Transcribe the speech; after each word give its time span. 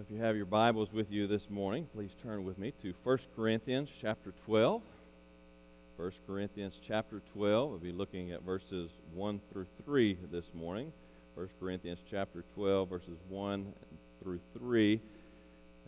If 0.00 0.10
you 0.10 0.22
have 0.22 0.34
your 0.34 0.46
Bibles 0.46 0.94
with 0.94 1.12
you 1.12 1.26
this 1.26 1.50
morning, 1.50 1.86
please 1.92 2.16
turn 2.22 2.42
with 2.42 2.56
me 2.58 2.70
to 2.80 2.94
1 3.04 3.18
Corinthians 3.36 3.92
chapter 4.00 4.32
12. 4.46 4.80
1 5.96 6.12
Corinthians 6.26 6.80
chapter 6.82 7.20
12. 7.34 7.70
We'll 7.70 7.78
be 7.78 7.92
looking 7.92 8.32
at 8.32 8.42
verses 8.42 8.90
1 9.12 9.42
through 9.52 9.66
3 9.84 10.16
this 10.32 10.46
morning. 10.54 10.90
1 11.34 11.50
Corinthians 11.60 11.98
chapter 12.10 12.44
12, 12.54 12.88
verses 12.88 13.18
1 13.28 13.74
through 14.22 14.40
3. 14.58 15.02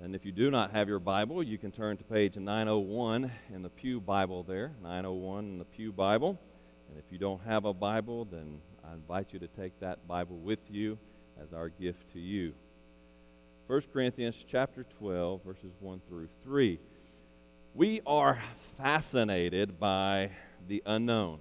And 0.03 0.15
if 0.15 0.27
you 0.27 0.33
do 0.33 0.51
not 0.51 0.73
have 0.73 0.89
your 0.89 0.99
Bible, 0.99 1.43
you 1.43 1.57
can 1.57 1.73
turn 1.73 1.97
to 1.97 2.05
page 2.05 2.37
901 2.37 3.31
in 3.55 3.63
the 3.63 3.71
Pew 3.71 3.99
Bible 3.99 4.43
there. 4.43 4.73
901 4.83 5.45
in 5.45 5.59
the 5.59 5.65
Pew 5.65 5.91
Bible. 5.91 6.39
And 6.91 6.99
if 6.99 7.11
you 7.11 7.17
don't 7.17 7.43
have 7.45 7.65
a 7.65 7.73
Bible, 7.73 8.27
then 8.27 8.61
I 8.87 8.93
invite 8.93 9.33
you 9.33 9.39
to 9.39 9.49
take 9.49 9.81
that 9.81 10.07
Bible 10.07 10.37
with 10.37 10.61
you 10.71 10.99
as 11.43 11.55
our 11.55 11.71
gift 11.71 12.13
to 12.13 12.21
you. 12.21 12.53
1 13.73 13.81
Corinthians 13.91 14.45
chapter 14.47 14.85
12, 14.99 15.43
verses 15.45 15.73
1 15.81 16.03
through 16.07 16.29
3. 16.45 16.79
We 17.75 18.03
are 18.07 18.39
fascinated 18.77 19.81
by 19.81 20.29
the 20.69 20.83
unknown. 20.85 21.39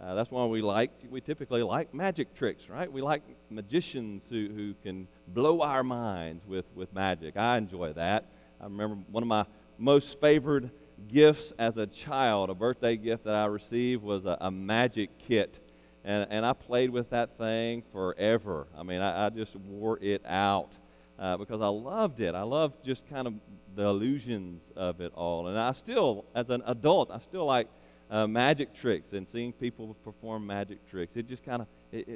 Uh, 0.00 0.14
that's 0.14 0.30
why 0.30 0.44
we 0.44 0.62
like, 0.62 0.92
we 1.10 1.20
typically 1.20 1.64
like 1.64 1.92
magic 1.92 2.34
tricks, 2.36 2.68
right? 2.68 2.90
We 2.92 3.02
like 3.02 3.22
magicians 3.50 4.28
who, 4.28 4.48
who 4.54 4.74
can 4.84 5.08
blow 5.26 5.62
our 5.62 5.82
minds 5.82 6.46
with, 6.46 6.66
with 6.72 6.94
magic. 6.94 7.36
I 7.36 7.58
enjoy 7.58 7.94
that. 7.94 8.26
I 8.60 8.64
remember 8.66 8.98
one 9.10 9.24
of 9.24 9.28
my 9.28 9.44
most 9.76 10.20
favored 10.20 10.70
gifts 11.08 11.52
as 11.58 11.78
a 11.78 11.88
child, 11.88 12.48
a 12.48 12.54
birthday 12.54 12.96
gift 12.96 13.24
that 13.24 13.34
I 13.34 13.46
received 13.46 14.04
was 14.04 14.24
a, 14.24 14.38
a 14.40 14.52
magic 14.52 15.18
kit. 15.18 15.58
And, 16.04 16.28
and 16.30 16.46
I 16.46 16.52
played 16.52 16.90
with 16.90 17.10
that 17.10 17.36
thing 17.36 17.82
forever. 17.90 18.68
I 18.78 18.84
mean, 18.84 19.00
I, 19.00 19.26
I 19.26 19.30
just 19.30 19.56
wore 19.56 19.98
it 20.00 20.22
out 20.24 20.70
uh, 21.18 21.36
because 21.36 21.60
I 21.60 21.68
loved 21.68 22.20
it. 22.20 22.34
I 22.34 22.42
loved 22.42 22.84
just 22.84 23.08
kind 23.08 23.26
of 23.26 23.34
the 23.74 23.84
illusions 23.84 24.70
of 24.76 25.00
it 25.00 25.12
all. 25.14 25.48
And 25.48 25.58
I 25.58 25.72
still, 25.72 26.24
as 26.34 26.50
an 26.50 26.62
adult, 26.66 27.10
I 27.10 27.18
still 27.18 27.46
like 27.46 27.68
uh, 28.10 28.26
magic 28.26 28.74
tricks 28.74 29.12
and 29.12 29.26
seeing 29.26 29.52
people 29.52 29.96
perform 30.04 30.46
magic 30.46 30.88
tricks. 30.88 31.16
It 31.16 31.26
just 31.26 31.44
kind 31.44 31.62
of, 31.62 31.68
it, 31.92 32.08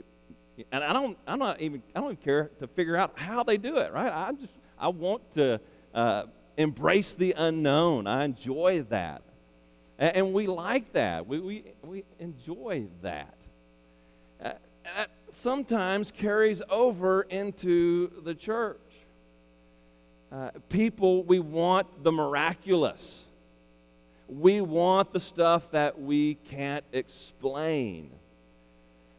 it, 0.57 0.67
and 0.73 0.83
I 0.83 0.93
don't, 0.93 1.17
I'm 1.27 1.39
not 1.39 1.61
even, 1.61 1.83
I 1.95 2.01
don't 2.01 2.13
even 2.13 2.23
care 2.23 2.51
to 2.59 2.67
figure 2.67 2.97
out 2.97 3.19
how 3.19 3.43
they 3.43 3.57
do 3.57 3.79
it, 3.79 3.93
right? 3.93 4.13
I 4.13 4.33
just, 4.33 4.53
I 4.79 4.89
want 4.89 5.33
to 5.35 5.61
uh, 5.95 6.25
embrace 6.57 7.15
the 7.15 7.35
unknown. 7.37 8.07
I 8.07 8.25
enjoy 8.25 8.85
that. 8.91 9.23
And, 9.99 10.17
and 10.17 10.33
we 10.33 10.47
like 10.47 10.93
that. 10.93 11.27
We, 11.27 11.39
we, 11.41 11.65
we 11.83 12.05
enjoy 12.19 12.87
that. 13.03 13.35
Uh, 14.43 14.53
that 14.85 15.11
sometimes 15.31 16.11
carries 16.11 16.63
over 16.71 17.23
into 17.23 18.23
the 18.23 18.35
church. 18.35 18.81
Uh, 20.31 20.51
people, 20.69 21.23
we 21.25 21.39
want 21.39 22.05
the 22.05 22.13
miraculous. 22.13 23.25
We 24.29 24.61
want 24.61 25.13
the 25.13 25.21
stuff 25.21 25.71
that 25.71 26.01
we 26.01 26.35
can't 26.35 26.85
explain. 26.93 28.11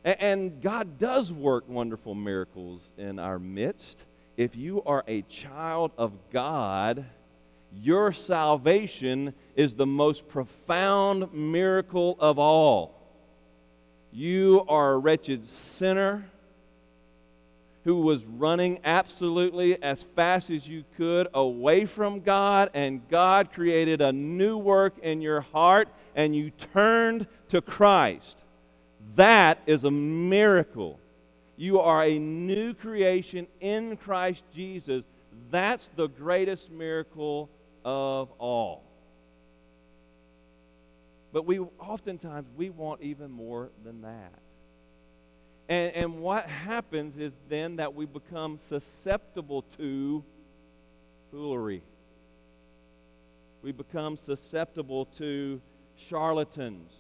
And, 0.04 0.22
and 0.22 0.62
God 0.62 1.00
does 1.00 1.34
work 1.34 1.68
wonderful 1.68 2.14
miracles 2.14 2.94
in 2.98 3.18
our 3.18 3.40
midst. 3.40 4.06
If 4.38 4.56
you 4.56 4.84
are 4.84 5.04
a 5.08 5.24
child 5.24 5.92
of 5.98 6.14
God, 6.32 7.06
your 7.76 8.12
salvation 8.12 9.34
is 9.56 9.76
the 9.76 9.88
most 9.88 10.28
profound 10.28 11.34
miracle 11.34 12.18
of 12.20 12.38
all. 12.38 12.96
You 14.12 14.64
are 14.68 14.94
a 14.94 14.98
wretched 14.98 15.46
sinner 15.46 16.26
who 17.84 18.02
was 18.02 18.24
running 18.26 18.80
absolutely 18.84 19.82
as 19.82 20.04
fast 20.04 20.50
as 20.50 20.68
you 20.68 20.84
could 20.98 21.28
away 21.34 21.86
from 21.86 22.20
God, 22.20 22.70
and 22.74 23.08
God 23.10 23.54
created 23.54 24.02
a 24.02 24.12
new 24.12 24.58
work 24.58 24.98
in 25.00 25.22
your 25.22 25.42
heart, 25.42 25.88
and 26.16 26.36
you 26.36 26.52
turned 26.74 27.28
to 27.50 27.62
Christ. 27.62 28.38
That 29.16 29.60
is 29.66 29.84
a 29.86 29.92
miracle. 29.92 31.00
You 31.56 31.80
are 31.80 32.04
a 32.04 32.20
new 32.20 32.74
creation 32.74 33.48
in 33.60 33.98
Christ 33.98 34.44
Jesus. 34.54 35.06
That's 35.50 35.90
the 35.96 36.08
greatest 36.08 36.72
miracle 36.72 37.50
of 37.84 38.30
all. 38.38 38.84
But 41.32 41.46
we 41.46 41.60
oftentimes 41.60 42.48
we 42.56 42.70
want 42.70 43.02
even 43.02 43.32
more 43.32 43.70
than 43.84 44.02
that. 44.02 44.34
And, 45.70 45.94
and 45.94 46.20
what 46.20 46.48
happens 46.48 47.16
is 47.16 47.38
then 47.48 47.76
that 47.76 47.94
we 47.94 48.08
become 48.08 48.58
susceptible 48.58 49.62
to 49.78 50.24
foolery. 51.32 51.84
We 53.62 53.72
become 53.72 54.18
susceptible 54.18 55.06
to 55.18 55.62
charlatans 55.96 56.92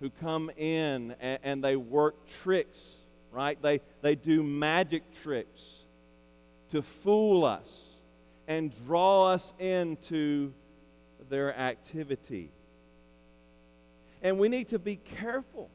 who 0.00 0.08
come 0.08 0.50
in 0.56 1.14
and, 1.20 1.38
and 1.42 1.64
they 1.64 1.76
work 1.76 2.14
tricks, 2.42 2.94
right? 3.30 3.60
They, 3.60 3.82
they 4.00 4.14
do 4.14 4.42
magic 4.42 5.02
tricks 5.22 5.84
to 6.70 6.80
fool 6.80 7.44
us 7.44 7.84
and 8.46 8.72
draw 8.86 9.26
us 9.26 9.52
into 9.58 10.54
their 11.28 11.54
activity. 11.54 12.50
And 14.22 14.38
we 14.38 14.48
need 14.48 14.68
to 14.68 14.78
be 14.78 14.96
careful 14.96 15.68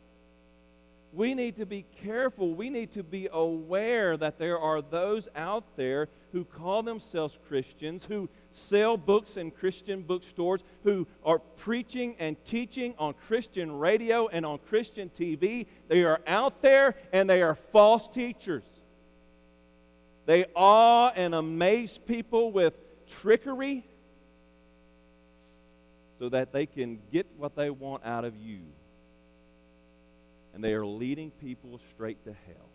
we 1.13 1.35
need 1.35 1.57
to 1.57 1.65
be 1.67 1.85
careful. 2.03 2.55
We 2.55 2.71
need 2.71 2.91
to 2.93 3.03
be 3.03 3.29
aware 3.31 4.17
that 4.17 4.39
there 4.39 4.57
are 4.57 4.81
those 4.81 5.27
out 5.35 5.77
there 5.77 6.09
who 6.31 6.43
call 6.43 6.81
themselves 6.81 7.37
Christians, 7.47 8.05
who 8.05 8.29
sell 8.49 8.97
books 8.97 9.37
in 9.37 9.51
Christian 9.51 10.01
bookstores, 10.01 10.63
who 10.83 11.07
are 11.23 11.37
preaching 11.37 12.15
and 12.17 12.35
teaching 12.45 12.95
on 12.97 13.13
Christian 13.13 13.77
radio 13.77 14.27
and 14.27 14.43
on 14.43 14.57
Christian 14.57 15.09
TV. 15.09 15.67
They 15.87 16.03
are 16.03 16.19
out 16.25 16.63
there 16.63 16.95
and 17.11 17.29
they 17.29 17.43
are 17.43 17.55
false 17.55 18.07
teachers. 18.07 18.63
They 20.25 20.45
awe 20.55 21.11
and 21.15 21.35
amaze 21.35 21.99
people 21.99 22.51
with 22.51 22.73
trickery 23.07 23.85
so 26.17 26.29
that 26.29 26.51
they 26.51 26.65
can 26.65 26.99
get 27.11 27.27
what 27.37 27.55
they 27.55 27.69
want 27.69 28.03
out 28.03 28.25
of 28.25 28.35
you 28.35 28.61
and 30.53 30.63
they 30.63 30.73
are 30.73 30.85
leading 30.85 31.31
people 31.31 31.79
straight 31.93 32.23
to 32.25 32.31
hell. 32.31 32.69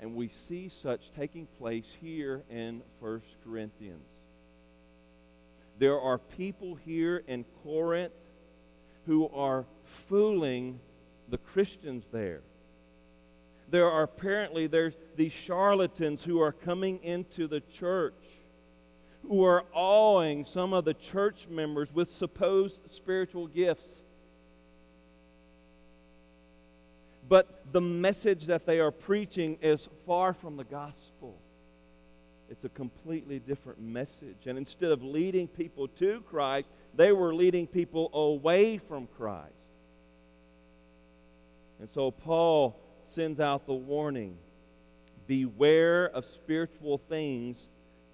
And 0.00 0.14
we 0.14 0.28
see 0.28 0.68
such 0.68 1.12
taking 1.12 1.46
place 1.58 1.86
here 2.00 2.42
in 2.50 2.82
1 3.00 3.22
Corinthians. 3.44 4.06
There 5.78 5.98
are 5.98 6.18
people 6.18 6.74
here 6.74 7.22
in 7.26 7.44
Corinth 7.62 8.12
who 9.06 9.28
are 9.28 9.64
fooling 10.08 10.80
the 11.28 11.38
Christians 11.38 12.04
there. 12.12 12.42
There 13.70 13.90
are 13.90 14.02
apparently 14.04 14.66
there's 14.66 14.94
these 15.16 15.32
charlatans 15.32 16.24
who 16.24 16.40
are 16.40 16.52
coming 16.52 17.02
into 17.02 17.46
the 17.46 17.60
church 17.60 18.14
who 19.26 19.44
are 19.44 19.64
awing 19.74 20.44
some 20.44 20.72
of 20.72 20.84
the 20.84 20.94
church 20.94 21.48
members 21.48 21.92
with 21.92 22.10
supposed 22.10 22.90
spiritual 22.90 23.46
gifts 23.46 24.02
but 27.28 27.72
the 27.72 27.80
message 27.80 28.46
that 28.46 28.66
they 28.66 28.80
are 28.80 28.90
preaching 28.90 29.58
is 29.60 29.88
far 30.06 30.32
from 30.32 30.56
the 30.56 30.64
gospel. 30.64 31.38
It's 32.50 32.64
a 32.64 32.70
completely 32.70 33.38
different 33.38 33.80
message. 33.80 34.46
And 34.46 34.56
instead 34.56 34.90
of 34.90 35.02
leading 35.02 35.46
people 35.46 35.88
to 35.88 36.22
Christ, 36.22 36.68
they 36.94 37.12
were 37.12 37.34
leading 37.34 37.66
people 37.66 38.10
away 38.14 38.78
from 38.78 39.06
Christ. 39.18 39.52
And 41.78 41.88
so 41.90 42.10
Paul 42.10 42.80
sends 43.04 43.38
out 43.38 43.66
the 43.66 43.74
warning 43.74 44.36
beware 45.26 46.06
of 46.06 46.24
spiritual 46.24 46.98
things 46.98 47.68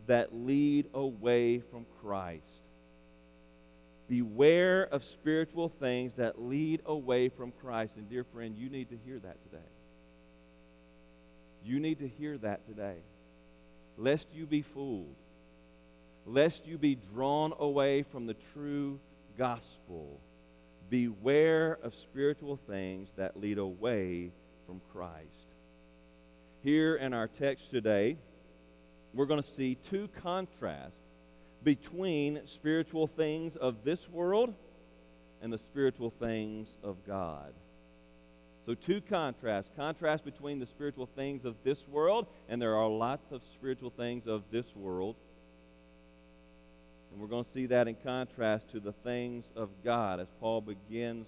that 0.07 0.35
lead 0.35 0.87
away 0.93 1.61
from 1.61 1.87
Christ. 2.03 2.54
Beware 4.09 4.85
of 4.85 5.03
spiritual 5.03 5.69
things 5.69 6.15
that 6.17 6.41
lead 6.41 6.83
away 6.85 7.29
from 7.31 7.53
Christ. 7.63 7.97
And, 7.97 8.09
dear 8.09 8.25
friend, 8.25 8.57
you 8.57 8.69
need 8.69 8.91
to 8.91 8.99
hear 9.05 9.19
that 9.19 9.43
today. 9.45 9.65
You 11.65 11.81
need 11.81 12.01
to 12.01 12.09
hear 12.09 12.37
that 12.39 12.67
today. 12.67 12.97
Lest 13.97 14.29
you 14.35 14.45
be 14.45 14.63
fooled, 14.63 15.15
lest 16.27 16.67
you 16.67 16.77
be 16.77 16.97
drawn 16.97 17.55
away 17.59 18.03
from 18.03 18.27
the 18.27 18.35
true 18.53 18.99
gospel. 19.39 20.21
Beware 20.91 21.79
of 21.83 21.95
spiritual 21.95 22.59
things 22.69 23.09
that 23.17 23.41
lead 23.41 23.59
away 23.59 24.31
from 24.67 24.81
Christ. 24.93 25.49
Here 26.63 26.97
in 26.97 27.15
our 27.15 27.29
text 27.29 27.71
today, 27.71 28.17
we're 29.15 29.27
going 29.27 29.41
to 29.41 29.49
see 29.49 29.77
two 29.77 30.09
contrasts 30.23 31.04
between 31.65 32.43
spiritual 32.45 33.07
things 33.07 33.57
of 33.57 33.83
this 33.85 34.09
world 34.09 34.55
and 35.43 35.53
the 35.53 35.59
spiritual 35.59 36.11
things 36.11 36.77
of 36.83 36.97
God. 37.07 37.53
So, 38.67 38.75
two 38.75 39.01
contrasts 39.01 39.71
contrast 39.77 40.25
between 40.25 40.59
the 40.59 40.67
spiritual 40.67 41.07
things 41.07 41.45
of 41.45 41.57
this 41.65 41.87
world, 41.89 42.27
and 42.49 42.63
there 42.63 42.77
are 42.77 42.89
lots 42.89 43.33
of 43.33 43.43
spiritual 43.45 43.91
things 43.91 44.27
of 44.27 44.43
this 44.51 44.75
world. 44.75 45.17
And 47.13 47.21
we're 47.21 47.29
going 47.29 47.45
to 47.45 47.51
see 47.51 47.67
that 47.67 47.89
in 47.89 47.95
contrast 47.97 48.71
to 48.71 48.81
the 48.81 48.93
things 48.93 49.45
of 49.55 49.69
God 49.85 50.19
as 50.19 50.29
Paul 50.41 50.63
begins 50.63 51.27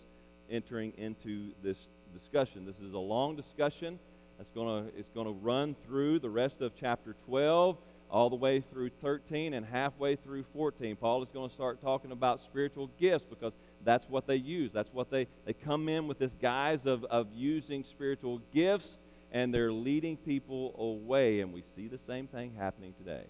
entering 0.51 0.93
into 0.97 1.51
this 1.63 1.89
discussion. 2.19 2.65
This 2.65 2.81
is 2.81 2.95
a 2.95 2.99
long 2.99 3.37
discussion. 3.37 3.99
It's 4.41 4.51
going 4.51 4.85
to, 4.85 4.99
it's 4.99 5.11
going 5.11 5.27
to 5.27 5.33
run 5.33 5.77
through 5.87 6.21
the 6.21 6.31
rest 6.31 6.63
of 6.63 6.73
chapter 6.75 7.15
12 7.27 7.77
all 8.11 8.31
the 8.31 8.37
way 8.37 8.61
through 8.61 8.91
13 9.03 9.55
and 9.55 9.67
halfway 9.67 10.17
through 10.17 10.45
14. 10.53 10.97
Paul 10.97 11.23
is 11.23 11.29
going 11.31 11.49
to 11.49 11.55
start 11.55 11.81
talking 11.81 12.13
about 12.13 12.41
spiritual 12.41 12.91
gifts 12.99 13.25
because 13.29 13.53
that's 13.85 14.09
what 14.09 14.27
they 14.27 14.37
use. 14.37 14.71
That's 14.73 14.93
what 14.93 15.11
they, 15.11 15.27
they 15.45 15.53
come 15.53 15.89
in 15.89 16.07
with 16.07 16.19
this 16.19 16.35
guise 16.41 16.87
of, 16.87 17.05
of 17.05 17.29
using 17.35 17.85
spiritual 17.85 18.41
gifts, 18.53 18.99
and 19.33 19.53
they're 19.53 19.73
leading 19.73 20.17
people 20.17 20.75
away. 20.79 21.41
And 21.41 21.53
we 21.53 21.63
see 21.63 21.89
the 21.89 21.99
same 21.99 22.27
thing 22.27 22.55
happening 22.57 22.95
today. 22.97 23.25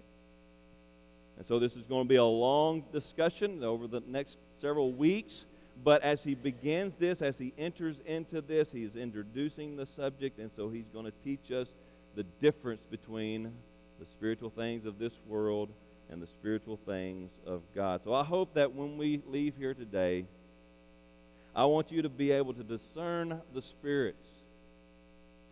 And 1.37 1.44
so 1.44 1.58
this 1.58 1.76
is 1.76 1.82
going 1.82 2.05
to 2.05 2.08
be 2.08 2.17
a 2.17 2.25
long 2.25 2.84
discussion 2.93 3.62
over 3.62 3.87
the 3.87 4.02
next 4.06 4.38
several 4.56 4.93
weeks. 4.93 5.44
But 5.84 6.02
as 6.02 6.25
he 6.25 6.34
begins 6.34 6.94
this, 6.94 7.20
as 7.20 7.37
he 7.38 7.52
enters 7.58 8.00
into 8.06 8.40
this, 8.40 8.73
he's 8.73 8.96
introducing 8.96 9.76
the 9.76 9.84
subject, 9.84 10.38
and 10.38 10.50
so 10.56 10.70
he's 10.70 10.88
going 10.88 11.05
to 11.05 11.12
teach 11.23 11.52
us 11.52 11.69
the 12.14 12.23
difference 12.40 12.82
between 12.90 13.52
the 13.98 14.06
spiritual 14.06 14.50
things 14.50 14.84
of 14.84 14.98
this 14.98 15.19
world 15.26 15.70
and 16.10 16.22
the 16.22 16.26
spiritual 16.26 16.78
things 16.87 17.31
of 17.46 17.62
God. 17.75 18.02
So 18.04 18.14
I 18.14 18.25
hope 18.25 18.54
that 18.54 18.75
when 18.75 18.96
we 18.96 19.22
leave 19.26 19.54
here 19.56 19.75
today, 19.75 20.26
I 21.54 21.64
want 21.64 21.90
you 21.90 22.02
to 22.02 22.08
be 22.08 22.32
able 22.32 22.54
to 22.54 22.62
discern 22.62 23.40
the 23.54 23.62
spirits, 23.62 24.26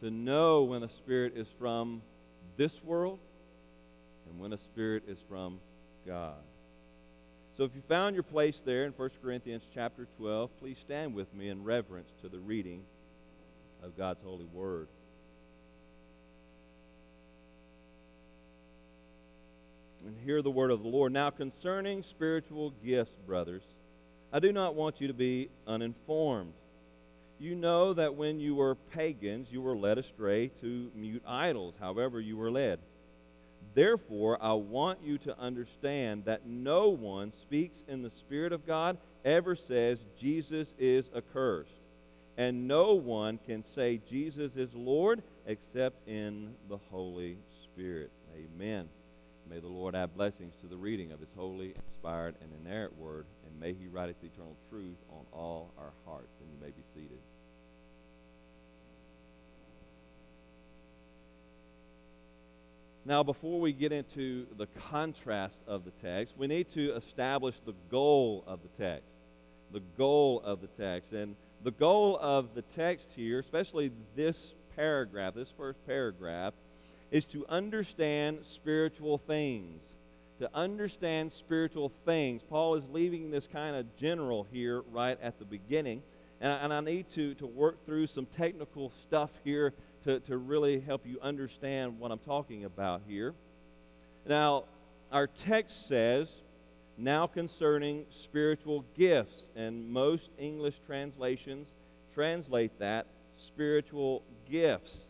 to 0.00 0.11
know 0.11 0.64
when 0.64 0.82
a 0.82 0.88
spirit 0.88 1.35
is 1.37 1.49
from 1.58 2.02
this 2.56 2.82
world 2.82 3.19
and 4.29 4.38
when 4.38 4.52
a 4.52 4.58
spirit 4.58 5.05
is 5.08 5.19
from 5.29 5.61
God. 6.06 6.37
So 7.56 7.64
if 7.64 7.75
you 7.75 7.82
found 7.88 8.14
your 8.14 8.25
place 8.25 8.61
there 8.61 8.85
in 8.85 8.93
1 8.93 9.11
Corinthians 9.23 9.69
chapter 9.73 10.06
12, 10.19 10.50
please 10.58 10.79
stand 10.79 11.14
with 11.14 11.32
me 11.32 11.49
in 11.49 11.64
reverence 11.64 12.11
to 12.20 12.29
the 12.29 12.38
reading 12.38 12.82
of 13.82 13.97
God's 13.97 14.23
holy 14.23 14.47
word. 14.47 14.88
And 20.06 20.16
hear 20.24 20.42
the 20.42 20.50
word 20.50 20.70
of 20.70 20.82
the 20.82 20.88
Lord. 20.88 21.12
Now, 21.12 21.30
concerning 21.30 22.02
spiritual 22.02 22.74
gifts, 22.84 23.16
brothers, 23.26 23.62
I 24.32 24.38
do 24.38 24.52
not 24.52 24.74
want 24.74 25.00
you 25.00 25.08
to 25.08 25.14
be 25.14 25.48
uninformed. 25.66 26.52
You 27.38 27.54
know 27.54 27.94
that 27.94 28.14
when 28.14 28.38
you 28.38 28.54
were 28.54 28.74
pagans, 28.74 29.48
you 29.50 29.62
were 29.62 29.76
led 29.76 29.98
astray 29.98 30.48
to 30.60 30.90
mute 30.94 31.22
idols, 31.26 31.76
however, 31.80 32.20
you 32.20 32.36
were 32.36 32.50
led. 32.50 32.80
Therefore, 33.74 34.38
I 34.40 34.52
want 34.52 35.00
you 35.02 35.18
to 35.18 35.38
understand 35.38 36.26
that 36.26 36.46
no 36.46 36.88
one 36.88 37.32
speaks 37.32 37.82
in 37.88 38.02
the 38.02 38.10
Spirit 38.10 38.52
of 38.52 38.66
God 38.66 38.98
ever 39.24 39.56
says 39.56 40.04
Jesus 40.16 40.74
is 40.78 41.10
accursed. 41.16 41.70
And 42.36 42.68
no 42.68 42.94
one 42.94 43.38
can 43.38 43.62
say 43.62 44.00
Jesus 44.06 44.56
is 44.56 44.74
Lord 44.74 45.22
except 45.46 46.06
in 46.08 46.54
the 46.68 46.78
Holy 46.90 47.38
Spirit. 47.64 48.10
Amen. 48.36 48.88
May 49.49 49.58
the 49.58 49.69
Lord 49.69 49.94
add 49.94 50.14
blessings 50.14 50.55
to 50.62 50.67
the 50.67 50.76
reading 50.76 51.12
of 51.12 51.20
his 51.20 51.29
holy, 51.37 51.75
inspired, 51.87 52.35
and 52.41 52.50
inerrant 52.61 52.99
word, 52.99 53.26
and 53.46 53.61
may 53.61 53.73
he 53.73 53.87
write 53.87 54.08
its 54.08 54.25
eternal 54.25 54.56
truth 54.70 54.96
on 55.11 55.25
all 55.32 55.70
our 55.79 55.93
hearts. 56.06 56.32
And 56.41 56.50
you 56.50 56.58
may 56.61 56.70
be 56.70 56.82
seated. 56.94 57.19
Now, 63.06 63.23
before 63.23 63.61
we 63.61 63.75
get 63.75 63.93
into 63.93 64.46
the 64.56 64.67
contrast 64.91 65.61
of 65.67 65.85
the 65.85 65.90
text, 65.90 66.35
we 66.38 66.47
need 66.47 66.70
to 66.70 66.94
establish 66.94 67.61
the 67.61 67.75
goal 67.90 68.44
of 68.47 68.61
the 68.62 68.82
text. 68.82 69.12
The 69.73 69.82
goal 69.99 70.40
of 70.43 70.62
the 70.62 70.69
text. 70.69 71.12
And 71.12 71.37
the 71.62 71.70
goal 71.70 72.19
of 72.19 72.55
the 72.55 72.62
text 72.62 73.11
here, 73.14 73.40
especially 73.40 73.93
this 74.17 74.55
paragraph, 74.75 75.35
this 75.35 75.50
first 75.50 75.85
paragraph, 75.87 76.55
is 77.14 77.25
to 77.26 77.46
understand 77.49 78.44
spiritual 78.44 79.19
things. 79.19 79.84
To 80.40 80.50
understand 80.52 81.31
spiritual 81.31 81.93
things. 82.05 82.43
Paul 82.43 82.75
is 82.75 82.88
leaving 82.90 83.31
this 83.31 83.46
kind 83.46 83.76
of 83.76 83.96
general 83.96 84.49
here 84.50 84.82
right 84.90 85.16
at 85.22 85.38
the 85.38 85.44
beginning. 85.44 86.02
And 86.40 86.52
I, 86.52 86.56
and 86.56 86.72
I 86.75 86.81
need 86.81 87.08
to, 87.11 87.34
to 87.34 87.46
work 87.46 87.87
through 87.87 88.08
some 88.08 88.26
technical 88.26 88.90
stuff 89.05 89.31
here 89.44 89.72
to, 90.02 90.19
to 90.20 90.37
really 90.37 90.81
help 90.81 91.06
you 91.06 91.20
understand 91.22 92.00
what 92.00 92.11
I'm 92.11 92.19
talking 92.19 92.64
about 92.64 93.02
here. 93.06 93.32
Now, 94.26 94.64
our 95.12 95.28
text 95.28 95.87
says, 95.87 96.43
now 96.99 97.28
concerning 97.28 98.06
spiritual 98.11 98.84
gifts, 98.96 99.50
and 99.55 99.88
most 99.88 100.32
English 100.37 100.81
translations 100.84 101.72
translate 102.12 102.76
that 102.81 103.06
spiritual 103.37 104.25
gifts. 104.50 105.06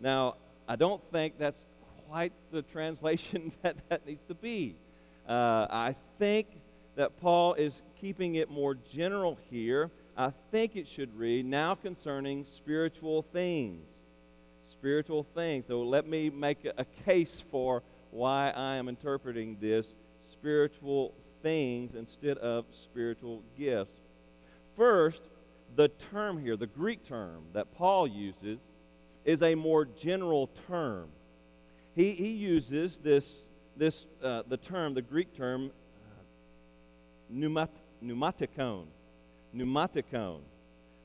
Now, 0.00 0.34
I 0.66 0.76
don't 0.76 1.02
think 1.12 1.38
that's 1.38 1.66
quite 2.08 2.32
the 2.50 2.62
translation 2.62 3.52
that 3.62 3.76
that 3.88 4.06
needs 4.06 4.24
to 4.28 4.34
be. 4.34 4.76
Uh, 5.28 5.66
I 5.70 5.96
think 6.18 6.46
that 6.96 7.20
Paul 7.20 7.54
is 7.54 7.82
keeping 8.00 8.36
it 8.36 8.50
more 8.50 8.74
general 8.74 9.38
here. 9.50 9.90
I 10.16 10.32
think 10.50 10.76
it 10.76 10.86
should 10.86 11.16
read, 11.18 11.44
now 11.44 11.74
concerning 11.74 12.44
spiritual 12.44 13.22
things. 13.22 13.88
Spiritual 14.66 15.26
things. 15.34 15.66
So 15.66 15.82
let 15.82 16.06
me 16.06 16.30
make 16.30 16.64
a 16.64 16.84
case 17.04 17.42
for 17.50 17.82
why 18.10 18.50
I 18.50 18.76
am 18.76 18.88
interpreting 18.88 19.56
this 19.60 19.92
spiritual 20.30 21.14
things 21.42 21.94
instead 21.94 22.38
of 22.38 22.64
spiritual 22.70 23.42
gifts. 23.58 24.00
First, 24.76 25.22
the 25.74 25.88
term 25.88 26.40
here, 26.40 26.56
the 26.56 26.66
Greek 26.66 27.04
term 27.04 27.44
that 27.52 27.74
Paul 27.74 28.06
uses, 28.06 28.60
is 29.24 29.42
a 29.42 29.54
more 29.54 29.84
general 29.84 30.50
term. 30.68 31.08
He, 31.94 32.12
he 32.12 32.30
uses 32.30 32.98
this, 32.98 33.48
this 33.76 34.06
uh, 34.22 34.42
the 34.48 34.56
term, 34.56 34.94
the 34.94 35.02
Greek 35.02 35.34
term, 35.36 35.70
uh, 35.70 37.34
pneumat, 37.34 37.68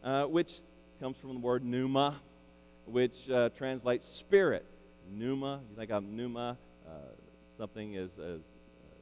uh, 0.04 0.24
which 0.26 0.62
comes 1.00 1.18
from 1.18 1.34
the 1.34 1.40
word 1.40 1.64
pneuma, 1.64 2.16
which 2.86 3.30
uh, 3.30 3.50
translates 3.50 4.06
spirit. 4.06 4.66
Pneuma, 5.12 5.62
you 5.70 5.76
think 5.76 5.92
of 5.92 6.04
pneuma, 6.04 6.58
uh, 6.88 6.92
something 7.58 7.96
as, 7.96 8.12
as 8.20 8.42
uh, 8.42 8.96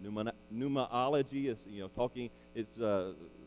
pneuma, 0.00 0.32
pneumology 0.52 1.48
is, 1.48 1.58
you 1.68 1.82
know, 1.82 1.88
talking, 1.88 2.30
it's 2.54 2.78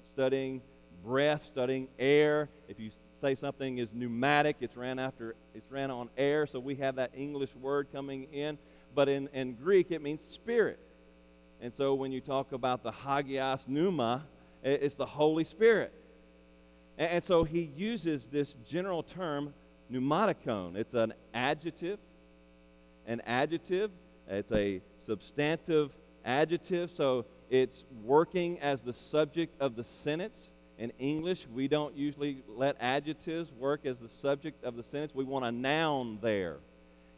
studying 0.06 0.62
breath, 1.04 1.46
studying 1.46 1.88
air. 2.00 2.50
If 2.68 2.80
you 2.80 2.92
say 3.20 3.36
something 3.36 3.78
is 3.78 3.94
pneumatic, 3.94 4.58
it's 4.62 4.76
ran 4.76 5.00
after 5.00 5.36
it's 5.54 5.72
ran 5.72 5.92
on 5.92 6.10
air, 6.18 6.46
so 6.46 6.60
we 6.60 6.76
have 6.76 6.96
that 6.96 7.12
English 7.16 7.56
word 7.56 7.88
coming 7.92 8.26
in. 8.34 8.58
But 8.96 9.10
in, 9.10 9.28
in 9.34 9.54
Greek, 9.54 9.92
it 9.92 10.02
means 10.02 10.22
spirit. 10.22 10.80
And 11.62 11.74
so 11.74 11.94
when 11.94 12.12
you 12.12 12.22
talk 12.22 12.52
about 12.52 12.84
the 12.84 12.92
hagios 12.92 13.68
pneuma, 13.68 14.26
it's 14.64 14.96
the 14.96 15.06
Holy 15.06 15.44
Spirit. 15.44 15.94
And, 16.98 17.12
and 17.12 17.24
so 17.24 17.44
he 17.44 17.72
uses 17.76 18.28
this 18.28 18.56
general 18.66 19.04
term, 19.04 19.54
pneumatikon. 19.92 20.76
It's 20.76 20.94
an 20.94 21.14
adjective. 21.34 22.00
An 23.06 23.22
adjective. 23.22 23.92
It's 24.28 24.52
a 24.52 24.82
substantive 25.06 25.96
adjective, 26.26 26.92
so 26.92 27.26
it's 27.50 27.86
working 28.04 28.60
as 28.60 28.82
the 28.82 28.94
subject 28.94 29.60
of 29.62 29.76
the 29.76 29.84
sentence. 29.84 30.52
In 30.78 30.92
English, 31.00 31.48
we 31.52 31.68
don't 31.68 31.96
usually 31.96 32.44
let 32.48 32.76
adjectives 32.80 33.52
work 33.52 33.86
as 33.86 33.98
the 33.98 34.10
subject 34.10 34.64
of 34.64 34.76
the 34.76 34.84
sentence. 34.84 35.14
We 35.16 35.24
want 35.24 35.46
a 35.46 35.52
noun 35.52 36.20
there. 36.22 36.58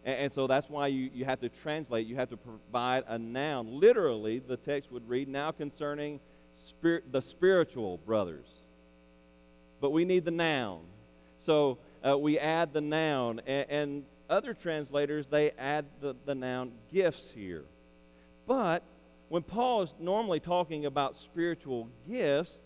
And, 0.05 0.15
and, 0.15 0.31
so 0.31 0.47
that's 0.47 0.69
why 0.69 0.87
you, 0.87 1.09
you 1.13 1.25
have 1.25 1.41
to 1.41 1.49
translate. 1.49 2.07
You 2.07 2.15
have 2.15 2.29
to 2.29 2.37
provide 2.37 3.03
a 3.07 3.17
noun. 3.17 3.67
Literally, 3.79 4.39
the 4.39 4.55
text 4.55 4.91
would 4.91 5.07
read, 5.09 5.27
now 5.27 5.51
concerning 5.51 6.21
spirit, 6.55 7.11
the 7.11 7.21
spiritual 7.21 7.97
brothers. 7.97 8.47
But 9.81 9.91
we 9.91 10.05
need 10.05 10.23
the 10.23 10.31
noun. 10.31 10.81
So 11.37 11.79
uh, 12.05 12.17
we 12.17 12.39
add 12.39 12.71
the 12.71 12.81
noun. 12.81 13.41
And, 13.45 13.69
and 13.69 14.05
other 14.29 14.53
translators, 14.53 15.27
they 15.27 15.51
add 15.51 15.85
the, 15.99 16.15
the 16.25 16.35
noun 16.35 16.71
gifts 16.93 17.31
here. 17.35 17.65
But 18.47 18.83
when 19.27 19.43
Paul 19.43 19.81
is 19.81 19.93
normally 19.99 20.39
talking 20.39 20.85
about 20.85 21.17
spiritual 21.17 21.89
gifts, 22.09 22.59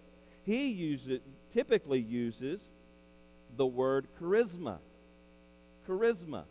he 0.46 0.68
uses, 0.68 1.22
typically 1.54 2.00
uses 2.00 2.62
the 3.56 3.66
word 3.66 4.08
charisma. 4.20 4.78
Charisma. 5.88 6.44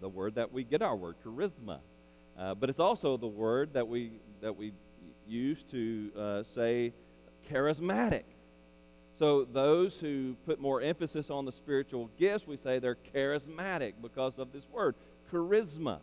The 0.00 0.08
word 0.08 0.34
that 0.34 0.52
we 0.52 0.64
get 0.64 0.82
our 0.82 0.94
word, 0.94 1.16
charisma. 1.24 1.78
Uh, 2.38 2.54
but 2.54 2.68
it's 2.68 2.80
also 2.80 3.16
the 3.16 3.26
word 3.26 3.72
that 3.72 3.88
we, 3.88 4.12
that 4.42 4.56
we 4.56 4.72
use 5.26 5.62
to 5.64 6.10
uh, 6.18 6.42
say 6.42 6.92
charismatic. 7.50 8.24
So 9.18 9.44
those 9.44 9.98
who 9.98 10.36
put 10.44 10.60
more 10.60 10.82
emphasis 10.82 11.30
on 11.30 11.46
the 11.46 11.52
spiritual 11.52 12.10
gifts, 12.18 12.46
we 12.46 12.58
say 12.58 12.78
they're 12.78 12.98
charismatic 13.14 13.94
because 14.02 14.38
of 14.38 14.52
this 14.52 14.66
word, 14.70 14.94
charisma. 15.32 16.00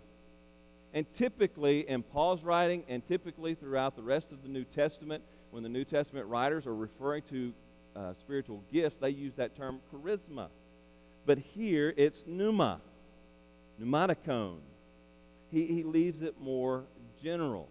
And 0.95 1.11
typically 1.13 1.87
in 1.87 2.01
Paul's 2.01 2.43
writing 2.43 2.83
and 2.87 3.05
typically 3.05 3.53
throughout 3.53 3.95
the 3.95 4.01
rest 4.01 4.31
of 4.31 4.41
the 4.41 4.49
New 4.49 4.63
Testament, 4.63 5.23
when 5.53 5.61
the 5.61 5.69
New 5.69 5.85
Testament 5.85 6.25
writers 6.25 6.65
are 6.65 6.75
referring 6.75 7.21
to 7.29 7.53
uh, 7.95 8.13
spiritual 8.19 8.63
gifts, 8.71 8.97
they 8.99 9.11
use 9.11 9.35
that 9.35 9.55
term 9.55 9.79
charisma. 9.93 10.47
But 11.27 11.37
here 11.37 11.93
it's 11.95 12.23
pneuma, 12.25 12.81
pneumaticon. 13.79 14.57
He, 15.51 15.67
he 15.67 15.83
leaves 15.83 16.23
it 16.23 16.41
more 16.41 16.85
general. 17.21 17.69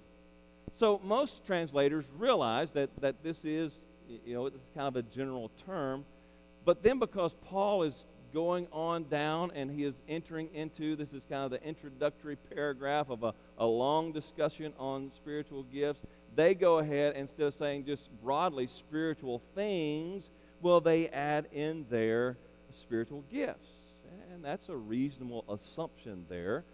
So 0.77 1.01
most 1.03 1.45
translators 1.45 2.05
realize 2.17 2.71
that, 2.71 2.89
that 3.01 3.25
this 3.25 3.45
is 3.45 3.81
you 4.25 4.35
know, 4.35 4.49
this 4.49 4.63
is 4.63 4.71
kind 4.75 4.87
of 4.87 4.95
a 4.97 5.03
general 5.03 5.51
term. 5.67 6.05
But 6.65 6.85
then 6.85 7.01
because 7.01 7.35
Paul 7.47 7.83
is 7.83 8.05
going 8.33 8.69
on 8.73 9.05
down 9.09 9.51
and 9.55 9.71
he 9.71 9.85
is 9.85 10.03
entering 10.09 10.49
into 10.55 10.97
this 10.97 11.13
is 11.13 11.25
kind 11.29 11.45
of 11.45 11.51
the 11.51 11.63
introductory 11.67 12.37
paragraph 12.55 13.11
of 13.11 13.25
a, 13.25 13.35
a 13.59 13.67
long 13.67 14.13
discussion 14.13 14.73
on 14.79 15.11
spiritual 15.15 15.65
gifts 15.65 16.03
they 16.35 16.55
go 16.55 16.79
ahead 16.79 17.15
instead 17.17 17.47
of 17.47 17.55
saying 17.55 17.85
just 17.85 18.11
broadly 18.23 18.67
spiritual 18.67 19.43
things 19.55 20.31
well 20.61 20.81
they 20.81 21.09
add 21.09 21.47
in 21.53 21.87
their 21.91 22.37
spiritual 22.71 23.25
gifts 23.31 23.69
and 24.33 24.45
that's 24.45 24.69
a 24.69 24.77
reasonable 24.77 25.45
assumption 25.49 26.25
there 26.29 26.65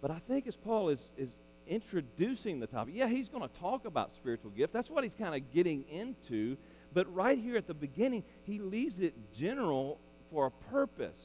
but 0.00 0.10
i 0.10 0.18
think 0.18 0.46
as 0.46 0.56
paul 0.56 0.88
is, 0.88 1.10
is 1.16 1.36
introducing 1.70 2.58
the 2.60 2.66
topic. 2.66 2.94
Yeah, 2.96 3.06
he's 3.06 3.28
going 3.28 3.48
to 3.48 3.60
talk 3.60 3.86
about 3.86 4.12
spiritual 4.12 4.50
gifts. 4.50 4.72
That's 4.72 4.90
what 4.90 5.04
he's 5.04 5.14
kind 5.14 5.34
of 5.34 5.50
getting 5.52 5.84
into. 5.88 6.56
But 6.92 7.12
right 7.14 7.38
here 7.38 7.56
at 7.56 7.68
the 7.68 7.74
beginning, 7.74 8.24
he 8.42 8.58
leaves 8.58 9.00
it 9.00 9.14
general 9.32 9.98
for 10.30 10.46
a 10.46 10.50
purpose. 10.50 11.20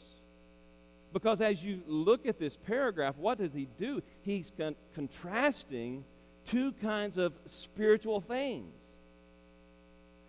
Because 1.11 1.41
as 1.41 1.63
you 1.63 1.81
look 1.87 2.27
at 2.27 2.39
this 2.39 2.55
paragraph, 2.55 3.17
what 3.17 3.39
does 3.39 3.53
he 3.53 3.67
do? 3.77 4.01
He's 4.21 4.51
con- 4.55 4.75
contrasting 4.93 6.05
two 6.45 6.71
kinds 6.73 7.17
of 7.17 7.33
spiritual 7.45 8.21
things. 8.21 8.73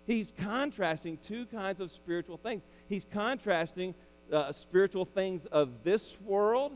He's 0.06 0.32
contrasting 0.38 1.18
two 1.18 1.46
kinds 1.46 1.80
of 1.80 1.90
spiritual 1.90 2.36
things. 2.36 2.64
He's 2.88 3.04
contrasting 3.04 3.94
uh, 4.32 4.52
spiritual 4.52 5.04
things 5.04 5.46
of 5.46 5.82
this 5.82 6.16
world 6.20 6.72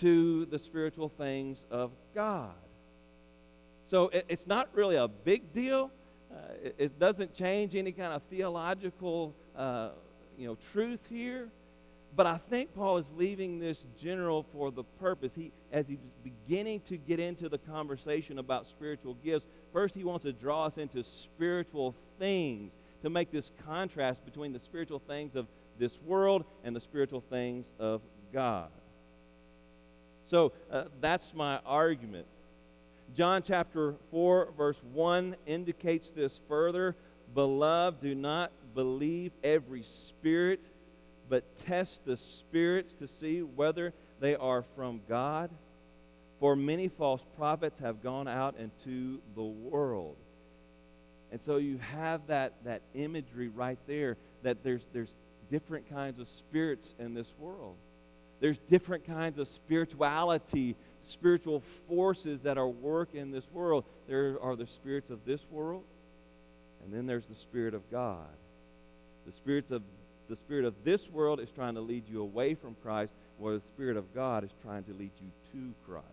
to 0.00 0.46
the 0.46 0.58
spiritual 0.58 1.08
things 1.08 1.64
of 1.70 1.90
God. 2.14 2.54
So 3.86 4.08
it, 4.08 4.26
it's 4.28 4.46
not 4.46 4.68
really 4.74 4.96
a 4.96 5.08
big 5.08 5.52
deal. 5.52 5.90
Uh, 6.30 6.36
it, 6.62 6.74
it, 6.78 6.98
doesn't 6.98 7.34
change 7.34 7.74
any 7.74 7.90
kind 7.90 8.12
of 8.12 8.22
theological, 8.24 9.34
uh, 9.56 9.90
you 10.36 10.46
know, 10.46 10.56
truth 10.72 11.00
here. 11.08 11.48
But 12.18 12.26
I 12.26 12.38
think 12.50 12.74
Paul 12.74 12.96
is 12.96 13.12
leaving 13.16 13.60
this 13.60 13.84
general 13.96 14.44
for 14.52 14.72
the 14.72 14.82
purpose. 14.82 15.36
He, 15.36 15.52
as 15.70 15.86
he's 15.86 16.16
beginning 16.24 16.80
to 16.80 16.96
get 16.96 17.20
into 17.20 17.48
the 17.48 17.58
conversation 17.58 18.40
about 18.40 18.66
spiritual 18.66 19.14
gifts, 19.22 19.46
first 19.72 19.94
he 19.94 20.02
wants 20.02 20.24
to 20.24 20.32
draw 20.32 20.64
us 20.64 20.78
into 20.78 21.04
spiritual 21.04 21.94
things 22.18 22.72
to 23.02 23.08
make 23.08 23.30
this 23.30 23.52
contrast 23.64 24.24
between 24.24 24.52
the 24.52 24.58
spiritual 24.58 24.98
things 24.98 25.36
of 25.36 25.46
this 25.78 26.00
world 26.02 26.44
and 26.64 26.74
the 26.74 26.80
spiritual 26.80 27.20
things 27.20 27.72
of 27.78 28.02
God. 28.32 28.70
So 30.26 30.50
uh, 30.72 30.86
that's 31.00 31.32
my 31.34 31.60
argument. 31.64 32.26
John 33.14 33.44
chapter 33.44 33.94
4, 34.10 34.54
verse 34.56 34.80
1 34.92 35.36
indicates 35.46 36.10
this 36.10 36.40
further. 36.48 36.96
Beloved, 37.32 38.00
do 38.02 38.16
not 38.16 38.50
believe 38.74 39.30
every 39.44 39.84
spirit, 39.84 40.68
but 41.28 41.44
test 41.66 42.04
the 42.04 42.16
spirits 42.16 42.94
to 42.94 43.08
see 43.08 43.42
whether 43.42 43.92
they 44.20 44.34
are 44.34 44.62
from 44.76 45.00
God. 45.08 45.50
For 46.40 46.54
many 46.54 46.88
false 46.88 47.24
prophets 47.36 47.80
have 47.80 48.02
gone 48.02 48.28
out 48.28 48.56
into 48.58 49.20
the 49.34 49.42
world. 49.42 50.16
And 51.30 51.40
so 51.40 51.56
you 51.56 51.78
have 51.78 52.26
that, 52.28 52.54
that 52.64 52.82
imagery 52.94 53.48
right 53.48 53.78
there 53.86 54.16
that 54.42 54.62
there's, 54.62 54.86
there's 54.92 55.14
different 55.50 55.90
kinds 55.90 56.18
of 56.18 56.28
spirits 56.28 56.94
in 56.98 57.14
this 57.14 57.34
world. 57.38 57.76
There's 58.40 58.58
different 58.58 59.04
kinds 59.04 59.38
of 59.38 59.48
spirituality, 59.48 60.76
spiritual 61.02 61.62
forces 61.88 62.42
that 62.42 62.56
are 62.56 62.68
work 62.68 63.14
in 63.14 63.30
this 63.32 63.48
world. 63.52 63.84
There 64.06 64.38
are 64.40 64.54
the 64.54 64.66
spirits 64.66 65.10
of 65.10 65.24
this 65.24 65.44
world, 65.50 65.84
and 66.84 66.94
then 66.94 67.06
there's 67.06 67.26
the 67.26 67.34
Spirit 67.34 67.74
of 67.74 67.90
God. 67.90 68.28
The 69.26 69.32
spirits 69.32 69.72
of 69.72 69.82
the 70.28 70.36
spirit 70.36 70.64
of 70.64 70.74
this 70.84 71.08
world 71.08 71.40
is 71.40 71.50
trying 71.50 71.74
to 71.74 71.80
lead 71.80 72.08
you 72.08 72.22
away 72.22 72.54
from 72.54 72.76
Christ, 72.82 73.12
while 73.38 73.54
the 73.54 73.62
Spirit 73.74 73.96
of 73.96 74.14
God 74.14 74.44
is 74.44 74.50
trying 74.62 74.84
to 74.84 74.92
lead 74.92 75.12
you 75.20 75.30
to 75.52 75.74
Christ. 75.86 76.06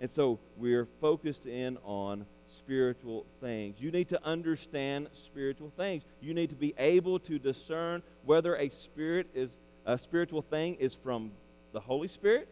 And 0.00 0.10
so 0.10 0.38
we're 0.56 0.86
focused 1.00 1.46
in 1.46 1.78
on 1.84 2.26
spiritual 2.48 3.26
things. 3.40 3.80
You 3.80 3.90
need 3.90 4.08
to 4.08 4.24
understand 4.24 5.08
spiritual 5.12 5.72
things. 5.76 6.02
You 6.20 6.34
need 6.34 6.50
to 6.50 6.56
be 6.56 6.74
able 6.78 7.18
to 7.20 7.38
discern 7.38 8.02
whether 8.24 8.56
a 8.56 8.68
spirit 8.68 9.28
is 9.34 9.58
a 9.86 9.98
spiritual 9.98 10.42
thing 10.42 10.74
is 10.76 10.94
from 10.94 11.32
the 11.72 11.80
Holy 11.80 12.08
Spirit? 12.08 12.48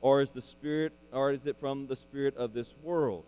Or 0.00 0.20
is 0.20 0.30
the 0.30 0.42
Spirit, 0.42 0.92
or 1.12 1.32
is 1.32 1.46
it 1.46 1.56
from 1.58 1.86
the 1.86 1.96
Spirit 1.96 2.36
of 2.36 2.52
this 2.52 2.74
world? 2.82 3.24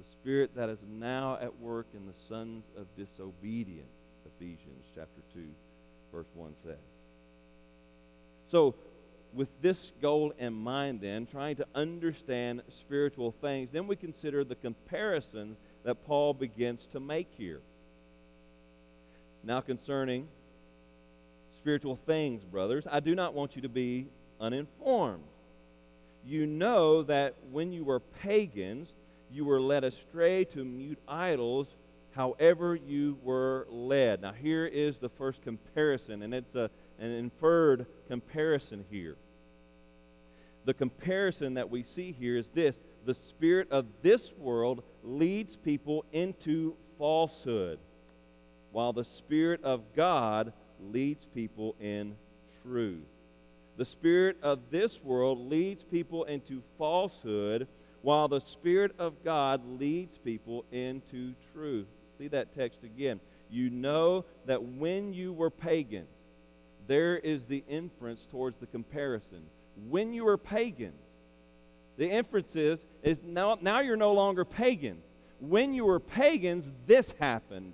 The 0.00 0.10
Spirit 0.12 0.54
that 0.56 0.70
is 0.70 0.78
now 0.88 1.36
at 1.42 1.60
work 1.60 1.86
in 1.92 2.06
the 2.06 2.14
sons 2.26 2.64
of 2.74 2.86
disobedience, 2.96 3.92
Ephesians 4.24 4.86
chapter 4.94 5.20
2, 5.34 5.42
verse 6.10 6.28
1 6.32 6.54
says. 6.64 6.78
So, 8.48 8.74
with 9.34 9.48
this 9.60 9.92
goal 10.00 10.32
in 10.38 10.54
mind, 10.54 11.02
then, 11.02 11.26
trying 11.26 11.56
to 11.56 11.66
understand 11.74 12.62
spiritual 12.70 13.32
things, 13.42 13.70
then 13.70 13.86
we 13.86 13.94
consider 13.94 14.42
the 14.42 14.54
comparisons 14.54 15.58
that 15.84 16.06
Paul 16.06 16.32
begins 16.32 16.86
to 16.92 17.00
make 17.00 17.28
here. 17.36 17.60
Now, 19.44 19.60
concerning 19.60 20.28
spiritual 21.58 21.98
things, 22.06 22.42
brothers. 22.42 22.86
I 22.90 23.00
do 23.00 23.14
not 23.14 23.34
want 23.34 23.54
you 23.54 23.60
to 23.62 23.68
be 23.68 24.06
uninformed. 24.40 25.24
You 26.24 26.46
know 26.46 27.02
that 27.02 27.34
when 27.50 27.70
you 27.70 27.84
were 27.84 28.00
pagans, 28.00 28.94
you 29.32 29.44
were 29.44 29.60
led 29.60 29.84
astray 29.84 30.44
to 30.46 30.64
mute 30.64 30.98
idols, 31.06 31.68
however 32.12 32.74
you 32.74 33.18
were 33.22 33.66
led. 33.70 34.22
Now, 34.22 34.32
here 34.32 34.66
is 34.66 34.98
the 34.98 35.08
first 35.08 35.42
comparison, 35.42 36.22
and 36.22 36.34
it's 36.34 36.54
a, 36.54 36.70
an 36.98 37.10
inferred 37.10 37.86
comparison 38.08 38.84
here. 38.90 39.16
The 40.64 40.74
comparison 40.74 41.54
that 41.54 41.70
we 41.70 41.82
see 41.82 42.12
here 42.12 42.36
is 42.36 42.48
this 42.50 42.80
the 43.04 43.14
spirit 43.14 43.70
of 43.70 43.86
this 44.02 44.32
world 44.34 44.82
leads 45.02 45.56
people 45.56 46.04
into 46.12 46.76
falsehood, 46.98 47.78
while 48.72 48.92
the 48.92 49.04
spirit 49.04 49.64
of 49.64 49.94
God 49.94 50.52
leads 50.80 51.24
people 51.26 51.74
in 51.80 52.16
truth. 52.62 53.06
The 53.76 53.84
spirit 53.86 54.36
of 54.42 54.70
this 54.70 55.02
world 55.02 55.50
leads 55.50 55.82
people 55.82 56.24
into 56.24 56.62
falsehood, 56.76 57.66
while 58.02 58.28
the 58.28 58.40
Spirit 58.40 58.92
of 58.98 59.24
God 59.24 59.80
leads 59.80 60.18
people 60.18 60.64
into 60.72 61.34
truth. 61.52 61.88
See 62.18 62.28
that 62.28 62.52
text 62.52 62.82
again. 62.84 63.20
You 63.50 63.70
know 63.70 64.24
that 64.46 64.62
when 64.62 65.12
you 65.12 65.32
were 65.32 65.50
pagans, 65.50 66.08
there 66.86 67.18
is 67.18 67.44
the 67.44 67.64
inference 67.68 68.26
towards 68.26 68.58
the 68.58 68.66
comparison. 68.66 69.42
When 69.88 70.12
you 70.12 70.24
were 70.24 70.38
pagans, 70.38 71.02
the 71.96 72.08
inference 72.08 72.56
is, 72.56 72.86
is 73.02 73.20
now, 73.22 73.58
now 73.60 73.80
you're 73.80 73.96
no 73.96 74.12
longer 74.12 74.44
pagans. 74.44 75.04
When 75.40 75.74
you 75.74 75.84
were 75.84 76.00
pagans, 76.00 76.70
this 76.86 77.14
happened. 77.18 77.72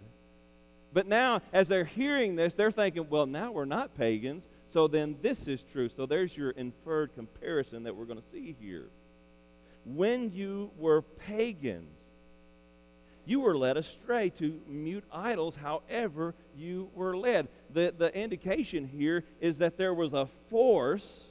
But 0.93 1.07
now, 1.07 1.43
as 1.53 1.69
they're 1.69 1.85
hearing 1.85 2.37
this, 2.37 2.55
they're 2.55 2.71
thinking, 2.71 3.09
well, 3.11 3.27
now 3.27 3.53
we're 3.53 3.65
not 3.65 3.97
pagans, 3.97 4.49
so 4.69 4.89
then 4.89 5.17
this 5.21 5.47
is 5.47 5.63
true. 5.63 5.89
So 5.89 6.07
there's 6.07 6.37
your 6.37 6.51
inferred 6.51 7.15
comparison 7.15 7.83
that 7.85 7.95
we're 7.95 8.07
going 8.07 8.21
to 8.21 8.29
see 8.29 8.57
here. 8.61 8.89
When 9.87 10.33
you 10.33 10.73
were 10.77 11.03
pagans, 11.03 11.89
you 13.25 13.41
were 13.41 13.57
led 13.57 13.77
astray 13.77 14.31
to 14.31 14.61
mute 14.69 15.05
idols 15.13 15.57
however 15.57 16.35
you 16.57 16.91
were 16.95 17.17
led. 17.17 17.49
The, 17.73 17.95
the 17.97 18.15
indication 18.17 18.87
here 18.87 19.25
is 19.41 19.59
that 19.59 19.77
there 19.77 19.95
was 19.95 20.13
a 20.13 20.27
force 20.51 21.31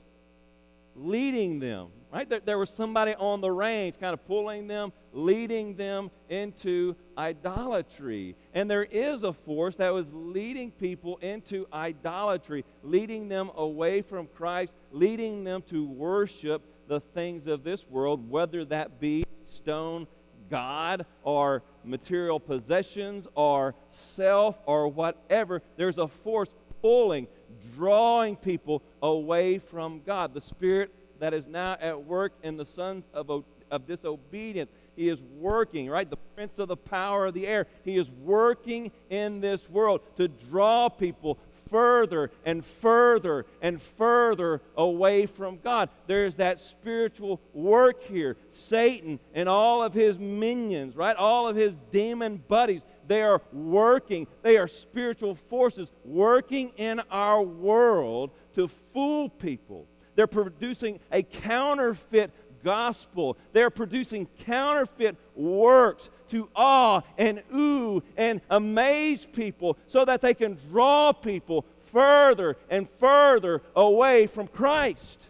leading 0.96 1.60
them, 1.60 1.88
right? 2.12 2.30
There, 2.30 2.40
there 2.40 2.58
was 2.58 2.70
somebody 2.70 3.14
on 3.16 3.42
the 3.42 3.52
reins 3.52 3.98
kind 3.98 4.14
of 4.14 4.26
pulling 4.26 4.68
them, 4.68 4.94
leading 5.12 5.76
them 5.76 6.10
into 6.30 6.96
idolatry. 7.18 8.36
And 8.54 8.72
there 8.72 8.84
is 8.84 9.24
a 9.24 9.34
force 9.34 9.76
that 9.78 9.94
was 9.94 10.14
leading 10.14 10.72
people 10.72 11.18
into 11.18 11.68
idolatry, 11.74 12.64
leading 12.84 13.28
them 13.28 13.52
away 13.56 14.02
from 14.02 14.28
Christ, 14.28 14.74
leading 14.92 15.44
them 15.44 15.62
to 15.68 15.86
worship 15.86 16.62
the 16.88 17.00
things 17.00 17.48
of 17.48 17.63
this 17.63 17.88
world, 17.88 18.30
whether 18.30 18.65
that 18.65 19.00
be 19.00 19.24
stone, 19.46 20.08
God 20.50 21.06
or 21.24 21.63
material 21.84 22.39
possessions 22.39 23.27
or 23.36 23.75
self 23.88 24.58
or 24.65 24.88
whatever, 24.88 25.62
there's 25.77 25.98
a 25.98 26.08
force 26.08 26.50
pulling, 26.82 27.27
drawing 27.75 28.36
people 28.36 28.84
away 29.01 29.58
from 29.58 30.01
God. 30.06 30.34
The 30.34 30.42
spirit 30.42 30.94
that 31.20 31.34
is 31.34 31.48
now 31.48 31.77
at 31.80 32.04
work 32.04 32.34
in 32.44 32.58
the 32.58 32.65
sons 32.65 33.08
of, 33.13 33.44
of 33.72 33.88
disobedience. 33.88 34.72
He 34.96 35.10
is 35.10 35.22
working, 35.22 35.89
right? 35.89 36.10
The 36.10 36.18
prince 36.36 36.60
of 36.60 36.68
the 36.68 36.77
power 36.77 37.25
of 37.25 37.34
the 37.34 37.48
air. 37.48 37.68
He 37.84 37.98
is 37.98 38.10
working 38.10 38.92
in 39.10 39.42
this 39.42 39.70
world 39.70 40.01
to 40.18 40.27
draw 40.27 40.89
people 40.89 41.38
further 41.70 42.32
and 42.46 42.66
further 42.66 43.46
and 43.62 43.82
further 43.82 44.62
away 44.76 45.26
from 45.26 45.58
God. 45.58 45.90
There's 46.08 46.36
that 46.36 46.60
spiritual 46.60 47.42
work 47.54 48.04
here. 48.04 48.38
Satan 48.50 49.20
and 49.34 49.50
all 49.50 49.84
of 49.84 49.94
his 49.94 50.18
minions, 50.18 50.96
right? 50.96 51.16
All 51.16 51.48
of 51.48 51.56
his 51.56 51.78
demon 51.92 52.44
buddies, 52.48 52.84
they 53.08 53.22
are 53.22 53.42
working. 53.52 54.28
They 54.42 54.58
are 54.58 54.68
spiritual 54.68 55.36
forces 55.36 55.92
working 56.04 56.72
in 56.78 57.02
our 57.12 57.42
world 57.42 58.32
to 58.56 58.70
fool 58.94 59.30
people. 59.30 59.88
They're 60.16 60.28
producing 60.28 61.00
a 61.12 61.24
counterfeit 61.24 62.32
gospel. 62.64 63.38
They're 63.54 63.70
producing 63.70 64.28
counterfeit 64.46 65.16
works 65.36 66.10
to 66.30 66.50
awe 66.56 67.02
and 67.18 67.44
ooh 67.54 67.75
and 68.18 68.42
amaze 68.50 69.25
people 69.25 69.78
so 69.88 70.06
that 70.06 70.22
they 70.22 70.34
can 70.34 70.58
draw 70.72 71.12
people 71.12 71.66
further 71.92 72.58
and 72.70 72.90
further 73.00 73.62
away 73.75 74.28
from 74.28 74.48
Christ. 74.48 75.22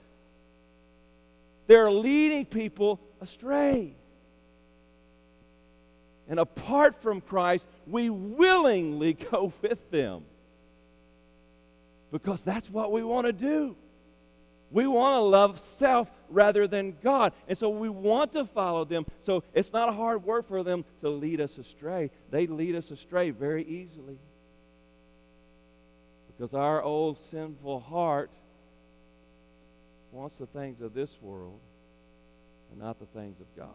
They're 1.68 1.92
leading 1.92 2.46
people 2.46 3.00
astray. 3.22 3.96
And 6.28 6.40
apart 6.40 7.02
from 7.02 7.22
Christ, 7.22 7.68
we 7.88 8.10
willingly 8.10 9.14
go 9.32 9.54
with 9.62 9.92
them 9.92 10.24
because 12.12 12.44
that's 12.44 12.70
what 12.70 12.92
we 12.92 13.04
want 13.04 13.28
to 13.28 13.34
do. 13.34 13.76
We 14.76 14.88
want 14.88 15.16
to 15.16 15.22
love 15.22 15.58
self 15.58 16.12
rather 16.28 16.68
than 16.68 16.98
God. 17.02 17.32
And 17.48 17.58
so 17.58 17.70
we 17.70 17.88
want 17.88 18.34
to 18.34 18.44
follow 18.44 18.84
them. 18.84 19.06
So 19.22 19.42
it's 19.54 19.72
not 19.72 19.88
a 19.88 19.94
hard 19.94 20.26
word 20.26 20.46
for 20.48 20.64
them 20.64 20.84
to 21.00 21.08
lead 21.08 21.40
us 21.40 21.58
astray. 21.58 22.12
They 22.30 22.46
lead 22.46 22.76
us 22.76 22.92
astray 22.92 23.30
very 23.30 23.64
easily. 23.64 24.18
Because 26.28 26.54
our 26.54 26.84
old 26.84 27.18
sinful 27.18 27.80
heart 27.80 28.30
wants 30.12 30.40
the 30.40 30.46
things 30.46 30.82
of 30.82 30.94
this 30.94 31.16
world 31.22 31.62
and 32.70 32.82
not 32.82 33.00
the 33.00 33.06
things 33.06 33.40
of 33.40 33.48
God. 33.56 33.70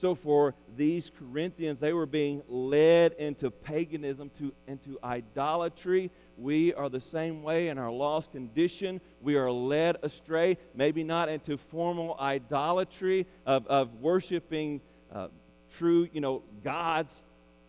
So 0.00 0.14
for 0.14 0.54
these 0.76 1.10
Corinthians, 1.18 1.78
they 1.78 1.92
were 1.92 2.06
being 2.06 2.42
led 2.48 3.12
into 3.14 3.50
paganism, 3.50 4.30
to, 4.38 4.50
into 4.66 4.98
idolatry. 5.04 6.10
We 6.40 6.72
are 6.72 6.88
the 6.88 7.02
same 7.02 7.42
way 7.42 7.68
in 7.68 7.76
our 7.76 7.90
lost 7.90 8.32
condition. 8.32 9.02
We 9.20 9.36
are 9.36 9.50
led 9.50 9.98
astray, 10.02 10.56
maybe 10.74 11.04
not 11.04 11.28
into 11.28 11.58
formal 11.58 12.16
idolatry 12.18 13.26
of, 13.44 13.66
of 13.66 14.00
worshiping 14.00 14.80
uh, 15.12 15.28
true, 15.76 16.08
you 16.14 16.22
know, 16.22 16.42
gods, 16.64 17.14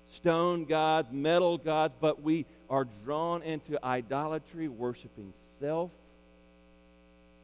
stone 0.08 0.64
gods, 0.64 1.12
metal 1.12 1.58
gods, 1.58 1.96
but 2.00 2.22
we 2.22 2.46
are 2.70 2.88
drawn 3.04 3.44
into 3.44 3.84
idolatry, 3.86 4.70
worshiping 4.70 5.34
self, 5.60 5.92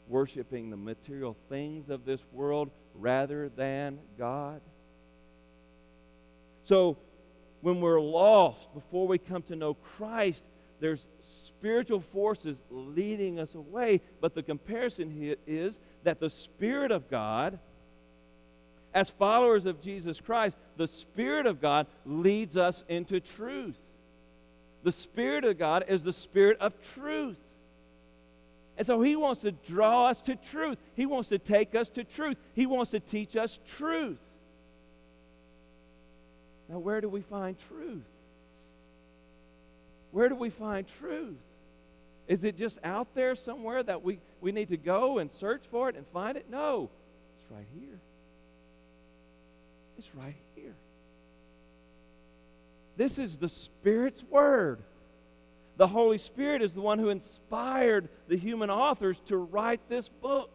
worshiping 0.07 0.69
the 0.69 0.77
material 0.77 1.35
things 1.49 1.89
of 1.89 2.05
this 2.05 2.23
world 2.31 2.69
rather 2.95 3.49
than 3.49 3.99
God. 4.17 4.61
So, 6.63 6.97
when 7.61 7.81
we're 7.81 7.99
lost, 7.99 8.73
before 8.73 9.07
we 9.07 9.17
come 9.17 9.41
to 9.43 9.55
know 9.55 9.73
Christ, 9.73 10.45
there's 10.79 11.07
spiritual 11.21 12.01
forces 12.01 12.63
leading 12.69 13.39
us 13.39 13.55
away. 13.55 14.01
But 14.21 14.35
the 14.35 14.43
comparison 14.43 15.09
here 15.09 15.35
is 15.45 15.79
that 16.03 16.19
the 16.19 16.29
Spirit 16.29 16.91
of 16.91 17.09
God, 17.09 17.59
as 18.93 19.09
followers 19.09 19.65
of 19.65 19.81
Jesus 19.81 20.21
Christ, 20.21 20.55
the 20.77 20.87
Spirit 20.87 21.45
of 21.45 21.61
God 21.61 21.87
leads 22.05 22.57
us 22.57 22.83
into 22.87 23.19
truth. 23.19 23.77
The 24.83 24.91
Spirit 24.91 25.43
of 25.43 25.57
God 25.57 25.85
is 25.87 26.03
the 26.03 26.13
Spirit 26.13 26.57
of 26.59 26.79
truth. 26.93 27.37
And 28.77 28.85
so 28.85 29.01
He 29.01 29.15
wants 29.15 29.41
to 29.41 29.51
draw 29.51 30.07
us 30.07 30.21
to 30.23 30.35
truth. 30.35 30.77
He 30.95 31.07
wants 31.07 31.29
to 31.29 31.39
take 31.39 31.73
us 31.73 31.89
to 31.89 32.03
truth. 32.03 32.37
He 32.53 32.67
wants 32.67 32.91
to 32.91 32.99
teach 32.99 33.35
us 33.35 33.59
truth. 33.65 34.19
Now, 36.69 36.79
where 36.79 37.01
do 37.01 37.09
we 37.09 37.21
find 37.21 37.57
truth? 37.57 38.03
Where 40.17 40.29
do 40.29 40.35
we 40.35 40.49
find 40.49 40.87
truth? 40.99 41.37
Is 42.27 42.43
it 42.43 42.57
just 42.57 42.79
out 42.83 43.13
there 43.13 43.35
somewhere 43.35 43.83
that 43.83 44.01
we, 44.01 44.17
we 44.41 44.51
need 44.51 44.69
to 44.69 44.75
go 44.75 45.19
and 45.19 45.31
search 45.31 45.61
for 45.69 45.89
it 45.89 45.95
and 45.95 46.07
find 46.07 46.35
it? 46.35 46.47
No, 46.49 46.89
it's 47.37 47.51
right 47.51 47.67
here. 47.79 47.99
It's 49.99 50.15
right 50.15 50.33
here. 50.55 50.73
This 52.95 53.19
is 53.19 53.37
the 53.37 53.47
Spirit's 53.47 54.23
Word. 54.23 54.81
The 55.75 55.85
Holy 55.85 56.17
Spirit 56.17 56.63
is 56.63 56.73
the 56.73 56.81
one 56.81 56.97
who 56.97 57.09
inspired 57.09 58.09
the 58.27 58.37
human 58.37 58.71
authors 58.71 59.19
to 59.27 59.37
write 59.37 59.87
this 59.87 60.09
book. 60.09 60.49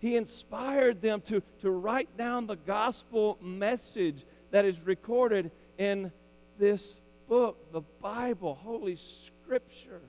He 0.00 0.16
inspired 0.16 1.00
them 1.00 1.20
to, 1.26 1.44
to 1.60 1.70
write 1.70 2.16
down 2.16 2.48
the 2.48 2.56
gospel 2.56 3.38
message 3.40 4.26
that 4.50 4.64
is 4.64 4.80
recorded 4.80 5.52
in 5.78 6.10
this 6.58 6.98
book, 7.28 7.72
the 7.72 7.82
Bible, 8.00 8.54
Holy 8.54 8.96
Scripture. 8.96 10.00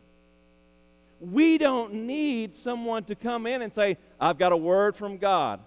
We 1.19 1.57
don't 1.57 1.93
need 1.93 2.53
someone 2.53 3.03
to 3.05 3.15
come 3.15 3.47
in 3.47 3.61
and 3.61 3.71
say, 3.71 3.97
I've 4.19 4.37
got 4.37 4.51
a 4.51 4.57
word 4.57 4.95
from 4.95 5.17
God. 5.17 5.61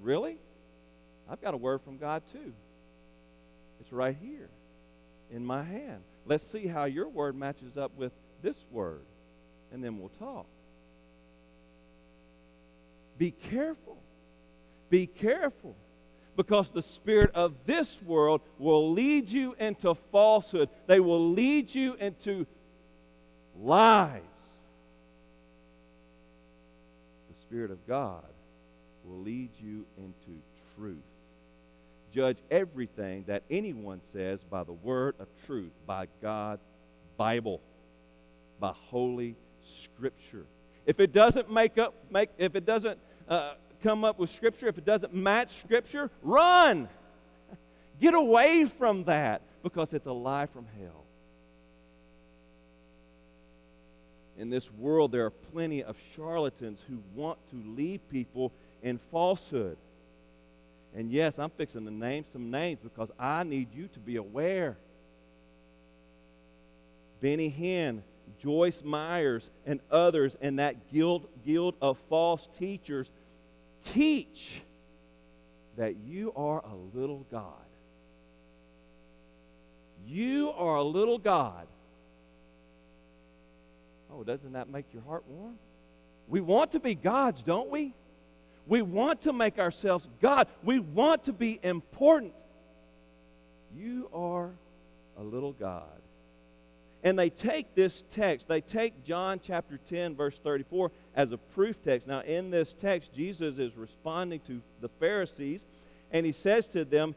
Really? 0.00 0.38
I've 1.30 1.40
got 1.40 1.54
a 1.54 1.56
word 1.56 1.80
from 1.82 1.96
God 1.96 2.26
too. 2.26 2.52
It's 3.80 3.92
right 3.92 4.16
here 4.20 4.50
in 5.30 5.44
my 5.44 5.62
hand. 5.62 6.02
Let's 6.26 6.44
see 6.44 6.66
how 6.66 6.84
your 6.84 7.08
word 7.08 7.36
matches 7.36 7.76
up 7.76 7.92
with 7.96 8.12
this 8.42 8.66
word, 8.70 9.04
and 9.72 9.82
then 9.82 9.98
we'll 9.98 10.10
talk. 10.18 10.46
Be 13.16 13.30
careful. 13.30 13.96
Be 14.90 15.06
careful. 15.06 15.76
Because 16.36 16.70
the 16.70 16.82
spirit 16.82 17.30
of 17.34 17.54
this 17.64 18.02
world 18.02 18.40
will 18.58 18.92
lead 18.92 19.30
you 19.30 19.54
into 19.58 19.94
falsehood. 20.10 20.68
They 20.86 21.00
will 21.00 21.30
lead 21.30 21.72
you 21.74 21.94
into 21.94 22.46
lies. 23.60 24.20
The 27.28 27.40
Spirit 27.40 27.70
of 27.70 27.86
God 27.86 28.24
will 29.04 29.20
lead 29.20 29.50
you 29.60 29.86
into 29.96 30.40
truth. 30.76 30.96
Judge 32.12 32.38
everything 32.50 33.24
that 33.26 33.42
anyone 33.50 34.00
says 34.12 34.42
by 34.44 34.64
the 34.64 34.72
word 34.72 35.14
of 35.18 35.28
truth, 35.46 35.72
by 35.86 36.06
God's 36.22 36.62
Bible, 37.16 37.60
by 38.60 38.72
Holy 38.72 39.36
Scripture. 39.60 40.46
If 40.86 41.00
it 41.00 41.12
doesn't 41.12 41.50
make 41.50 41.78
up, 41.78 41.94
make, 42.10 42.30
if 42.38 42.54
it 42.54 42.64
doesn't 42.64 42.98
uh, 43.28 43.54
come 43.84 44.02
up 44.02 44.18
with 44.18 44.30
Scripture, 44.30 44.66
if 44.66 44.78
it 44.78 44.84
doesn't 44.84 45.14
match 45.14 45.60
Scripture, 45.60 46.10
run. 46.22 46.88
Get 48.00 48.14
away 48.14 48.64
from 48.64 49.04
that 49.04 49.42
because 49.62 49.92
it's 49.92 50.06
a 50.06 50.12
lie 50.12 50.46
from 50.46 50.66
hell. 50.80 51.04
In 54.38 54.50
this 54.50 54.72
world, 54.72 55.12
there 55.12 55.26
are 55.26 55.30
plenty 55.30 55.84
of 55.84 55.96
charlatans 56.16 56.80
who 56.88 56.98
want 57.14 57.38
to 57.50 57.56
lead 57.76 58.00
people 58.10 58.50
in 58.82 58.98
falsehood. 59.12 59.76
And 60.96 61.10
yes, 61.10 61.38
I'm 61.38 61.50
fixing 61.50 61.84
to 61.84 61.92
name 61.92 62.24
some 62.32 62.50
names 62.50 62.80
because 62.82 63.10
I 63.18 63.42
need 63.44 63.68
you 63.74 63.88
to 63.88 64.00
be 64.00 64.16
aware. 64.16 64.76
Benny 67.20 67.50
Hinn, 67.50 68.02
Joyce 68.40 68.82
Meyers, 68.82 69.50
and 69.66 69.80
others 69.90 70.36
in 70.40 70.56
that 70.56 70.90
guild, 70.92 71.28
guild 71.44 71.74
of 71.80 71.98
false 72.08 72.48
teachers 72.58 73.08
teach 73.84 74.62
that 75.76 75.96
you 75.96 76.32
are 76.34 76.60
a 76.64 76.98
little 76.98 77.26
God. 77.30 77.52
You 80.06 80.50
are 80.50 80.76
a 80.76 80.82
little 80.82 81.18
God. 81.18 81.66
Oh, 84.12 84.22
doesn't 84.22 84.52
that 84.52 84.68
make 84.68 84.86
your 84.92 85.02
heart 85.02 85.24
warm? 85.28 85.56
We 86.28 86.40
want 86.40 86.72
to 86.72 86.80
be 86.80 86.94
gods, 86.94 87.42
don't 87.42 87.70
we? 87.70 87.94
We 88.66 88.82
want 88.82 89.22
to 89.22 89.32
make 89.32 89.58
ourselves 89.58 90.08
God. 90.22 90.46
We 90.62 90.78
want 90.78 91.24
to 91.24 91.32
be 91.32 91.58
important. 91.62 92.32
You 93.76 94.08
are 94.12 94.50
a 95.18 95.22
little 95.22 95.52
God. 95.52 95.82
And 97.02 97.18
they 97.18 97.28
take 97.28 97.74
this 97.74 98.02
text, 98.08 98.48
they 98.48 98.62
take 98.62 99.04
John 99.04 99.38
chapter 99.42 99.78
10, 99.86 100.16
verse 100.16 100.38
34, 100.38 100.90
as 101.14 101.32
a 101.32 101.38
proof 101.38 101.82
text. 101.82 102.06
Now, 102.06 102.20
in 102.20 102.50
this 102.50 102.74
text, 102.74 103.14
Jesus 103.14 103.58
is 103.58 103.76
responding 103.76 104.40
to 104.40 104.60
the 104.80 104.88
Pharisees, 104.88 105.64
and 106.10 106.26
he 106.26 106.32
says 106.32 106.66
to 106.68 106.84
them, 106.84 107.14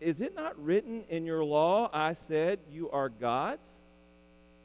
Is 0.00 0.20
it 0.20 0.34
not 0.34 0.62
written 0.62 1.04
in 1.08 1.26
your 1.26 1.44
law, 1.44 1.90
I 1.92 2.12
said, 2.12 2.60
you 2.70 2.90
are 2.90 3.08
gods? 3.08 3.78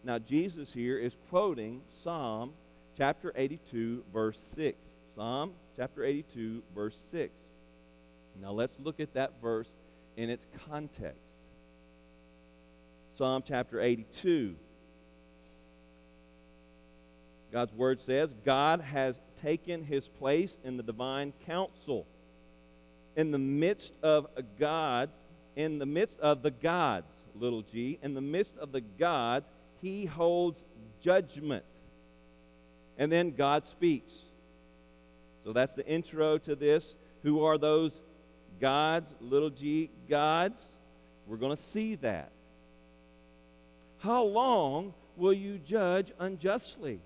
Now, 0.03 0.19
Jesus 0.19 0.73
here 0.73 0.97
is 0.97 1.15
quoting 1.29 1.81
Psalm 2.03 2.53
chapter 2.97 3.31
82, 3.35 4.03
verse 4.13 4.39
6. 4.55 4.83
Psalm 5.15 5.53
chapter 5.75 6.03
82, 6.03 6.63
verse 6.73 6.97
6. 7.11 7.33
Now, 8.41 8.51
let's 8.51 8.73
look 8.79 8.99
at 8.99 9.13
that 9.13 9.33
verse 9.41 9.69
in 10.17 10.29
its 10.29 10.47
context. 10.69 11.35
Psalm 13.15 13.43
chapter 13.45 13.79
82. 13.79 14.55
God's 17.51 17.73
word 17.73 17.99
says, 17.99 18.33
God 18.45 18.81
has 18.81 19.19
taken 19.41 19.83
his 19.83 20.07
place 20.07 20.57
in 20.63 20.77
the 20.77 20.83
divine 20.83 21.33
council. 21.45 22.07
In 23.15 23.31
the 23.31 23.39
midst 23.39 23.93
of 24.01 24.27
gods, 24.57 25.15
in 25.55 25.77
the 25.77 25.85
midst 25.85 26.19
of 26.21 26.43
the 26.43 26.51
gods, 26.51 27.11
little 27.35 27.61
g, 27.61 27.99
in 28.01 28.13
the 28.13 28.21
midst 28.21 28.57
of 28.57 28.71
the 28.71 28.81
gods, 28.81 29.49
he 29.81 30.05
holds 30.05 30.63
judgment. 31.01 31.65
And 32.97 33.11
then 33.11 33.31
God 33.31 33.65
speaks. 33.65 34.13
So 35.43 35.51
that's 35.51 35.73
the 35.73 35.85
intro 35.85 36.37
to 36.39 36.55
this. 36.55 36.95
Who 37.23 37.43
are 37.43 37.57
those 37.57 37.91
gods, 38.61 39.13
little 39.19 39.49
g 39.49 39.89
gods? 40.09 40.65
We're 41.27 41.37
going 41.37 41.55
to 41.55 41.61
see 41.61 41.95
that. 41.95 42.31
How 43.99 44.23
long 44.23 44.93
will 45.17 45.33
you 45.33 45.57
judge 45.57 46.11
unjustly 46.17 47.01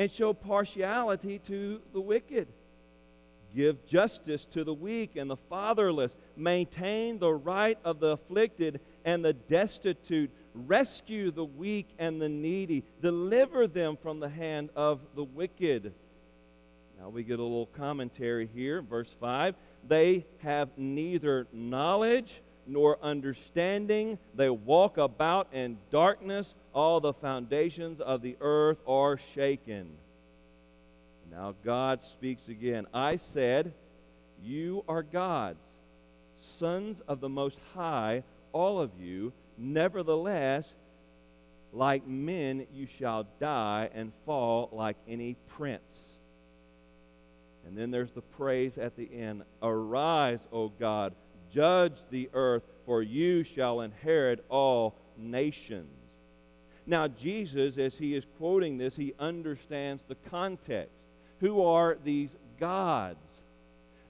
and 0.00 0.10
show 0.10 0.32
partiality 0.32 1.38
to 1.40 1.78
the 1.92 2.00
wicked? 2.00 2.48
Give 3.54 3.84
justice 3.84 4.46
to 4.46 4.64
the 4.64 4.72
weak 4.72 5.14
and 5.14 5.28
the 5.28 5.36
fatherless. 5.36 6.16
Maintain 6.38 7.18
the 7.18 7.34
right 7.34 7.78
of 7.84 8.00
the 8.00 8.12
afflicted 8.12 8.80
and 9.04 9.22
the 9.22 9.34
destitute. 9.34 10.30
Rescue 10.54 11.30
the 11.30 11.44
weak 11.44 11.86
and 11.98 12.20
the 12.20 12.30
needy. 12.30 12.82
Deliver 13.02 13.66
them 13.66 13.98
from 14.00 14.20
the 14.20 14.30
hand 14.30 14.70
of 14.74 15.00
the 15.14 15.24
wicked. 15.24 15.92
Now 16.98 17.10
we 17.10 17.22
get 17.22 17.38
a 17.38 17.42
little 17.42 17.66
commentary 17.66 18.48
here. 18.54 18.80
Verse 18.80 19.14
5 19.20 19.54
They 19.86 20.24
have 20.38 20.70
neither 20.78 21.46
knowledge 21.52 22.40
nor 22.66 22.98
understanding. 23.02 24.18
They 24.34 24.48
walk 24.48 24.96
about 24.96 25.52
in 25.52 25.76
darkness. 25.90 26.54
All 26.72 27.00
the 27.00 27.12
foundations 27.12 28.00
of 28.00 28.22
the 28.22 28.36
earth 28.40 28.78
are 28.86 29.16
shaken. 29.16 29.96
Now 31.30 31.54
God 31.64 32.02
speaks 32.02 32.48
again. 32.48 32.86
I 32.92 33.16
said, 33.16 33.72
You 34.42 34.84
are 34.88 35.02
gods, 35.02 35.62
sons 36.36 37.00
of 37.08 37.20
the 37.20 37.28
Most 37.28 37.58
High, 37.74 38.24
all 38.52 38.80
of 38.80 38.90
you. 39.00 39.32
Nevertheless, 39.56 40.72
like 41.72 42.06
men, 42.06 42.66
you 42.72 42.86
shall 42.86 43.26
die 43.38 43.90
and 43.94 44.12
fall 44.24 44.70
like 44.72 44.96
any 45.06 45.36
prince. 45.48 46.16
And 47.66 47.76
then 47.76 47.90
there's 47.90 48.12
the 48.12 48.22
praise 48.22 48.78
at 48.78 48.96
the 48.96 49.08
end 49.12 49.42
Arise, 49.62 50.40
O 50.52 50.68
God 50.68 51.14
Judge 51.50 51.98
the 52.10 52.30
earth, 52.32 52.62
for 52.86 53.02
you 53.02 53.42
shall 53.42 53.80
inherit 53.80 54.44
all 54.48 54.94
nations. 55.16 55.88
Now, 56.86 57.08
Jesus, 57.08 57.78
as 57.78 57.96
he 57.96 58.14
is 58.14 58.26
quoting 58.38 58.78
this, 58.78 58.96
he 58.96 59.14
understands 59.18 60.02
the 60.02 60.16
context. 60.30 60.92
Who 61.40 61.62
are 61.62 61.96
these 62.02 62.36
gods? 62.58 63.18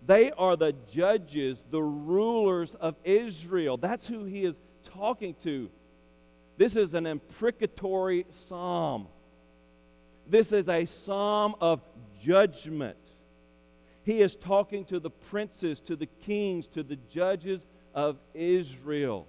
They 0.06 0.33
are 0.33 0.56
the 0.56 0.74
judges, 0.90 1.62
the 1.70 1.83
rulers 1.83 2.74
of 2.74 2.96
Israel. 3.04 3.76
That's 3.76 4.06
who 4.06 4.24
he 4.24 4.44
is 4.44 4.59
talking 4.94 5.35
to. 5.42 5.70
This 6.56 6.76
is 6.76 6.94
an 6.94 7.06
imprecatory 7.06 8.26
psalm. 8.30 9.09
This 10.26 10.52
is 10.52 10.68
a 10.68 10.87
psalm 10.87 11.54
of 11.61 11.80
judgment. 12.20 12.96
He 14.04 14.20
is 14.20 14.37
talking 14.37 14.85
to 14.87 15.00
the 15.00 15.11
princes, 15.11 15.80
to 15.83 15.96
the 15.96 16.06
kings, 16.06 16.66
to 16.68 16.83
the 16.83 16.96
judges 16.96 17.66
of 17.94 18.18
Israel. 18.35 19.26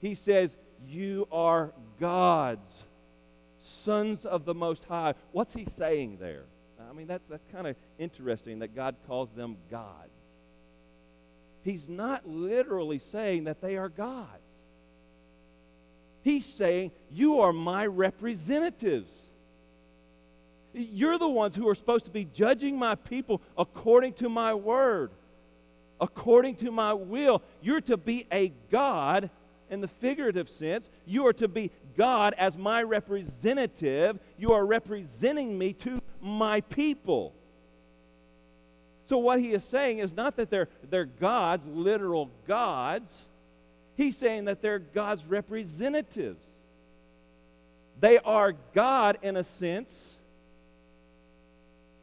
He 0.00 0.14
says, 0.14 0.56
You 0.86 1.28
are 1.30 1.72
gods, 1.98 2.84
sons 3.58 4.24
of 4.24 4.44
the 4.44 4.54
Most 4.54 4.84
High. 4.84 5.14
What's 5.32 5.54
he 5.54 5.64
saying 5.64 6.18
there? 6.20 6.44
I 6.88 6.92
mean, 6.92 7.06
that's, 7.06 7.28
that's 7.28 7.46
kind 7.52 7.66
of 7.66 7.76
interesting 7.98 8.60
that 8.60 8.74
God 8.74 8.96
calls 9.06 9.30
them 9.32 9.56
gods. 9.70 10.10
He's 11.62 11.88
not 11.88 12.26
literally 12.26 12.98
saying 12.98 13.44
that 13.44 13.60
they 13.60 13.76
are 13.76 13.88
gods. 13.88 14.28
He's 16.22 16.46
saying, 16.46 16.92
You 17.10 17.40
are 17.40 17.52
my 17.52 17.86
representatives. 17.86 19.28
You're 20.72 21.18
the 21.18 21.28
ones 21.28 21.56
who 21.56 21.68
are 21.68 21.74
supposed 21.74 22.04
to 22.04 22.10
be 22.10 22.24
judging 22.24 22.78
my 22.78 22.94
people 22.94 23.42
according 23.58 24.14
to 24.14 24.28
my 24.28 24.54
word, 24.54 25.10
according 26.00 26.56
to 26.56 26.70
my 26.70 26.92
will. 26.92 27.42
You're 27.60 27.80
to 27.82 27.96
be 27.96 28.26
a 28.32 28.52
God 28.70 29.30
in 29.70 29.80
the 29.80 29.88
figurative 29.88 30.50
sense. 30.50 30.88
You 31.06 31.26
are 31.26 31.32
to 31.34 31.48
be 31.48 31.70
God 31.96 32.34
as 32.36 32.58
my 32.58 32.82
representative. 32.82 34.18
You 34.36 34.52
are 34.52 34.66
representing 34.66 35.56
me 35.56 35.72
to 35.74 36.00
my 36.20 36.60
people. 36.60 37.32
So, 39.06 39.18
what 39.18 39.40
he 39.40 39.52
is 39.52 39.64
saying 39.64 39.98
is 39.98 40.14
not 40.14 40.36
that 40.36 40.50
they're, 40.50 40.68
they're 40.88 41.04
gods, 41.04 41.64
literal 41.66 42.30
gods. 42.46 43.26
He's 43.96 44.16
saying 44.16 44.44
that 44.44 44.62
they're 44.62 44.78
God's 44.78 45.26
representatives. 45.26 46.44
They 47.98 48.18
are 48.18 48.54
God 48.74 49.18
in 49.22 49.36
a 49.36 49.44
sense 49.44 50.16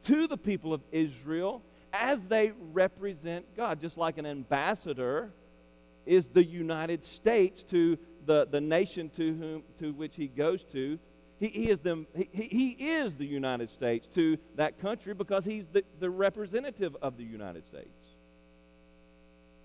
to 0.04 0.26
the 0.26 0.36
people 0.36 0.72
of 0.72 0.80
Israel 0.92 1.62
as 1.92 2.28
they 2.28 2.52
represent 2.72 3.56
God, 3.56 3.80
just 3.80 3.96
like 3.96 4.18
an 4.18 4.26
ambassador 4.26 5.30
is 6.08 6.28
the 6.28 6.44
United 6.44 7.04
States 7.04 7.62
to 7.64 7.98
the, 8.24 8.46
the 8.50 8.60
nation 8.60 9.10
to 9.10 9.34
whom 9.34 9.62
to 9.78 9.92
which 9.92 10.16
he 10.16 10.26
goes 10.26 10.64
to. 10.64 10.98
He, 11.38 11.48
he, 11.48 11.70
is 11.70 11.80
the, 11.80 12.04
he, 12.14 12.28
he 12.32 12.70
is 12.96 13.14
the 13.14 13.26
United 13.26 13.70
States 13.70 14.08
to 14.08 14.38
that 14.56 14.80
country 14.80 15.14
because 15.14 15.44
he's 15.44 15.68
the, 15.68 15.84
the 16.00 16.10
representative 16.10 16.96
of 17.00 17.16
the 17.16 17.24
United 17.24 17.64
States. 17.66 18.16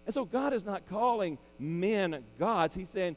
And 0.06 0.14
so 0.14 0.26
God 0.26 0.54
is 0.54 0.66
not 0.66 0.88
calling 0.88 1.40
men 1.58 2.24
gods. 2.38 2.76
He's 2.76 2.90
saying, 2.90 3.16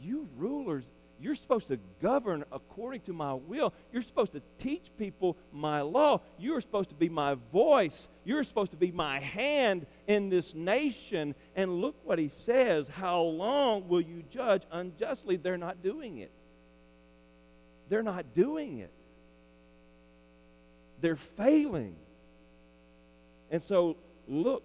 You 0.00 0.28
rulers 0.36 0.84
you're 1.18 1.34
supposed 1.34 1.68
to 1.68 1.78
govern 2.02 2.44
according 2.52 3.00
to 3.02 3.12
my 3.12 3.32
will. 3.34 3.72
You're 3.92 4.02
supposed 4.02 4.32
to 4.32 4.42
teach 4.58 4.90
people 4.98 5.36
my 5.52 5.80
law. 5.80 6.20
You're 6.38 6.60
supposed 6.60 6.90
to 6.90 6.94
be 6.94 7.08
my 7.08 7.36
voice. 7.52 8.08
You're 8.24 8.42
supposed 8.44 8.72
to 8.72 8.76
be 8.76 8.92
my 8.92 9.20
hand 9.20 9.86
in 10.06 10.28
this 10.28 10.54
nation. 10.54 11.34
And 11.54 11.80
look 11.80 11.96
what 12.04 12.18
he 12.18 12.28
says 12.28 12.88
How 12.88 13.20
long 13.20 13.88
will 13.88 14.02
you 14.02 14.24
judge 14.30 14.64
unjustly? 14.70 15.36
They're 15.36 15.56
not 15.56 15.82
doing 15.82 16.18
it. 16.18 16.30
They're 17.88 18.02
not 18.02 18.34
doing 18.34 18.80
it. 18.80 18.92
They're 21.00 21.16
failing. 21.16 21.96
And 23.50 23.62
so, 23.62 23.96
look, 24.28 24.64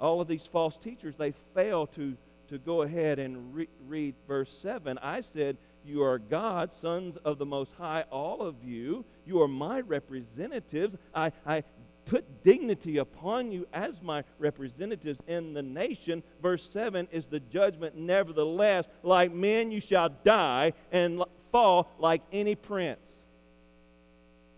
all 0.00 0.20
of 0.20 0.28
these 0.28 0.46
false 0.46 0.76
teachers, 0.76 1.16
they 1.16 1.32
fail 1.54 1.86
to, 1.88 2.16
to 2.48 2.58
go 2.58 2.82
ahead 2.82 3.18
and 3.18 3.54
re- 3.54 3.68
read 3.86 4.14
verse 4.26 4.52
7. 4.52 4.98
I 4.98 5.20
said, 5.20 5.56
you 5.84 6.02
are 6.02 6.18
God, 6.18 6.72
sons 6.72 7.16
of 7.24 7.38
the 7.38 7.46
Most 7.46 7.72
High, 7.78 8.04
all 8.10 8.42
of 8.42 8.62
you. 8.64 9.04
You 9.26 9.42
are 9.42 9.48
my 9.48 9.80
representatives. 9.80 10.96
I, 11.14 11.32
I 11.46 11.64
put 12.04 12.42
dignity 12.42 12.98
upon 12.98 13.52
you 13.52 13.66
as 13.72 14.02
my 14.02 14.24
representatives 14.38 15.20
in 15.26 15.54
the 15.54 15.62
nation. 15.62 16.22
Verse 16.40 16.68
7 16.68 17.08
is 17.10 17.26
the 17.26 17.40
judgment. 17.40 17.96
Nevertheless, 17.96 18.88
like 19.02 19.32
men 19.32 19.70
you 19.70 19.80
shall 19.80 20.08
die 20.08 20.72
and 20.90 21.22
fall 21.50 21.90
like 21.98 22.22
any 22.32 22.54
prince. 22.54 23.14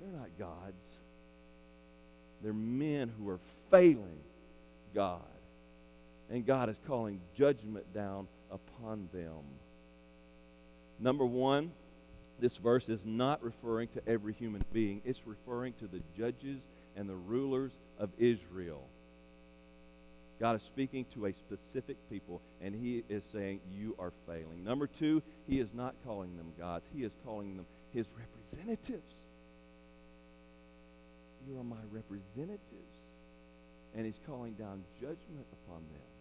They're 0.01 0.21
not 0.21 0.31
gods, 0.39 0.87
they're 2.43 2.53
men 2.53 3.11
who 3.19 3.29
are 3.31 3.41
failing 3.71 4.21
God. 4.95 5.21
And 6.31 6.47
God 6.47 6.69
is 6.71 6.79
calling 6.87 7.21
judgment 7.35 7.93
down 7.93 8.27
upon 8.51 9.09
them. 9.13 9.43
Number 11.05 11.27
one, 11.27 11.71
this 12.41 12.57
verse 12.57 12.89
is 12.89 13.05
not 13.05 13.45
referring 13.45 13.89
to 13.89 14.09
every 14.09 14.33
human 14.33 14.63
being, 14.73 15.03
it's 15.05 15.27
referring 15.27 15.75
to 15.75 15.87
the 15.87 16.01
judges 16.17 16.63
and 16.97 17.07
the 17.07 17.15
rulers 17.15 17.73
of 17.99 18.09
Israel. 18.17 18.89
God 20.41 20.57
is 20.57 20.63
speaking 20.63 21.05
to 21.13 21.27
a 21.27 21.33
specific 21.35 21.99
people, 22.09 22.41
and 22.63 22.75
He 22.75 23.05
is 23.11 23.23
saying, 23.23 23.61
You 23.71 23.95
are 23.99 24.15
failing. 24.27 24.65
Number 24.65 24.87
two, 24.87 25.23
He 25.47 25.61
is 25.61 25.69
not 25.75 25.95
calling 26.07 26.39
them 26.39 26.55
gods, 26.59 26.89
He 26.95 27.05
is 27.05 27.15
calling 27.23 27.59
them 27.59 27.67
His 27.93 28.07
representatives. 28.19 29.15
You 31.47 31.61
are 31.61 31.65
my 31.65 31.85
representatives. 31.93 32.63
And 33.95 34.07
He's 34.07 34.21
calling 34.27 34.55
down 34.55 34.85
judgment 34.99 35.47
upon 35.53 35.83
them. 35.93 36.14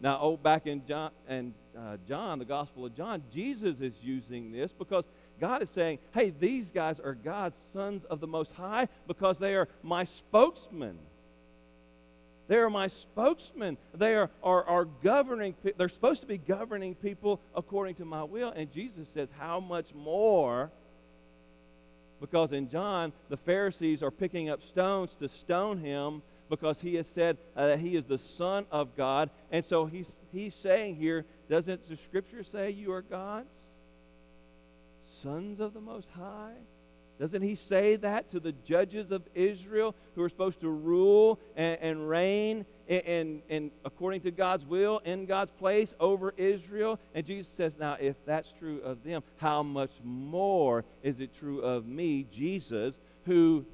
Now, 0.00 0.18
oh, 0.20 0.36
back 0.36 0.66
in 0.66 0.86
John, 0.86 1.10
and 1.28 1.54
uh, 1.78 1.96
John, 2.06 2.38
the 2.38 2.44
Gospel 2.44 2.84
of 2.84 2.94
John, 2.94 3.22
Jesus 3.32 3.80
is 3.80 3.94
using 4.02 4.52
this 4.52 4.72
because 4.72 5.06
God 5.40 5.62
is 5.62 5.70
saying, 5.70 5.98
hey, 6.12 6.30
these 6.30 6.72
guys 6.72 7.00
are 7.00 7.14
God's 7.14 7.56
sons 7.72 8.04
of 8.04 8.20
the 8.20 8.26
Most 8.26 8.52
High 8.54 8.88
because 9.06 9.38
they 9.38 9.54
are 9.54 9.68
my 9.82 10.04
spokesmen. 10.04 10.98
They 12.46 12.56
are 12.56 12.70
my 12.70 12.88
spokesmen. 12.88 13.78
They 13.94 14.14
are, 14.14 14.30
are, 14.42 14.64
are 14.64 14.84
governing, 14.84 15.54
they're 15.76 15.88
supposed 15.88 16.20
to 16.20 16.26
be 16.26 16.38
governing 16.38 16.94
people 16.94 17.40
according 17.54 17.94
to 17.96 18.04
my 18.04 18.22
will. 18.24 18.50
And 18.50 18.70
Jesus 18.70 19.08
says, 19.08 19.32
How 19.38 19.60
much 19.60 19.94
more? 19.94 20.70
Because 22.20 22.52
in 22.52 22.68
John, 22.68 23.12
the 23.28 23.36
Pharisees 23.36 24.02
are 24.02 24.10
picking 24.10 24.48
up 24.48 24.62
stones 24.62 25.14
to 25.16 25.28
stone 25.28 25.78
him 25.78 26.22
because 26.48 26.80
he 26.80 26.94
has 26.96 27.06
said 27.06 27.38
uh, 27.56 27.68
that 27.68 27.78
he 27.78 27.96
is 27.96 28.04
the 28.04 28.18
Son 28.18 28.66
of 28.70 28.96
God. 28.96 29.30
And 29.50 29.64
so 29.64 29.86
he's, 29.86 30.10
he's 30.32 30.54
saying 30.54 30.96
here, 30.96 31.24
doesn't 31.48 31.88
the 31.88 31.96
scripture 31.96 32.42
say 32.42 32.70
you 32.70 32.92
are 32.92 33.02
gods? 33.02 33.50
Sons 35.22 35.60
of 35.60 35.74
the 35.74 35.80
Most 35.80 36.08
High? 36.10 36.54
Doesn't 37.18 37.42
he 37.42 37.54
say 37.54 37.94
that 37.96 38.28
to 38.30 38.40
the 38.40 38.52
judges 38.64 39.12
of 39.12 39.22
Israel 39.34 39.94
who 40.14 40.22
are 40.22 40.28
supposed 40.28 40.60
to 40.60 40.68
rule 40.68 41.38
and, 41.54 41.78
and 41.80 42.08
reign 42.08 42.66
and, 42.88 43.40
and 43.48 43.70
according 43.84 44.22
to 44.22 44.32
God's 44.32 44.66
will 44.66 44.98
in 45.04 45.26
God's 45.26 45.52
place 45.52 45.94
over 46.00 46.34
Israel? 46.36 46.98
And 47.14 47.24
Jesus 47.24 47.52
says, 47.52 47.78
Now, 47.78 47.96
if 48.00 48.16
that's 48.26 48.50
true 48.52 48.80
of 48.80 49.04
them, 49.04 49.22
how 49.36 49.62
much 49.62 49.92
more 50.02 50.84
is 51.04 51.20
it 51.20 51.32
true 51.32 51.60
of 51.60 51.86
me, 51.86 52.26
Jesus, 52.32 52.98
who 53.26 53.64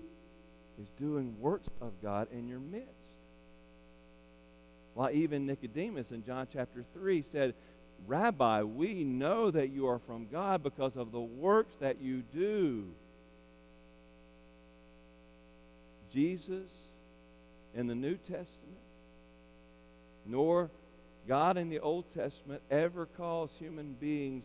is 0.81 0.89
doing 0.99 1.35
works 1.41 1.69
of 1.81 1.93
God 2.03 2.29
in 2.33 2.49
your 2.49 2.59
midst? 2.59 2.89
Why, 4.95 5.13
even 5.13 5.47
Nicodemus 5.47 6.11
in 6.11 6.25
John 6.25 6.49
chapter 6.53 6.85
3 6.95 7.23
said, 7.23 7.55
Rabbi, 8.07 8.63
we 8.63 9.05
know 9.05 9.51
that 9.51 9.71
you 9.71 9.87
are 9.89 9.99
from 9.99 10.27
God 10.33 10.63
because 10.63 10.97
of 10.97 11.13
the 11.13 11.21
works 11.21 11.75
that 11.81 12.01
you 12.01 12.23
do. 12.35 12.87
Jesus 16.13 16.69
in 17.75 17.87
the 17.87 17.95
New 17.95 18.17
Testament, 18.17 18.81
nor 20.27 20.71
God 21.29 21.57
in 21.57 21.69
the 21.69 21.81
Old 21.81 22.13
Testament 22.13 22.63
ever 22.71 23.07
calls 23.07 23.53
human 23.59 23.93
beings 23.93 24.45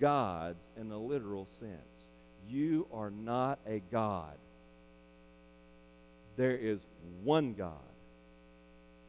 gods 0.00 0.72
in 0.76 0.90
a 0.90 0.98
literal 0.98 1.46
sense. 1.46 2.08
You 2.48 2.86
are 2.92 3.10
not 3.10 3.58
a 3.66 3.80
God. 3.92 4.34
There 6.36 6.56
is 6.56 6.80
one 7.22 7.54
God. 7.54 7.72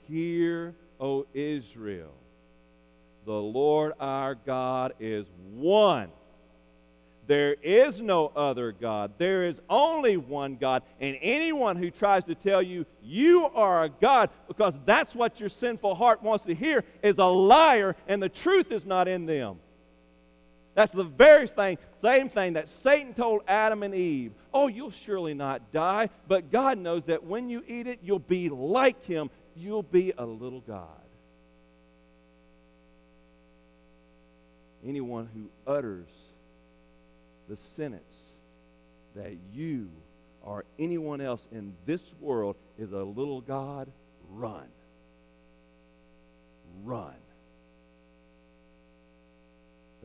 Hear, 0.08 0.76
O 1.00 1.26
Israel, 1.34 2.14
the 3.26 3.34
Lord 3.34 3.94
our 4.00 4.36
God 4.36 4.94
is 5.00 5.26
one. 5.54 6.10
There 7.28 7.56
is 7.64 8.02
no 8.02 8.32
other 8.36 8.72
God. 8.72 9.14
There 9.18 9.48
is 9.48 9.60
only 9.68 10.16
one 10.16 10.58
God. 10.58 10.84
And 11.00 11.18
anyone 11.22 11.76
who 11.76 11.90
tries 11.90 12.24
to 12.26 12.36
tell 12.36 12.62
you 12.62 12.86
you 13.04 13.46
are 13.48 13.86
a 13.86 13.90
God 13.90 14.30
because 14.48 14.78
that's 14.86 15.16
what 15.16 15.40
your 15.40 15.50
sinful 15.50 15.96
heart 15.96 16.22
wants 16.22 16.46
to 16.46 16.54
hear 16.54 16.84
is 17.02 17.18
a 17.18 17.26
liar 17.26 17.96
and 18.08 18.22
the 18.22 18.30
truth 18.30 18.72
is 18.72 18.86
not 18.86 19.08
in 19.08 19.26
them. 19.26 19.58
That's 20.76 20.92
the 20.92 21.06
very 21.06 21.48
thing, 21.48 21.78
same 22.02 22.28
thing 22.28 22.54
that 22.54 22.68
Satan 22.68 23.14
told 23.14 23.42
Adam 23.48 23.82
and 23.82 23.96
Eve. 23.96 24.34
Oh, 24.54 24.68
you'll 24.68 24.92
surely 24.92 25.34
not 25.34 25.72
die, 25.72 26.10
but 26.28 26.52
God 26.52 26.78
knows 26.78 27.04
that 27.06 27.24
when 27.24 27.50
you 27.50 27.64
eat 27.66 27.88
it, 27.88 28.00
you'll 28.04 28.20
be 28.20 28.50
like 28.50 29.04
him. 29.06 29.30
You'll 29.56 29.84
be 29.84 30.14
a 30.18 30.26
little 30.26 30.60
God. 30.60 30.90
Anyone 34.86 35.30
who 35.34 35.50
utters 35.66 36.10
the 37.48 37.56
sentence 37.56 38.14
that 39.16 39.38
you 39.54 39.90
or 40.42 40.66
anyone 40.78 41.22
else 41.22 41.48
in 41.52 41.74
this 41.86 42.14
world 42.20 42.58
is 42.78 42.92
a 42.92 43.04
little 43.04 43.40
God, 43.40 43.88
run. 44.30 44.68
Run. 46.84 47.16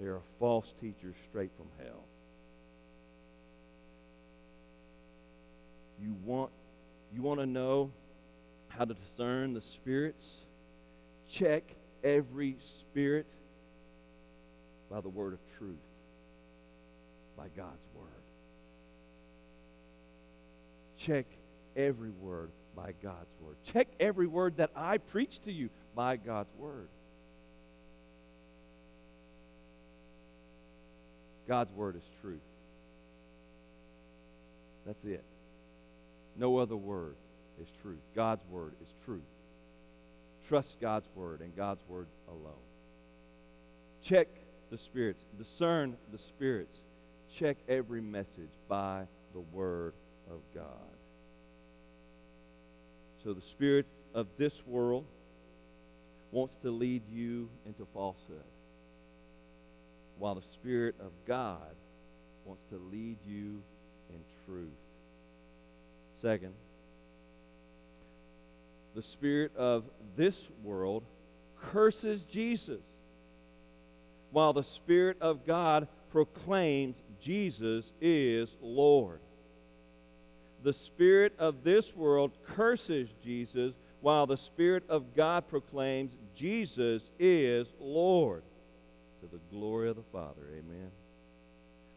They 0.01 0.07
are 0.07 0.23
false 0.39 0.73
teachers 0.81 1.15
straight 1.29 1.51
from 1.57 1.67
hell. 1.79 2.05
You 6.03 6.17
want, 6.25 6.51
you 7.15 7.21
want 7.21 7.41
to 7.41 7.47
know 7.47 7.91
how 8.69 8.87
to 8.87 8.95
discern 8.95 9.53
the 9.53 9.61
spirits? 9.61 10.47
Check 11.29 11.65
every 12.03 12.57
spirit 12.59 13.27
by 14.91 15.03
the 15.03 15.11
word 15.11 15.35
of 15.35 15.41
truth 15.59 15.77
by 17.41 17.49
God's 17.57 17.89
Word. 17.95 18.07
Check 20.99 21.27
every 21.75 22.11
word 22.11 22.51
by 22.77 22.93
God's 23.03 23.33
Word. 23.41 23.57
Check 23.65 23.89
every 23.99 24.27
word 24.27 24.59
that 24.59 24.71
I 24.77 24.99
preach 24.99 25.41
to 25.41 25.53
you 25.53 25.71
by 25.95 26.17
God's 26.17 26.55
Word. 26.59 26.89
God's 31.51 31.73
Word 31.73 31.97
is 31.97 32.03
truth. 32.23 32.39
That's 34.87 35.05
it. 35.05 35.25
No 36.37 36.57
other 36.59 36.77
word 36.77 37.17
is 37.61 37.69
truth. 37.83 38.01
God's 38.15 38.45
Word 38.47 38.73
is 38.81 38.89
truth. 39.05 39.21
Trust 40.47 40.81
God's 40.81 41.09
Word 41.15 41.41
and 41.41 41.55
God's 41.55 41.83
Word 41.89 42.07
alone. 42.29 42.55
Check 44.03 44.29
the 44.71 44.79
spirits, 44.79 45.25
discern 45.37 45.97
the 46.13 46.19
spirits 46.19 46.77
check 47.31 47.57
every 47.69 48.01
message 48.01 48.51
by 48.69 49.07
the 49.33 49.41
Word 49.41 49.95
of 50.31 50.41
God. 50.55 50.65
So 53.23 53.33
the 53.33 53.41
spirit 53.41 53.87
of 54.15 54.27
this 54.37 54.65
world 54.67 55.05
wants 56.33 56.55
to 56.63 56.71
lead 56.71 57.03
you 57.09 57.49
into 57.67 57.87
falsehood, 57.93 58.45
while 60.21 60.35
the 60.35 60.43
Spirit 60.43 60.95
of 61.01 61.13
God 61.27 61.75
wants 62.45 62.63
to 62.71 62.77
lead 62.93 63.17
you 63.27 63.63
in 64.11 64.21
truth. 64.45 64.69
Second, 66.17 66.53
the 68.95 69.03
spirit 69.03 69.57
of 69.57 69.85
this 70.17 70.49
world 70.63 71.05
curses 71.73 72.27
Jesus, 72.27 72.83
while 74.31 74.53
the 74.53 74.63
Spirit 74.63 75.17
of 75.23 75.47
God 75.47 75.89
proclaims 76.11 76.97
Jesus 77.19 77.91
is 78.01 78.55
Lord. 78.61 79.21
The 80.63 80.75
spirit 80.75 81.33
of 81.39 81.65
this 81.65 81.97
world 81.97 82.33
curses 82.47 83.09
Jesus, 83.25 83.73
while 84.03 84.27
the 84.27 84.37
Spirit 84.37 84.83
of 84.91 85.15
God 85.15 85.49
proclaims 85.49 86.13
Jesus 86.35 87.11
is 87.19 87.69
Lord 87.81 88.43
to 89.21 89.27
the 89.27 89.41
glory 89.51 89.89
of 89.89 89.97
the 89.97 90.03
Father. 90.13 90.43
Amen. 90.53 90.91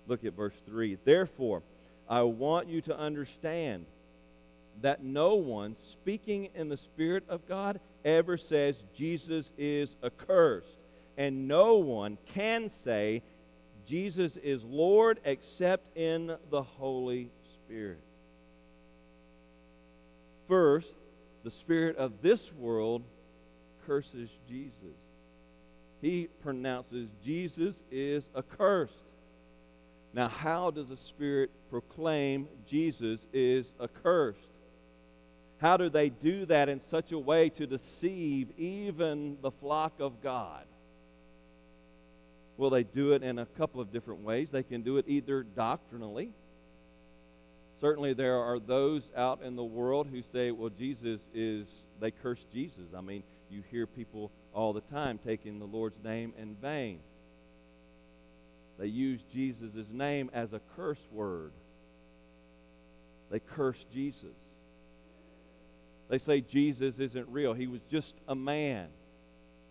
Look 0.07 0.23
at 0.25 0.33
verse 0.33 0.55
3. 0.65 0.97
Therefore, 1.03 1.63
I 2.09 2.23
want 2.23 2.67
you 2.67 2.81
to 2.81 2.97
understand 2.97 3.85
that 4.81 5.03
no 5.03 5.35
one 5.35 5.75
speaking 5.75 6.49
in 6.55 6.69
the 6.69 6.77
Spirit 6.77 7.23
of 7.29 7.47
God 7.47 7.79
ever 8.03 8.37
says 8.37 8.83
Jesus 8.95 9.51
is 9.57 9.95
accursed. 10.03 10.79
And 11.17 11.47
no 11.47 11.75
one 11.75 12.17
can 12.33 12.69
say 12.69 13.21
Jesus 13.85 14.35
is 14.37 14.63
Lord 14.63 15.19
except 15.23 15.95
in 15.95 16.35
the 16.49 16.63
Holy 16.63 17.29
Spirit. 17.53 17.99
First, 20.47 20.95
the 21.43 21.51
spirit 21.51 21.97
of 21.97 22.21
this 22.21 22.51
world 22.53 23.03
curses 23.85 24.29
Jesus. 24.47 25.02
He 26.03 26.27
pronounces 26.41 27.07
Jesus 27.23 27.81
is 27.89 28.29
accursed. 28.35 28.93
Now, 30.13 30.27
how 30.27 30.69
does 30.69 30.89
a 30.89 30.97
spirit 30.97 31.49
proclaim 31.69 32.49
Jesus 32.67 33.25
is 33.31 33.73
accursed? 33.81 34.49
How 35.59 35.77
do 35.77 35.87
they 35.87 36.09
do 36.09 36.45
that 36.47 36.67
in 36.67 36.81
such 36.81 37.13
a 37.13 37.17
way 37.17 37.47
to 37.51 37.65
deceive 37.65 38.49
even 38.57 39.37
the 39.41 39.49
flock 39.49 39.93
of 40.01 40.21
God? 40.21 40.65
Well, 42.57 42.69
they 42.69 42.83
do 42.83 43.13
it 43.13 43.23
in 43.23 43.39
a 43.39 43.45
couple 43.45 43.79
of 43.79 43.93
different 43.93 44.23
ways. 44.23 44.51
They 44.51 44.63
can 44.63 44.81
do 44.81 44.97
it 44.97 45.05
either 45.07 45.43
doctrinally. 45.43 46.31
Certainly, 47.79 48.15
there 48.15 48.41
are 48.41 48.59
those 48.59 49.09
out 49.15 49.41
in 49.41 49.55
the 49.55 49.63
world 49.63 50.07
who 50.11 50.21
say, 50.21 50.51
well, 50.51 50.69
Jesus 50.69 51.29
is, 51.33 51.87
they 52.01 52.11
curse 52.11 52.45
Jesus. 52.51 52.93
I 52.93 52.99
mean, 52.99 53.23
you 53.49 53.63
hear 53.71 53.87
people 53.87 54.31
all 54.53 54.73
the 54.73 54.81
time 54.81 55.17
taking 55.17 55.59
the 55.59 55.65
Lord's 55.65 56.01
name 56.03 56.33
in 56.37 56.55
vain. 56.55 56.99
They 58.79 58.87
use 58.87 59.23
Jesus' 59.23 59.89
name 59.91 60.29
as 60.33 60.53
a 60.53 60.61
curse 60.75 61.05
word. 61.11 61.51
They 63.29 63.39
curse 63.39 63.85
Jesus. 63.91 64.35
They 66.09 66.17
say 66.17 66.41
Jesus 66.41 66.99
isn't 66.99 67.27
real. 67.29 67.53
He 67.53 67.67
was 67.67 67.81
just 67.89 68.15
a 68.27 68.35
man. 68.35 68.87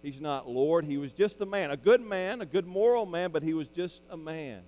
He's 0.03 0.21
not 0.21 0.49
Lord. 0.49 0.85
He 0.85 0.99
was 0.99 1.13
just 1.13 1.41
a 1.41 1.47
man. 1.47 1.71
A 1.71 1.77
good 1.77 2.01
man, 2.01 2.41
a 2.41 2.47
good 2.47 2.67
moral 2.67 3.07
man, 3.07 3.31
but 3.31 3.43
he 3.43 3.55
was 3.55 3.69
just 3.69 4.03
a 4.11 4.17
man. 4.17 4.63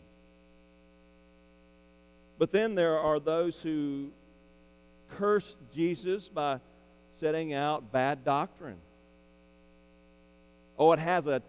But 2.38 2.52
then 2.52 2.74
there 2.74 2.98
are 2.98 3.18
those 3.18 3.60
who 3.60 4.10
curse 5.16 5.56
Jesus 5.72 6.28
by 6.28 6.60
setting 7.10 7.52
out 7.52 7.92
bad 7.92 8.24
doctrine. 8.24 8.78
Oh, 10.78 10.92
it 10.92 10.98
has 10.98 11.26
a 11.26 11.42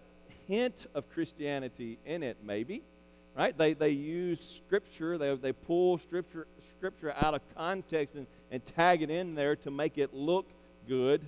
hint 0.48 0.88
of 0.94 1.10
Christianity 1.12 1.98
in 2.06 2.24
it, 2.24 2.38
maybe. 2.44 2.84
Right? 3.36 3.58
They, 3.58 3.74
they 3.74 3.90
use 3.90 4.62
Scripture, 4.66 5.18
they, 5.18 5.36
they 5.36 5.52
pull 5.52 5.98
Scripture, 5.98 6.48
scripture 6.78 7.14
out 7.20 7.34
of 7.34 7.42
context 7.56 8.16
and, 8.16 8.28
and 8.50 8.66
tag 8.66 9.02
it 9.02 9.10
in 9.10 9.36
there 9.36 9.56
to 9.58 9.72
make 9.72 9.98
it 9.98 10.14
look 10.14 10.46
good, 10.88 11.22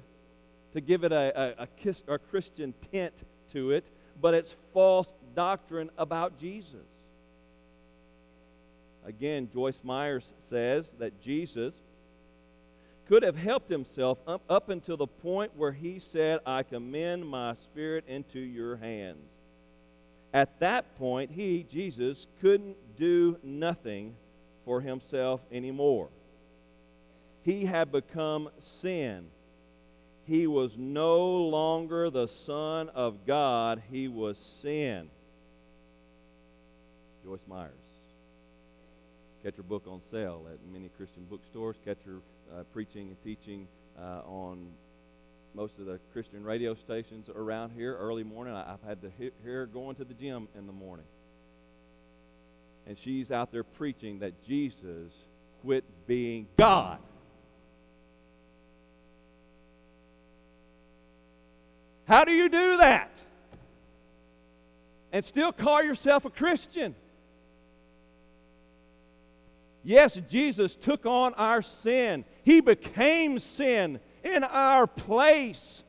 to 0.74 0.80
give 0.80 1.04
it 1.04 1.12
a, 1.12 1.58
a, 1.60 1.64
a, 1.64 1.68
kiss, 1.68 2.04
a 2.08 2.18
Christian 2.18 2.74
tint 2.92 3.14
to 3.52 3.72
it, 3.72 3.90
but 4.22 4.34
it's 4.34 4.56
false 4.74 5.12
doctrine 5.36 5.90
about 5.98 6.40
Jesus. 6.40 6.86
Again, 9.06 9.50
Joyce 9.52 9.82
Meyers 9.84 10.32
says 10.38 10.94
that 11.00 11.22
Jesus 11.22 11.80
could 13.08 13.24
have 13.24 13.38
helped 13.38 13.70
himself 13.70 14.20
up, 14.28 14.42
up 14.50 14.70
until 14.70 14.98
the 14.98 15.08
point 15.08 15.56
where 15.56 15.72
he 15.72 16.00
said, 16.00 16.40
I 16.46 16.64
commend 16.64 17.26
my 17.28 17.54
spirit 17.54 18.04
into 18.08 18.40
your 18.40 18.76
hands. 18.78 19.30
At 20.34 20.60
that 20.60 20.98
point, 20.98 21.32
he, 21.32 21.66
Jesus, 21.70 22.28
couldn't 22.42 22.76
do 22.98 23.38
nothing 23.42 24.16
for 24.66 24.82
himself 24.82 25.42
anymore. 25.52 26.10
He 27.44 27.66
had 27.66 27.92
become 27.92 28.50
sin. 28.60 29.28
He 30.26 30.46
was 30.46 30.78
no 30.78 31.26
longer 31.26 32.10
the 32.10 32.28
Son 32.28 32.90
of 32.90 33.26
God, 33.26 33.82
he 33.90 34.10
was 34.10 34.38
sin. 34.38 35.10
Joyce 37.24 37.40
Meyers. 37.48 37.72
Catch 39.44 39.56
her 39.56 39.64
book 39.64 39.84
on 39.88 40.02
sale 40.12 40.46
at 40.52 40.58
many 40.74 40.90
Christian 40.98 41.26
bookstores. 41.30 41.78
Catch 41.86 42.00
her 42.06 42.20
uh, 42.54 42.64
preaching 42.74 43.10
and 43.10 43.24
teaching 43.24 43.68
uh, 44.00 44.22
on 44.26 44.68
most 45.54 45.80
of 45.80 45.86
the 45.86 46.00
Christian 46.14 46.44
radio 46.44 46.76
stations 46.76 47.30
around 47.30 47.72
here 47.72 47.96
early 47.96 48.24
morning. 48.24 48.54
I, 48.54 48.66
have 48.66 48.84
had 48.88 49.02
to 49.02 49.12
hear 49.18 49.32
her 49.44 49.66
going 49.66 49.96
to 49.96 50.06
the 50.06 50.14
gym 50.14 50.48
in 50.56 50.68
the 50.68 50.74
morning. 50.74 51.06
And 52.86 52.98
she's 52.98 53.32
out 53.32 53.52
there 53.52 53.64
preaching 53.64 54.20
that 54.20 54.44
Jesus 54.44 55.12
quit 55.62 55.84
being 56.06 56.48
God. 56.58 57.00
How 62.08 62.24
do 62.24 62.32
you 62.32 62.48
do 62.48 62.78
that? 62.78 63.20
And 65.12 65.26
still 65.26 65.52
call 65.52 65.84
yourself 65.84 66.24
a 66.26 66.30
Christian? 66.30 66.96
Yes, 69.88 70.20
Jesus 70.28 70.76
took 70.76 71.06
on 71.06 71.34
our 71.36 71.62
sin. 71.62 72.26
He 72.44 72.60
became 72.60 73.40
sin 73.40 74.02
in 74.22 74.44
our 74.44 74.86
place. 74.86 75.82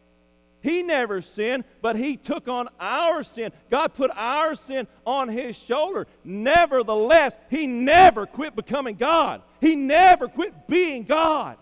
He 0.61 0.85
never 0.85 1.21
sinned, 1.21 1.65
but 1.83 1.97
He 1.97 2.17
took 2.17 2.47
on 2.47 2.69
our 2.79 3.25
sin. 3.25 3.51
God 3.69 3.95
put 3.95 4.13
our 4.15 4.55
sin 4.55 4.87
on 5.05 5.29
His 5.29 5.59
shoulder. 5.59 6.07
Nevertheless, 6.23 7.37
He 7.51 7.67
never 7.67 8.25
quit 8.25 8.55
becoming 8.55 8.95
God, 8.95 9.43
He 9.61 9.75
never 9.75 10.29
quit 10.29 10.69
being 10.69 11.03
God. 11.03 11.57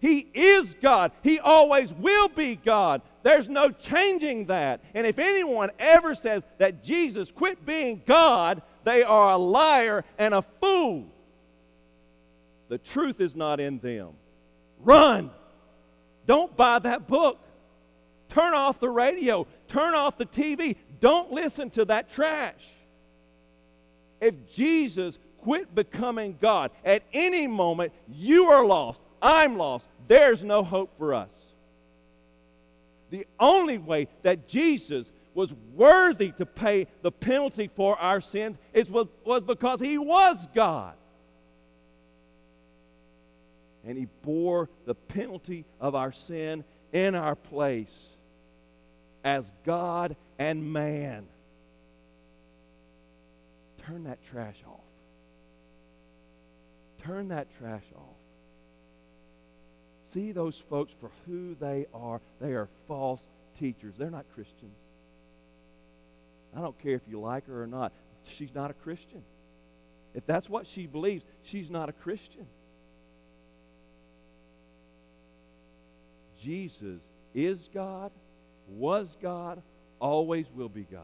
He 0.00 0.26
is 0.32 0.74
God. 0.80 1.12
He 1.22 1.38
always 1.38 1.92
will 1.92 2.28
be 2.28 2.56
God. 2.56 3.02
There's 3.22 3.48
no 3.48 3.70
changing 3.70 4.46
that. 4.46 4.80
And 4.94 5.06
if 5.06 5.18
anyone 5.18 5.70
ever 5.78 6.14
says 6.14 6.42
that 6.56 6.82
Jesus 6.82 7.30
quit 7.30 7.64
being 7.66 8.02
God, 8.06 8.62
they 8.84 9.02
are 9.02 9.32
a 9.32 9.36
liar 9.36 10.04
and 10.18 10.34
a 10.34 10.42
fool. 10.42 11.06
The 12.68 12.78
truth 12.78 13.20
is 13.20 13.36
not 13.36 13.60
in 13.60 13.78
them. 13.78 14.10
Run. 14.80 15.30
Don't 16.26 16.56
buy 16.56 16.78
that 16.78 17.06
book. 17.06 17.38
Turn 18.28 18.54
off 18.54 18.80
the 18.80 18.88
radio. 18.88 19.46
Turn 19.68 19.94
off 19.94 20.16
the 20.16 20.26
TV. 20.26 20.76
Don't 21.00 21.32
listen 21.32 21.68
to 21.70 21.84
that 21.86 22.10
trash. 22.10 22.70
If 24.20 24.34
Jesus 24.50 25.18
quit 25.42 25.74
becoming 25.74 26.38
God, 26.40 26.70
at 26.84 27.02
any 27.12 27.46
moment 27.46 27.92
you 28.08 28.44
are 28.44 28.64
lost. 28.64 29.02
I'm 29.20 29.56
lost. 29.58 29.86
There's 30.08 30.42
no 30.42 30.62
hope 30.62 30.96
for 30.96 31.14
us. 31.14 31.30
The 33.10 33.26
only 33.38 33.78
way 33.78 34.08
that 34.22 34.48
Jesus 34.48 35.10
was 35.34 35.54
worthy 35.74 36.32
to 36.32 36.46
pay 36.46 36.86
the 37.02 37.12
penalty 37.12 37.70
for 37.74 37.98
our 37.98 38.20
sins 38.20 38.58
is, 38.72 38.90
was, 38.90 39.06
was 39.24 39.42
because 39.42 39.80
he 39.80 39.98
was 39.98 40.46
God. 40.54 40.94
And 43.84 43.98
he 43.98 44.06
bore 44.22 44.68
the 44.84 44.94
penalty 44.94 45.64
of 45.80 45.94
our 45.94 46.12
sin 46.12 46.64
in 46.92 47.14
our 47.14 47.34
place 47.34 48.08
as 49.24 49.50
God 49.64 50.16
and 50.38 50.72
man. 50.72 51.26
Turn 53.86 54.04
that 54.04 54.22
trash 54.22 54.62
off. 54.68 54.80
Turn 57.02 57.28
that 57.28 57.48
trash 57.58 57.82
off. 57.96 58.02
See 60.12 60.30
those 60.30 60.58
folks 60.58 60.92
for 61.00 61.10
who 61.26 61.56
they 61.58 61.86
are. 61.92 62.20
They 62.40 62.52
are 62.52 62.68
false 62.86 63.22
teachers, 63.58 63.94
they're 63.98 64.10
not 64.10 64.26
Christians. 64.34 64.76
I 66.56 66.60
don't 66.60 66.78
care 66.78 66.94
if 66.94 67.02
you 67.08 67.20
like 67.20 67.46
her 67.46 67.62
or 67.62 67.66
not. 67.66 67.92
She's 68.24 68.54
not 68.54 68.70
a 68.70 68.74
Christian. 68.74 69.22
If 70.14 70.26
that's 70.26 70.48
what 70.48 70.66
she 70.66 70.86
believes, 70.86 71.24
she's 71.42 71.70
not 71.70 71.88
a 71.88 71.92
Christian. 71.92 72.46
Jesus 76.38 77.00
is 77.34 77.70
God, 77.72 78.12
was 78.68 79.16
God, 79.22 79.62
always 79.98 80.50
will 80.50 80.68
be 80.68 80.82
God. 80.82 81.02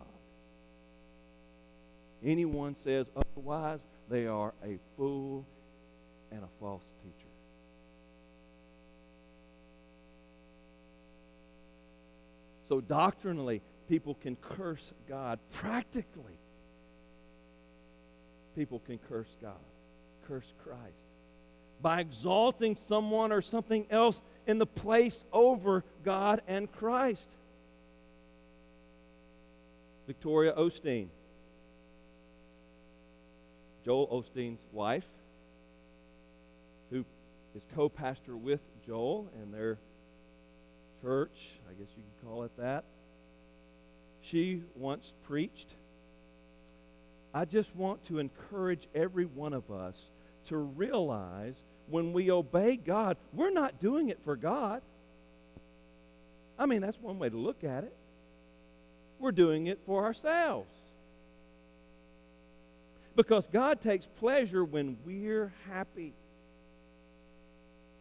Anyone 2.24 2.74
says 2.74 3.10
otherwise, 3.16 3.80
they 4.10 4.26
are 4.26 4.52
a 4.64 4.78
fool 4.96 5.46
and 6.30 6.42
a 6.42 6.48
false 6.60 6.82
teacher. 7.02 7.28
So, 12.68 12.80
doctrinally, 12.80 13.62
people 13.88 14.14
can 14.14 14.36
curse 14.36 14.92
God. 15.08 15.38
Practically, 15.52 16.38
people 18.54 18.80
can 18.80 18.98
curse 19.08 19.34
God, 19.40 19.52
curse 20.26 20.52
Christ. 20.62 20.82
By 21.80 22.00
exalting 22.00 22.74
someone 22.74 23.32
or 23.32 23.40
something 23.40 23.86
else 23.90 24.20
in 24.46 24.58
the 24.58 24.66
place 24.66 25.24
over 25.32 25.84
God 26.04 26.42
and 26.46 26.70
Christ. 26.70 27.36
Victoria 30.06 30.52
Osteen, 30.52 31.08
Joel 33.84 34.08
Osteen's 34.08 34.60
wife, 34.72 35.06
who 36.90 37.04
is 37.54 37.62
co 37.74 37.88
pastor 37.88 38.36
with 38.36 38.60
Joel 38.86 39.28
and 39.40 39.52
their 39.52 39.78
church, 41.02 41.50
I 41.70 41.74
guess 41.74 41.88
you 41.96 42.02
can 42.02 42.28
call 42.28 42.42
it 42.44 42.50
that 42.56 42.84
she 44.28 44.62
once 44.74 45.12
preached. 45.24 45.68
I 47.32 47.44
just 47.44 47.74
want 47.74 48.04
to 48.04 48.18
encourage 48.18 48.88
every 48.94 49.24
one 49.24 49.52
of 49.52 49.70
us 49.70 50.10
to 50.46 50.56
realize 50.56 51.54
when 51.88 52.12
we 52.12 52.30
obey 52.30 52.76
God, 52.76 53.16
we're 53.32 53.50
not 53.50 53.80
doing 53.80 54.08
it 54.08 54.18
for 54.24 54.36
God. 54.36 54.82
I 56.58 56.66
mean, 56.66 56.80
that's 56.80 56.98
one 57.00 57.18
way 57.18 57.28
to 57.28 57.36
look 57.36 57.64
at 57.64 57.84
it. 57.84 57.94
We're 59.18 59.32
doing 59.32 59.66
it 59.66 59.78
for 59.86 60.04
ourselves. 60.04 60.70
Because 63.16 63.46
God 63.46 63.80
takes 63.80 64.06
pleasure 64.06 64.64
when 64.64 64.96
we're 65.04 65.52
happy. 65.68 66.14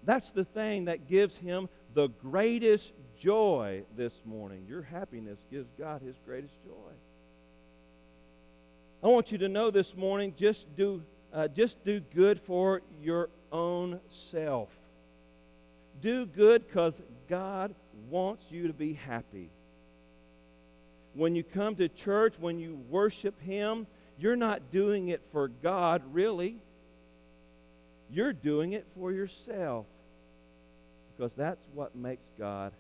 That's 0.04 0.32
the 0.32 0.46
thing 0.46 0.86
that 0.86 1.08
gives 1.08 1.38
Him 1.38 1.70
the 1.94 2.08
greatest 2.08 2.94
joy 3.18 3.84
this 3.96 4.22
morning. 4.26 4.66
Your 4.68 4.82
happiness 4.84 5.40
gives 5.52 5.70
God 5.78 6.02
his 6.02 6.16
greatest 6.26 6.54
joy. 6.64 6.94
I 9.04 9.08
want 9.08 9.32
you 9.32 9.38
to 9.40 9.50
know 9.50 9.70
this 9.70 9.96
morning 9.96 10.34
just 10.36 10.74
do, 10.76 11.04
uh, 11.34 11.48
just 11.48 11.84
do 11.84 12.00
good 12.00 12.40
for 12.40 12.82
your 13.02 13.30
own 13.52 14.00
self. 14.08 14.70
Do 16.02 16.26
good 16.26 16.68
because 16.68 17.02
God 17.28 17.74
wants 18.10 18.46
you 18.50 18.68
to 18.68 18.74
be 18.74 18.94
happy. 18.94 19.50
When 21.14 21.36
you 21.36 21.44
come 21.44 21.76
to 21.76 21.90
church, 21.90 22.36
when 22.40 22.60
you 22.60 22.76
worship 22.90 23.40
Him, 23.42 23.88
you're 24.20 24.36
not 24.36 24.72
doing 24.72 25.10
it 25.10 25.22
for 25.32 25.48
God, 25.48 26.02
really. 26.12 26.58
You're 28.10 28.34
doing 28.34 28.74
it 28.74 28.86
for 28.96 29.12
yourself 29.12 29.86
because 31.16 31.34
that's 31.36 31.68
what 31.74 31.96
makes 31.96 32.24
God. 32.38 32.72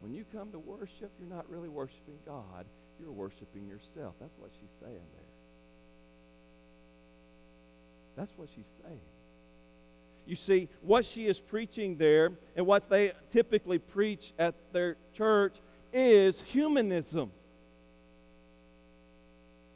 When 0.00 0.14
you 0.14 0.24
come 0.32 0.50
to 0.52 0.58
worship, 0.58 1.12
you're 1.18 1.28
not 1.28 1.48
really 1.50 1.68
worshiping 1.68 2.18
God, 2.26 2.66
you're 2.98 3.12
worshiping 3.12 3.68
yourself. 3.68 4.14
That's 4.20 4.36
what 4.38 4.50
she's 4.60 4.72
saying 4.80 4.92
there. 5.14 5.30
That's 8.16 8.32
what 8.36 8.48
she's 8.54 8.68
saying. 8.82 9.00
You 10.26 10.34
see, 10.34 10.68
what 10.82 11.04
she 11.04 11.26
is 11.26 11.40
preaching 11.40 11.96
there 11.96 12.32
and 12.54 12.66
what 12.66 12.88
they 12.88 13.12
typically 13.30 13.78
preach 13.78 14.32
at 14.38 14.54
their 14.72 14.96
church 15.12 15.56
is 15.92 16.40
humanism. 16.40 17.32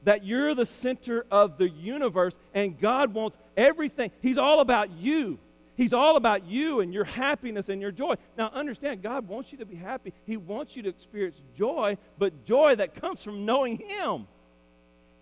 That 0.05 0.25
you're 0.25 0.55
the 0.55 0.66
center 0.66 1.27
of 1.31 1.57
the 1.57 1.68
universe 1.68 2.37
and 2.53 2.79
God 2.79 3.14
wants 3.14 3.39
everything. 3.57 4.11
He's 4.20 4.39
all 4.39 4.61
about 4.61 4.91
you. 4.91 5.39
He's 5.77 5.93
all 5.93 6.16
about 6.16 6.47
you 6.47 6.81
and 6.81 6.95
your 6.95 7.05
happiness 7.05 7.68
and 7.68 7.83
your 7.83 7.91
joy. 7.91 8.14
Now, 8.39 8.51
understand, 8.55 9.03
God 9.03 9.27
wants 9.27 9.51
you 9.51 9.59
to 9.59 9.66
be 9.66 9.75
happy. 9.75 10.12
He 10.25 10.37
wants 10.37 10.77
you 10.77 10.83
to 10.85 10.89
experience 10.89 11.41
joy, 11.57 11.99
but 12.16 12.45
joy 12.45 12.77
that 12.77 12.95
comes 12.95 13.22
from 13.22 13.45
knowing 13.45 13.79
Him 13.79 14.27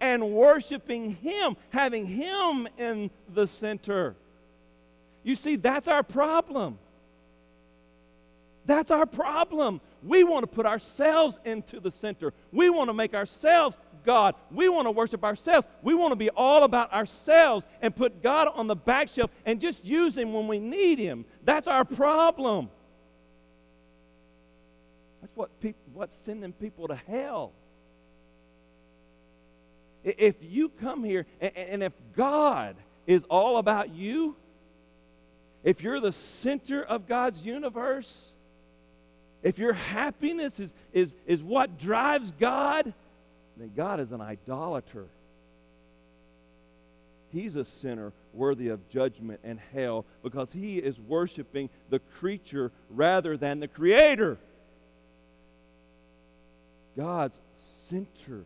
and 0.01 0.31
worshiping 0.31 1.15
Him, 1.17 1.57
having 1.71 2.05
Him 2.05 2.69
in 2.77 3.11
the 3.33 3.47
center. 3.47 4.15
You 5.23 5.37
see, 5.37 5.57
that's 5.57 5.89
our 5.89 6.03
problem. 6.03 6.79
That's 8.67 8.91
our 8.91 9.07
problem. 9.07 9.81
We 10.03 10.25
want 10.25 10.43
to 10.43 10.47
put 10.49 10.67
ourselves 10.67 11.39
into 11.45 11.81
the 11.81 11.91
center. 11.91 12.33
We 12.53 12.69
want 12.69 12.91
to 12.91 12.95
make 12.95 13.15
ourselves 13.15 13.77
God. 14.05 14.35
We 14.51 14.69
want 14.69 14.87
to 14.87 14.91
worship 14.91 15.25
ourselves. 15.25 15.67
We 15.83 15.95
want 15.95 16.13
to 16.13 16.17
be 16.17 16.31
all 16.31 16.65
about 16.65 16.93
ourselves 16.93 17.65
and 17.81 17.95
put 17.95 18.23
God 18.23 18.49
on 18.55 18.67
the 18.67 18.77
back 18.77 19.09
shelf 19.09 19.31
and 19.45 19.61
just 19.61 19.85
use 19.85 20.17
Him 20.17 20.33
when 20.33 20.49
we 20.49 20.59
need 20.59 20.99
Him. 20.99 21.25
That's 21.45 21.67
our 21.67 21.85
problem. 21.85 22.71
That's 25.21 25.37
what 25.37 25.61
people, 25.61 25.81
what's 25.93 26.17
sending 26.17 26.53
people 26.53 26.89
to 26.89 26.97
hell. 26.97 27.53
If 30.05 30.37
you 30.41 30.69
come 30.69 31.05
here 31.05 31.27
and, 31.41 31.57
and 31.57 31.83
if 31.83 31.93
God 32.17 32.77
is 33.07 33.25
all 33.25 33.59
about 33.59 33.95
you, 33.95 34.37
if 35.63 35.83
you're 35.83 36.01
the 36.01 36.13
center 36.13 36.83
of 36.83 37.07
God's 37.07 37.47
universe, 37.47 38.33
if 39.43 39.59
your 39.59 39.73
happiness 39.73 40.61
is, 40.61 40.75
is, 40.93 41.15
is 41.27 41.43
what 41.43 41.79
drives 41.79 42.33
God, 42.33 42.93
then 43.57 43.73
God 43.77 44.01
is 44.01 44.13
an 44.13 44.21
idolater. 44.21 45.07
He's 47.33 47.57
a 47.57 47.65
sinner 47.65 48.13
worthy 48.35 48.69
of 48.69 48.89
judgment 48.89 49.41
and 49.43 49.59
hell 49.73 50.05
because 50.23 50.53
he 50.53 50.79
is 50.79 51.01
worshiping 51.01 51.71
the 51.89 51.99
creature 51.99 52.73
rather 52.91 53.37
than 53.37 53.61
the 53.61 53.69
creator. 53.69 54.39
God's 56.97 57.41
center 57.53 58.45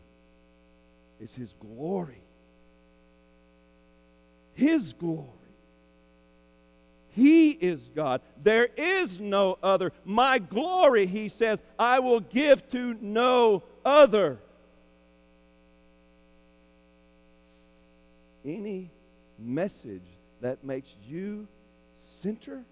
is 1.21 1.35
his 1.35 1.53
glory. 1.61 2.23
His 4.55 4.93
glory. 4.93 5.27
He 7.09 7.51
is 7.51 7.91
God. 7.95 8.21
There 8.43 8.69
is 8.77 9.19
no 9.19 9.59
other. 9.63 9.93
My 10.05 10.39
glory, 10.39 11.07
he 11.07 11.29
says, 11.29 11.63
I 11.79 11.99
will 12.01 12.21
give 12.21 12.69
to 12.71 12.97
no 13.01 13.63
other. 13.85 14.39
Any 18.47 18.91
message 19.39 20.07
that 20.41 20.65
makes 20.65 20.97
you 21.07 21.47
center, 21.97 22.65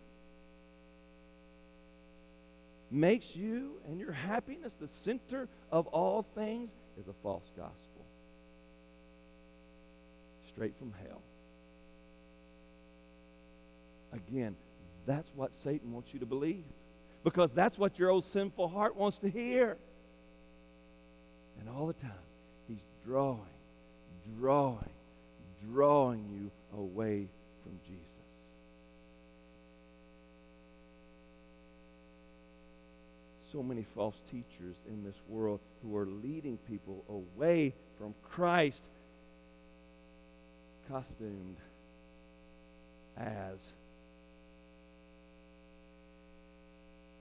makes 2.91 3.35
you 3.35 3.73
and 3.87 3.99
your 3.99 4.13
happiness 4.13 4.75
the 4.75 4.87
center 4.87 5.49
of 5.71 5.87
all 5.89 6.23
things, 6.35 6.71
is 6.99 7.09
a 7.09 7.13
false 7.23 7.51
gospel. 7.57 8.07
Straight 10.49 10.77
from 10.79 10.93
hell. 11.07 11.23
Again, 14.13 14.55
that's 15.07 15.31
what 15.35 15.53
Satan 15.53 15.93
wants 15.93 16.15
you 16.15 16.21
to 16.21 16.27
believe. 16.27 16.65
Because 17.25 17.53
that's 17.53 17.79
what 17.79 17.99
your 17.99 18.11
old 18.11 18.25
sinful 18.25 18.69
heart 18.69 18.97
wants 18.97 19.19
to 19.21 19.29
hear. 19.29 19.77
And 21.59 21.69
all 21.69 21.87
the 21.87 21.95
time, 21.95 22.13
he's 22.69 22.85
drawing, 23.05 23.41
drawing, 24.39 24.94
drawing 25.73 26.25
you 26.31 26.51
away 26.79 27.29
from 27.63 27.79
Jesus. 27.85 28.01
So 33.53 33.63
many 33.63 33.85
false 33.95 34.21
teachers 34.31 34.77
in 34.89 35.05
this 35.05 35.17
world 35.29 35.61
who 35.83 35.97
are 35.97 36.07
leading 36.07 36.59
people 36.69 37.05
away 37.09 37.73
from 37.99 38.15
Christ, 38.23 38.85
costumed 40.89 41.57
as 43.17 43.73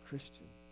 Christians. 0.08 0.63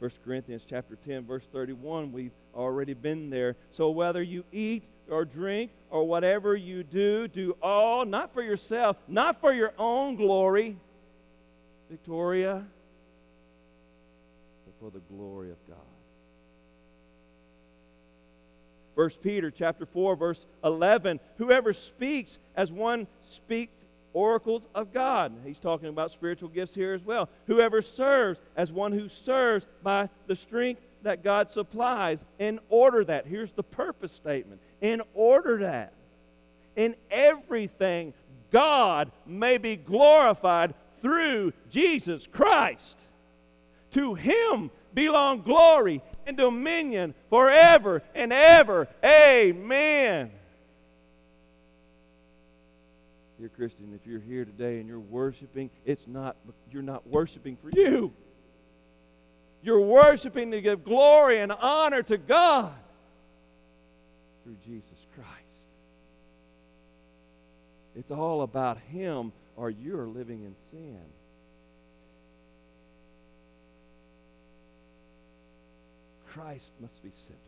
1 0.00 0.10
Corinthians 0.24 0.64
chapter 0.68 0.96
10 0.96 1.24
verse 1.24 1.46
31 1.52 2.10
we've 2.10 2.32
already 2.54 2.94
been 2.94 3.30
there 3.30 3.54
so 3.70 3.90
whether 3.90 4.22
you 4.22 4.44
eat 4.50 4.82
or 5.10 5.24
drink 5.24 5.70
or 5.90 6.06
whatever 6.06 6.56
you 6.56 6.82
do, 6.82 7.28
do 7.28 7.56
all 7.62 8.04
not 8.04 8.32
for 8.32 8.42
yourself, 8.42 8.96
not 9.08 9.40
for 9.40 9.52
your 9.52 9.72
own 9.76 10.16
glory, 10.16 10.76
Victoria, 11.90 12.64
but 14.64 14.74
for 14.78 14.90
the 14.90 15.02
glory 15.12 15.50
of 15.50 15.58
God. 15.68 15.76
1 18.94 19.10
Peter 19.22 19.50
chapter 19.50 19.86
4 19.86 20.16
verse 20.16 20.46
11 20.62 21.20
whoever 21.38 21.72
speaks 21.72 22.38
as 22.54 22.70
one 22.70 23.06
speaks 23.22 23.86
oracles 24.12 24.66
of 24.74 24.92
God. 24.92 25.32
He's 25.44 25.60
talking 25.60 25.88
about 25.88 26.10
spiritual 26.10 26.48
gifts 26.48 26.74
here 26.74 26.92
as 26.92 27.04
well. 27.04 27.28
Whoever 27.46 27.82
serves 27.82 28.40
as 28.56 28.72
one 28.72 28.92
who 28.92 29.08
serves 29.08 29.66
by 29.82 30.08
the 30.26 30.36
strength 30.36 30.82
that 31.02 31.24
God 31.24 31.50
supplies 31.50 32.24
in 32.38 32.60
order 32.68 33.04
that, 33.04 33.26
here's 33.26 33.52
the 33.52 33.62
purpose 33.62 34.12
statement, 34.12 34.60
in 34.80 35.02
order 35.14 35.58
that 35.58 35.92
in 36.76 36.94
everything 37.10 38.12
God 38.50 39.10
may 39.26 39.58
be 39.58 39.76
glorified 39.76 40.74
through 41.00 41.52
Jesus 41.70 42.26
Christ. 42.26 42.98
To 43.92 44.14
him 44.14 44.70
belong 44.94 45.42
glory 45.42 46.02
and 46.26 46.36
dominion 46.36 47.14
forever 47.28 48.02
and 48.14 48.32
ever. 48.32 48.88
Amen. 49.04 50.30
Dear 53.40 53.48
Christian, 53.48 53.94
if 53.94 54.06
you're 54.06 54.20
here 54.20 54.44
today 54.44 54.80
and 54.80 54.86
you're 54.86 55.00
worshiping, 55.00 55.70
it's 55.86 56.06
not 56.06 56.36
you're 56.70 56.82
not 56.82 57.06
worshiping 57.06 57.56
for 57.56 57.70
you. 57.70 58.12
You're 59.62 59.80
worshiping 59.80 60.50
to 60.50 60.60
give 60.60 60.84
glory 60.84 61.38
and 61.38 61.50
honor 61.50 62.02
to 62.02 62.18
God 62.18 62.74
through 64.44 64.58
Jesus 64.66 65.06
Christ. 65.14 65.30
It's 67.96 68.10
all 68.10 68.42
about 68.42 68.76
Him, 68.92 69.32
or 69.56 69.70
you're 69.70 70.06
living 70.06 70.42
in 70.42 70.54
sin. 70.70 71.00
Christ 76.28 76.74
must 76.78 77.02
be 77.02 77.10
center. 77.10 77.38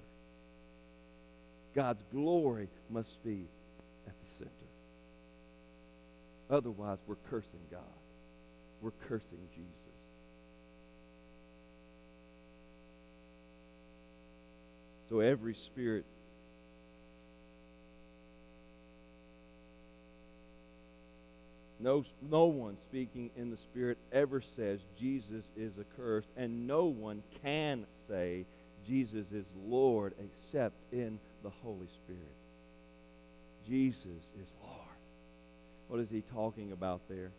God's 1.74 2.02
glory 2.10 2.68
must 2.88 3.22
be 3.22 3.44
at 4.06 4.18
the 4.18 4.26
center. 4.26 4.61
Otherwise, 6.52 6.98
we're 7.06 7.16
cursing 7.30 7.60
God. 7.70 7.80
We're 8.82 8.90
cursing 9.08 9.38
Jesus. 9.54 9.72
So 15.08 15.20
every 15.20 15.54
spirit 15.54 16.04
No, 21.82 22.04
no 22.30 22.44
one 22.44 22.76
speaking 22.88 23.30
in 23.36 23.50
the 23.50 23.56
Spirit 23.56 23.98
ever 24.12 24.40
says 24.40 24.78
Jesus 24.96 25.50
is 25.56 25.80
accursed, 25.80 26.28
and 26.36 26.68
no 26.68 26.84
one 26.84 27.24
can 27.42 27.86
say 28.06 28.46
Jesus 28.86 29.32
is 29.32 29.46
Lord 29.66 30.14
except 30.20 30.76
in 30.92 31.18
the 31.42 31.50
Holy 31.50 31.88
Spirit. 31.88 32.36
Jesus 33.66 34.30
is 34.40 34.48
Lord. 34.62 34.81
What 35.92 36.00
is 36.00 36.08
he 36.08 36.22
talking 36.22 36.72
about 36.72 37.02
there? 37.06 37.32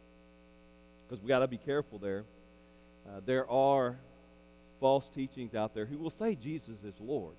because 1.08 1.24
we 1.24 1.28
got 1.28 1.40
to 1.40 1.48
be 1.48 1.58
careful 1.58 2.00
there. 2.00 2.24
Uh, 3.08 3.20
there 3.26 3.50
are 3.50 3.98
false 4.80 5.10
teachings 5.10 5.56
out 5.56 5.74
there 5.74 5.86
who 5.86 5.98
will 5.98 6.10
say 6.12 6.36
Jesus 6.36 6.84
is 6.84 6.94
Lord. 7.00 7.36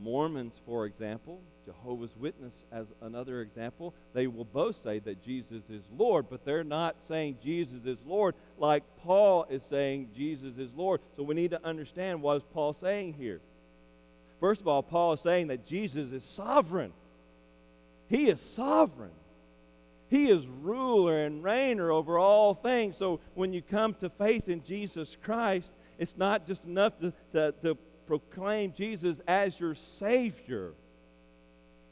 Mormons, 0.00 0.60
for 0.64 0.86
example, 0.86 1.40
Jehovah's 1.64 2.16
Witness 2.16 2.64
as 2.70 2.86
another 3.02 3.40
example, 3.40 3.94
they 4.14 4.26
will 4.26 4.44
both 4.44 4.82
say 4.82 5.00
that 5.00 5.24
Jesus 5.24 5.70
is 5.70 5.82
Lord, 5.96 6.26
but 6.30 6.44
they're 6.44 6.64
not 6.64 7.02
saying 7.02 7.38
Jesus 7.42 7.84
is 7.84 7.98
Lord 8.04 8.34
like 8.58 8.82
Paul 9.02 9.46
is 9.48 9.62
saying 9.62 10.10
Jesus 10.16 10.58
is 10.58 10.72
Lord. 10.74 11.00
So 11.16 11.22
we 11.22 11.36
need 11.36 11.50
to 11.52 11.64
understand 11.64 12.22
what 12.22 12.36
is 12.36 12.42
Paul 12.52 12.72
saying 12.72 13.14
here. 13.14 13.40
First 14.38 14.60
of 14.60 14.68
all, 14.68 14.82
Paul 14.82 15.14
is 15.14 15.20
saying 15.20 15.48
that 15.48 15.66
Jesus 15.66 16.12
is 16.12 16.24
sovereign. 16.24 16.92
He 18.08 18.28
is 18.28 18.40
sovereign. 18.40 19.10
He 20.08 20.30
is 20.30 20.46
ruler 20.46 21.24
and 21.24 21.44
reigner 21.44 21.92
over 21.92 22.18
all 22.18 22.54
things. 22.54 22.96
So 22.96 23.20
when 23.34 23.52
you 23.52 23.60
come 23.62 23.94
to 23.94 24.08
faith 24.08 24.48
in 24.48 24.62
Jesus 24.62 25.16
Christ, 25.22 25.72
it's 25.98 26.16
not 26.16 26.46
just 26.46 26.64
enough 26.64 26.98
to, 27.00 27.12
to, 27.32 27.52
to 27.62 27.74
proclaim 28.06 28.72
Jesus 28.72 29.20
as 29.28 29.60
your 29.60 29.74
Savior. 29.74 30.72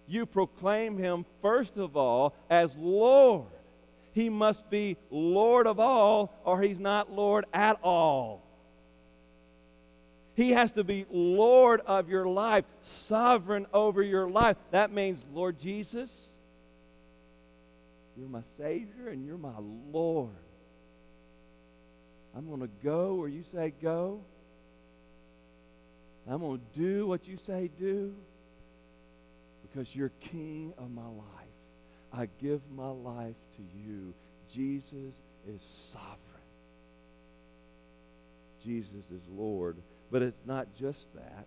You 0.06 0.24
proclaim 0.24 0.96
Him, 0.96 1.26
first 1.42 1.76
of 1.76 1.96
all, 1.96 2.34
as 2.48 2.76
Lord. 2.76 3.46
He 4.12 4.30
must 4.30 4.70
be 4.70 4.96
Lord 5.10 5.66
of 5.66 5.78
all, 5.78 6.32
or 6.44 6.62
He's 6.62 6.80
not 6.80 7.12
Lord 7.12 7.44
at 7.52 7.78
all. 7.82 8.42
He 10.34 10.50
has 10.50 10.72
to 10.72 10.84
be 10.84 11.06
Lord 11.10 11.80
of 11.86 12.08
your 12.08 12.26
life, 12.26 12.64
sovereign 12.82 13.66
over 13.74 14.02
your 14.02 14.30
life. 14.30 14.56
That 14.70 14.90
means, 14.92 15.24
Lord 15.34 15.58
Jesus, 15.58 16.28
you're 18.16 18.28
my 18.28 18.42
Savior 18.56 19.08
and 19.08 19.24
you're 19.24 19.38
my 19.38 19.58
Lord. 19.92 20.30
I'm 22.36 22.46
going 22.48 22.60
to 22.60 22.70
go 22.84 23.14
where 23.14 23.28
you 23.28 23.44
say 23.52 23.72
go. 23.82 24.20
I'm 26.28 26.40
going 26.40 26.58
to 26.58 26.80
do 26.80 27.06
what 27.06 27.28
you 27.28 27.36
say 27.36 27.70
do 27.78 28.14
because 29.62 29.94
you're 29.94 30.10
king 30.20 30.72
of 30.76 30.90
my 30.90 31.06
life. 31.06 31.26
I 32.12 32.28
give 32.40 32.60
my 32.74 32.88
life 32.88 33.36
to 33.56 33.62
you. 33.78 34.12
Jesus 34.52 35.20
is 35.48 35.62
sovereign. 35.62 36.16
Jesus 38.64 39.04
is 39.14 39.22
Lord. 39.36 39.76
But 40.10 40.22
it's 40.22 40.40
not 40.46 40.68
just 40.78 41.12
that. 41.14 41.46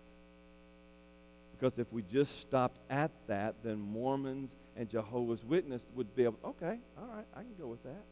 Because 1.60 1.78
if 1.78 1.92
we 1.92 2.02
just 2.02 2.40
stopped 2.40 2.78
at 2.88 3.10
that, 3.26 3.54
then 3.62 3.78
Mormons 3.78 4.56
and 4.76 4.88
Jehovah's 4.88 5.44
Witnesses 5.44 5.90
would 5.94 6.14
be 6.16 6.24
able, 6.24 6.38
okay, 6.42 6.78
all 6.98 7.06
right, 7.14 7.26
I 7.36 7.40
can 7.40 7.54
go 7.60 7.66
with 7.66 7.82
that. 7.82 8.02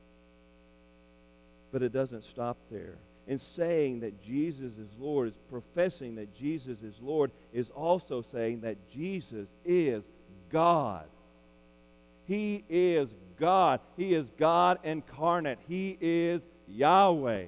But 1.72 1.82
it 1.82 1.90
doesn't 1.90 2.24
stop 2.24 2.58
there. 2.70 2.96
In 3.26 3.38
saying 3.38 4.00
that 4.00 4.22
Jesus 4.22 4.76
is 4.76 4.88
Lord, 4.98 5.28
is 5.28 5.38
professing 5.50 6.14
that 6.16 6.34
Jesus 6.34 6.82
is 6.82 7.00
Lord, 7.00 7.30
is 7.52 7.70
also 7.70 8.20
saying 8.20 8.60
that 8.62 8.76
Jesus 8.90 9.54
is 9.64 10.04
God. 10.50 11.06
He 12.26 12.64
is 12.68 13.14
God. 13.38 13.80
He 13.96 14.14
is 14.14 14.30
God 14.38 14.78
incarnate. 14.84 15.58
He 15.66 15.96
is 16.00 16.46
Yahweh. 16.66 17.46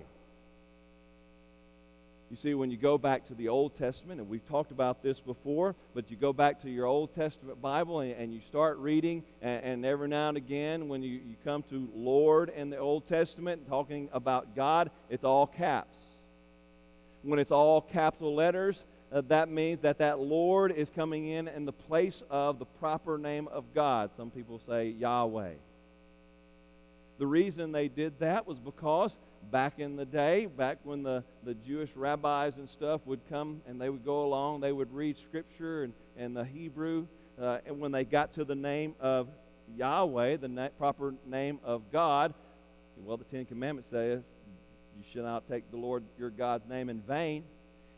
You 2.30 2.36
see, 2.36 2.54
when 2.54 2.70
you 2.70 2.76
go 2.76 2.96
back 2.96 3.24
to 3.24 3.34
the 3.34 3.48
Old 3.48 3.74
Testament, 3.74 4.20
and 4.20 4.30
we've 4.30 4.46
talked 4.46 4.70
about 4.70 5.02
this 5.02 5.18
before, 5.18 5.74
but 5.94 6.12
you 6.12 6.16
go 6.16 6.32
back 6.32 6.60
to 6.60 6.70
your 6.70 6.86
Old 6.86 7.12
Testament 7.12 7.60
Bible 7.60 8.00
and, 8.00 8.12
and 8.12 8.32
you 8.32 8.40
start 8.40 8.78
reading, 8.78 9.24
and, 9.42 9.64
and, 9.64 9.84
every 9.84 10.06
now 10.06 10.28
and 10.28 10.36
again, 10.36 10.88
when 10.88 11.02
you, 11.02 11.10
you 11.10 11.34
come 11.42 11.64
to 11.64 11.88
Lord 11.92 12.50
in 12.50 12.70
the 12.70 12.76
Old 12.76 13.04
Testament, 13.04 13.66
talking 13.68 14.08
about 14.12 14.54
God, 14.54 14.92
it's 15.08 15.24
all 15.24 15.44
caps. 15.44 16.04
When 17.22 17.40
it's 17.40 17.50
all 17.50 17.80
capital 17.80 18.32
letters, 18.32 18.84
uh, 19.12 19.22
that 19.22 19.48
means 19.48 19.80
that 19.80 19.98
that 19.98 20.20
Lord 20.20 20.70
is 20.70 20.88
coming 20.88 21.26
in 21.26 21.48
in 21.48 21.64
the 21.64 21.72
place 21.72 22.22
of 22.30 22.60
the 22.60 22.64
proper 22.64 23.18
name 23.18 23.48
of 23.48 23.74
God. 23.74 24.14
Some 24.16 24.30
people 24.30 24.60
say 24.64 24.90
Yahweh. 24.90 25.54
The 27.18 27.26
reason 27.26 27.72
they 27.72 27.88
did 27.88 28.20
that 28.20 28.46
was 28.46 28.60
because 28.60 29.18
back 29.50 29.78
in 29.78 29.96
the 29.96 30.04
day, 30.04 30.46
back 30.46 30.78
when 30.84 31.02
the, 31.02 31.24
the 31.44 31.54
Jewish 31.54 31.94
rabbis 31.96 32.58
and 32.58 32.68
stuff 32.68 33.00
would 33.06 33.20
come 33.28 33.62
and 33.66 33.80
they 33.80 33.90
would 33.90 34.04
go 34.04 34.24
along, 34.24 34.60
they 34.60 34.72
would 34.72 34.92
read 34.92 35.18
Scripture 35.18 35.84
and, 35.84 35.92
and 36.16 36.36
the 36.36 36.44
Hebrew. 36.44 37.06
Uh, 37.40 37.58
and 37.66 37.80
when 37.80 37.92
they 37.92 38.04
got 38.04 38.32
to 38.34 38.44
the 38.44 38.54
name 38.54 38.94
of 39.00 39.28
Yahweh, 39.76 40.36
the 40.36 40.48
na- 40.48 40.68
proper 40.78 41.14
name 41.26 41.58
of 41.64 41.90
God, 41.90 42.34
well, 42.96 43.16
the 43.16 43.24
Ten 43.24 43.44
Commandments 43.46 43.90
says, 43.90 44.24
You 44.96 45.04
shall 45.10 45.24
not 45.24 45.48
take 45.48 45.70
the 45.70 45.76
Lord 45.76 46.04
your 46.18 46.30
God's 46.30 46.68
name 46.68 46.90
in 46.90 47.00
vain. 47.00 47.44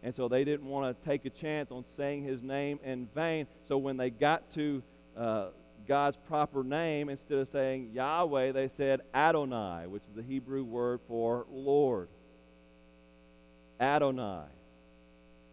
And 0.05 0.15
so 0.15 0.29
they 0.29 0.45
didn't 0.45 0.67
want 0.67 1.01
to 1.01 1.09
take 1.09 1.25
a 1.27 1.31
chance 1.31 1.71
on 1.71 1.85
saying 1.85 2.25
his 2.25 2.43
name 2.43 2.81
in 2.85 3.07
vain. 3.15 3.47
So 3.67 3.79
when 3.79 3.97
they 3.97 4.11
got 4.11 4.51
to 4.53 4.83
uh, 5.17 5.47
God's 5.87 6.17
proper 6.17 6.63
name, 6.63 7.09
instead 7.09 7.39
of 7.39 7.49
saying 7.49 7.91
Yahweh, 7.93 8.53
they 8.53 8.69
said 8.69 9.01
Adonai, 9.15 9.87
which 9.87 10.03
is 10.03 10.15
the 10.15 10.23
Hebrew 10.23 10.65
word 10.65 11.01
for 11.09 11.47
Lord. 11.51 12.09
Adonai. 13.81 14.45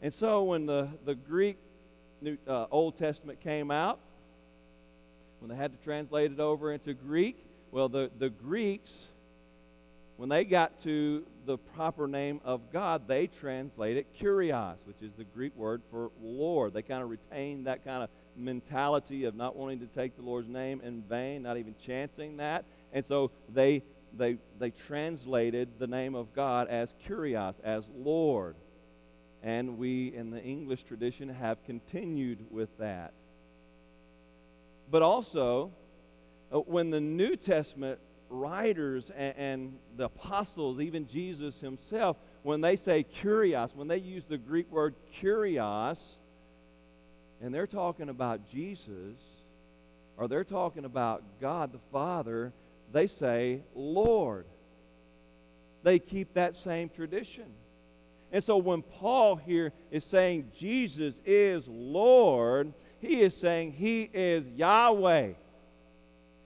And 0.02 0.14
so 0.14 0.44
when 0.44 0.66
the, 0.66 0.90
the 1.06 1.16
Greek 1.16 1.58
New, 2.22 2.38
uh, 2.48 2.68
Old 2.72 2.98
Testament 2.98 3.42
came 3.42 3.72
out, 3.72 4.00
when 5.40 5.50
they 5.50 5.56
had 5.56 5.78
to 5.78 5.84
translate 5.84 6.32
it 6.32 6.40
over 6.40 6.72
into 6.72 6.94
Greek, 6.94 7.38
well, 7.72 7.90
the, 7.90 8.12
the 8.18 8.30
Greeks, 8.30 9.06
when 10.18 10.30
they 10.30 10.44
got 10.44 10.82
to 10.82 11.26
the 11.46 11.58
proper 11.58 12.08
name 12.08 12.42
of 12.44 12.72
God, 12.72 13.08
they 13.08 13.28
translated 13.28 14.06
Kyrios, 14.20 14.76
which 14.86 15.02
is 15.02 15.12
the 15.18 15.24
Greek 15.24 15.56
word 15.56 15.82
for 15.90 16.12
Lord. 16.22 16.74
They 16.74 16.82
kind 16.82 17.02
of 17.02 17.10
retained 17.10 17.68
that 17.68 17.86
kind 17.86 18.04
of 18.04 18.10
mentality 18.40 19.26
of 19.26 19.36
not 19.36 19.56
wanting 19.56 19.80
to 19.80 19.88
take 19.88 20.16
the 20.16 20.22
Lord's 20.22 20.50
name 20.50 20.82
in 20.84 21.02
vain, 21.02 21.44
not 21.44 21.58
even 21.58 21.76
chancing 21.80 22.38
that. 22.38 22.66
And 22.94 23.06
so 23.06 23.32
they, 23.54 23.84
they, 24.18 24.38
they 24.58 24.72
translated 24.72 25.70
the 25.80 25.88
name 25.88 26.16
of 26.16 26.34
God 26.34 26.68
as 26.68 26.94
Kyrios, 27.08 27.60
as 27.64 27.90
Lord. 27.96 28.56
And 29.42 29.78
we, 29.78 30.14
in 30.14 30.32
the 30.32 30.42
English 30.42 30.84
tradition, 30.84 31.30
have 31.30 31.64
continued 31.64 32.46
with 32.50 32.76
that. 32.78 33.14
But 34.92 35.02
also, 35.02 35.72
uh, 36.52 36.60
when 36.60 36.90
the 36.90 37.00
New 37.00 37.36
Testament 37.36 38.00
writers 38.30 39.12
and, 39.12 39.38
and, 39.38 39.80
the 39.98 40.06
apostles, 40.06 40.80
even 40.80 41.08
Jesus 41.08 41.60
himself, 41.60 42.18
when 42.44 42.62
they 42.62 42.76
say 42.76 43.04
kurios, 43.04 43.76
when 43.76 43.88
they 43.88 43.98
use 43.98 44.24
the 44.24 44.38
Greek 44.38 44.72
word 44.72 44.96
kurios, 45.20 46.18
and 47.42 47.54
they're 47.54 47.68
talking 47.68 48.10
about 48.10 48.48
Jesus, 48.50 49.18
or 50.18 50.28
they're 50.28 50.44
talking 50.44 50.86
about 50.86 51.24
God 51.40 51.72
the 51.72 51.80
Father, 51.92 52.52
they 52.92 53.08
say 53.08 53.62
Lord. 53.74 54.46
They 55.84 56.00
keep 56.00 56.34
that 56.34 56.56
same 56.56 56.90
tradition. 56.90 57.46
And 58.32 58.44
so 58.44 58.58
when 58.58 58.82
Paul 58.82 59.38
here 59.38 59.72
is 59.92 60.04
saying 60.04 60.52
Jesus 60.56 61.22
is 61.26 61.68
Lord, 61.68 62.74
he 63.00 63.22
is 63.22 63.36
saying 63.36 63.74
he 63.74 64.10
is 64.14 64.50
Yahweh. 64.50 65.34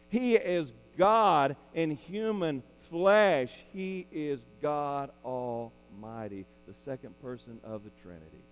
He 0.09 0.35
is 0.35 0.71
God 0.97 1.55
in 1.73 1.91
human 1.91 2.61
flesh. 2.89 3.57
He 3.73 4.05
is 4.11 4.39
God 4.61 5.09
Almighty, 5.25 6.45
the 6.67 6.73
second 6.73 7.19
person 7.21 7.59
of 7.63 7.83
the 7.83 7.89
Trinity. 8.01 8.43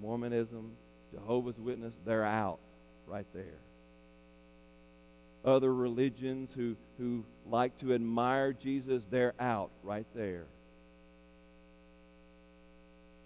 Mormonism, 0.00 0.72
Jehovah's 1.12 1.58
Witness, 1.58 1.94
they're 2.04 2.24
out 2.24 2.58
right 3.06 3.26
there. 3.34 3.58
Other 5.44 5.72
religions 5.72 6.52
who, 6.52 6.76
who 6.98 7.24
like 7.46 7.76
to 7.78 7.94
admire 7.94 8.52
Jesus, 8.52 9.06
they're 9.10 9.34
out 9.40 9.70
right 9.82 10.06
there. 10.14 10.46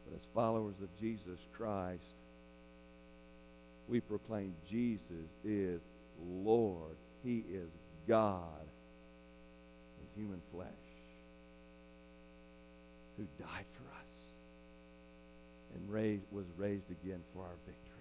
But 0.07 0.17
as 0.17 0.27
followers 0.35 0.77
of 0.83 0.95
Jesus 1.01 1.39
Christ, 1.53 2.15
we 3.89 4.01
proclaim 4.01 4.55
Jesus 4.69 5.29
is 5.45 5.81
Lord. 6.25 6.97
He 7.25 7.45
is 7.51 7.71
God 8.07 8.67
in 10.01 10.23
human 10.23 10.41
flesh 10.53 10.69
who 13.17 13.27
died 13.39 13.65
for 13.75 13.82
and 15.83 15.93
raised, 15.93 16.25
was 16.31 16.47
raised 16.57 16.91
again 16.91 17.21
for 17.33 17.43
our 17.43 17.57
victory. 17.67 17.93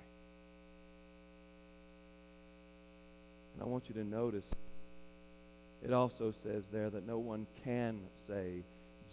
And 3.53 3.63
I 3.63 3.65
want 3.65 3.89
you 3.89 3.95
to 3.95 4.03
notice 4.03 4.45
it 5.83 5.93
also 5.93 6.31
says 6.43 6.63
there 6.71 6.89
that 6.89 7.07
no 7.07 7.17
one 7.17 7.47
can 7.63 8.01
say 8.27 8.63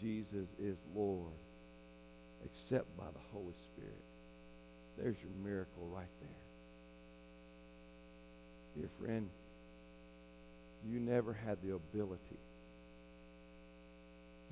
Jesus 0.00 0.48
is 0.62 0.76
Lord 0.94 1.32
except 2.44 2.96
by 2.96 3.06
the 3.12 3.20
Holy 3.32 3.54
Spirit. 3.72 4.04
There's 4.96 5.16
your 5.20 5.32
miracle 5.42 5.86
right 5.86 6.06
there. 6.20 6.30
Dear 8.76 8.90
friend, 9.00 9.28
you 10.86 11.00
never 11.00 11.32
had 11.32 11.58
the 11.62 11.74
ability. 11.74 12.38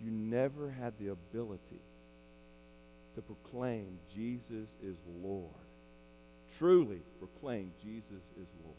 You 0.02 0.10
never 0.10 0.70
had 0.70 0.94
the 0.98 1.08
ability 1.08 1.80
to 3.16 3.22
proclaim 3.22 3.98
Jesus 4.14 4.68
is 4.84 4.96
Lord. 5.22 5.50
Truly 6.58 7.00
proclaim 7.18 7.72
Jesus 7.82 8.22
is 8.40 8.46
Lord 8.62 8.76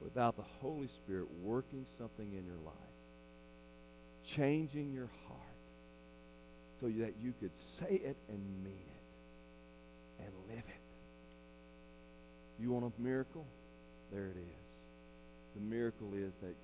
without 0.00 0.36
the 0.36 0.44
Holy 0.60 0.86
Spirit 0.86 1.26
working 1.42 1.84
something 1.98 2.32
in 2.32 2.46
your 2.46 2.58
life, 2.64 2.74
changing 4.24 4.92
your 4.92 5.10
heart 5.26 5.40
so 6.80 6.86
that 6.86 7.14
you 7.20 7.34
could 7.40 7.56
say 7.56 8.00
it 8.04 8.16
and 8.28 8.64
mean 8.64 8.86
it 10.18 10.24
and 10.24 10.32
live 10.48 10.64
it. 10.68 12.62
You 12.62 12.70
want 12.70 12.92
a 12.96 13.02
miracle? 13.02 13.46
There 14.12 14.26
it 14.26 14.36
is. 14.36 15.56
The 15.56 15.60
miracle 15.60 16.12
is 16.14 16.32
that 16.40 16.54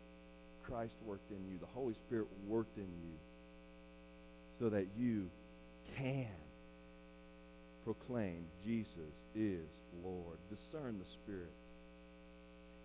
Christ 0.62 0.94
worked 1.04 1.30
in 1.32 1.50
you, 1.50 1.58
the 1.58 1.66
Holy 1.66 1.94
Spirit 1.94 2.26
worked 2.46 2.76
in 2.76 2.84
you, 2.84 3.18
so 4.58 4.68
that 4.68 4.86
you 4.96 5.28
can 5.96 6.28
proclaim 7.84 8.44
Jesus 8.64 9.14
is 9.34 9.66
Lord. 10.02 10.38
Discern 10.48 10.98
the 10.98 11.08
spirits. 11.08 11.50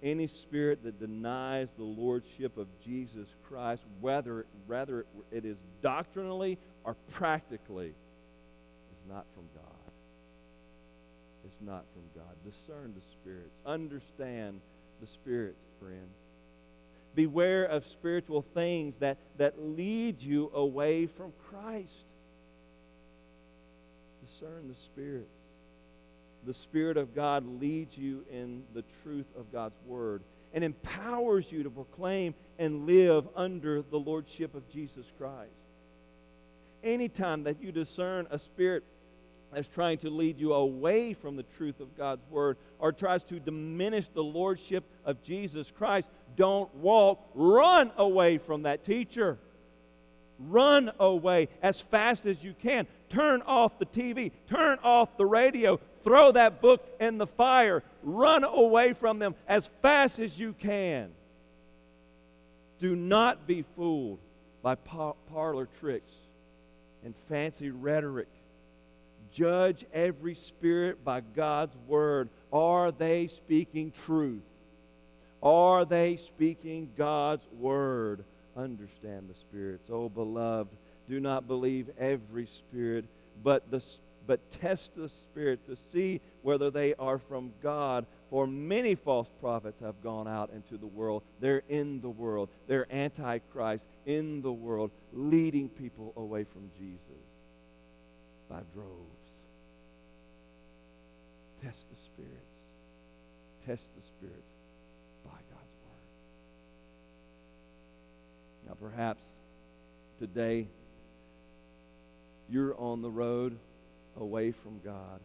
Any 0.04 0.28
spirit 0.28 0.84
that 0.84 1.00
denies 1.00 1.70
the 1.78 1.84
lordship 1.84 2.58
of 2.58 2.68
Jesus 2.84 3.28
Christ, 3.48 3.84
whether 4.02 4.46
rather 4.68 5.06
it 5.32 5.46
is 5.46 5.58
doctrinally 5.82 6.58
or 6.84 6.96
practically, 7.12 7.88
is 7.88 9.10
not 9.10 9.26
from 9.34 9.46
God. 9.56 9.64
It's 11.46 11.58
not 11.62 11.86
from 11.94 12.04
God. 12.22 12.36
Discern 12.44 12.94
the 12.96 13.02
spirits. 13.12 13.56
Understand 13.66 14.62
the 15.00 15.08
spirits, 15.08 15.64
friends. 15.80 16.18
Beware 17.14 17.66
of 17.66 17.86
spiritual 17.86 18.42
things 18.42 18.96
that, 18.98 19.18
that 19.38 19.62
lead 19.62 20.22
you 20.22 20.52
away 20.54 21.06
from 21.06 21.32
Christ. 21.50 22.15
Discern 24.38 24.68
the 24.68 24.76
spirits. 24.76 25.46
The 26.46 26.54
Spirit 26.54 26.98
of 26.98 27.16
God 27.16 27.62
leads 27.62 27.98
you 27.98 28.26
in 28.30 28.64
the 28.74 28.84
truth 29.02 29.28
of 29.38 29.50
God's 29.50 29.80
Word 29.86 30.24
and 30.54 30.62
empowers 30.62 31.50
you 31.52 31.64
to 31.64 31.70
proclaim 31.70 32.34
and 32.60 32.86
live 32.86 33.30
under 33.36 33.82
the 33.82 33.98
Lordship 33.98 34.54
of 34.54 34.68
Jesus 34.70 35.06
Christ. 35.18 35.52
Anytime 36.84 37.44
that 37.44 37.62
you 37.62 37.72
discern 37.72 38.28
a 38.30 38.38
spirit 38.38 38.84
that's 39.54 39.70
trying 39.70 40.00
to 40.00 40.10
lead 40.10 40.38
you 40.38 40.54
away 40.54 41.14
from 41.14 41.38
the 41.38 41.44
truth 41.44 41.80
of 41.80 41.98
God's 41.98 42.28
Word 42.30 42.58
or 42.78 42.92
tries 42.92 43.24
to 43.26 43.40
diminish 43.40 44.10
the 44.10 44.24
Lordship 44.24 44.84
of 45.06 45.24
Jesus 45.24 45.72
Christ, 45.72 46.10
don't 46.36 46.74
walk, 46.76 47.26
run 47.36 47.90
away 47.96 48.38
from 48.38 48.64
that 48.64 48.84
teacher. 48.84 49.38
Run 50.38 50.92
away 51.00 51.48
as 51.62 51.80
fast 51.80 52.26
as 52.26 52.44
you 52.44 52.54
can. 52.62 52.88
Turn 53.16 53.42
off 53.44 53.80
the 53.80 53.86
TV, 53.86 54.34
turn 54.50 54.78
off 54.84 55.16
the 55.16 55.26
radio, 55.26 55.80
throw 56.04 56.34
that 56.34 56.62
book 56.62 56.86
in 57.00 57.18
the 57.18 57.26
fire. 57.26 57.82
Run 58.04 58.44
away 58.44 58.92
from 58.92 59.20
them 59.20 59.36
as 59.48 59.70
fast 59.82 60.20
as 60.20 60.38
you 60.38 60.52
can. 60.52 61.12
Do 62.78 62.94
not 62.94 63.48
be 63.48 63.64
fooled 63.78 64.20
by 64.62 64.76
parlor 64.76 65.70
tricks 65.80 66.12
and 67.06 67.16
fancy 67.30 67.70
rhetoric. 67.70 68.28
Judge 69.32 69.86
every 69.94 70.36
spirit 70.36 71.06
by 71.06 71.22
God's 71.22 71.78
word. 71.88 72.28
Are 72.52 72.92
they 72.92 73.28
speaking 73.28 73.94
truth? 74.06 74.44
Are 75.42 75.86
they 75.86 76.18
speaking 76.18 76.90
God's 76.98 77.48
word? 77.58 78.26
Understand 78.58 79.30
the 79.30 79.40
spirits. 79.40 79.90
Oh, 79.90 80.10
beloved, 80.10 80.76
do 81.08 81.20
not 81.20 81.48
believe 81.48 81.90
every 81.98 82.46
spirit, 82.46 83.06
but, 83.44 83.70
the, 83.72 83.84
but 84.26 84.50
test 84.62 84.96
the 84.96 85.10
spirit 85.10 85.66
to 85.68 85.76
see 85.76 86.22
whether 86.42 86.72
they 86.72 86.94
are 86.96 87.18
from 87.18 87.54
God. 87.62 88.06
For 88.30 88.48
many 88.48 88.96
false 88.96 89.30
prophets 89.40 89.80
have 89.82 90.02
gone 90.02 90.28
out 90.28 90.50
into 90.50 90.78
the 90.78 90.88
world. 90.88 91.24
They're 91.40 91.64
in 91.70 92.02
the 92.02 92.10
world. 92.10 92.50
They're 92.68 92.92
antichrist 92.92 93.86
in 94.06 94.42
the 94.42 94.52
world, 94.52 94.92
leading 95.14 95.70
people 95.70 96.14
away 96.16 96.44
from 96.44 96.70
Jesus 96.78 97.06
by 98.50 98.62
droves. 98.74 99.26
Test 101.64 101.90
the 101.90 101.96
spirits. 101.96 102.58
Test 103.66 103.96
the 103.96 104.02
spirits 104.02 104.52
by 105.24 105.32
God's 105.32 105.76
word. 105.84 106.08
Now, 108.68 108.74
perhaps 108.80 109.26
today 110.20 110.68
you're 112.50 112.80
on 112.80 113.02
the 113.02 113.10
road 113.10 113.58
away 114.18 114.52
from 114.52 114.80
God. 114.84 115.20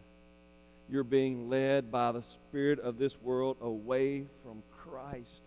You're 0.89 1.05
being 1.05 1.49
led 1.49 1.93
by 1.93 2.13
the 2.13 2.23
spirit 2.23 2.81
of 2.81 2.99
this 2.99 3.21
world 3.21 3.59
away 3.61 4.27
from 4.43 4.63
Christ. 4.71 5.43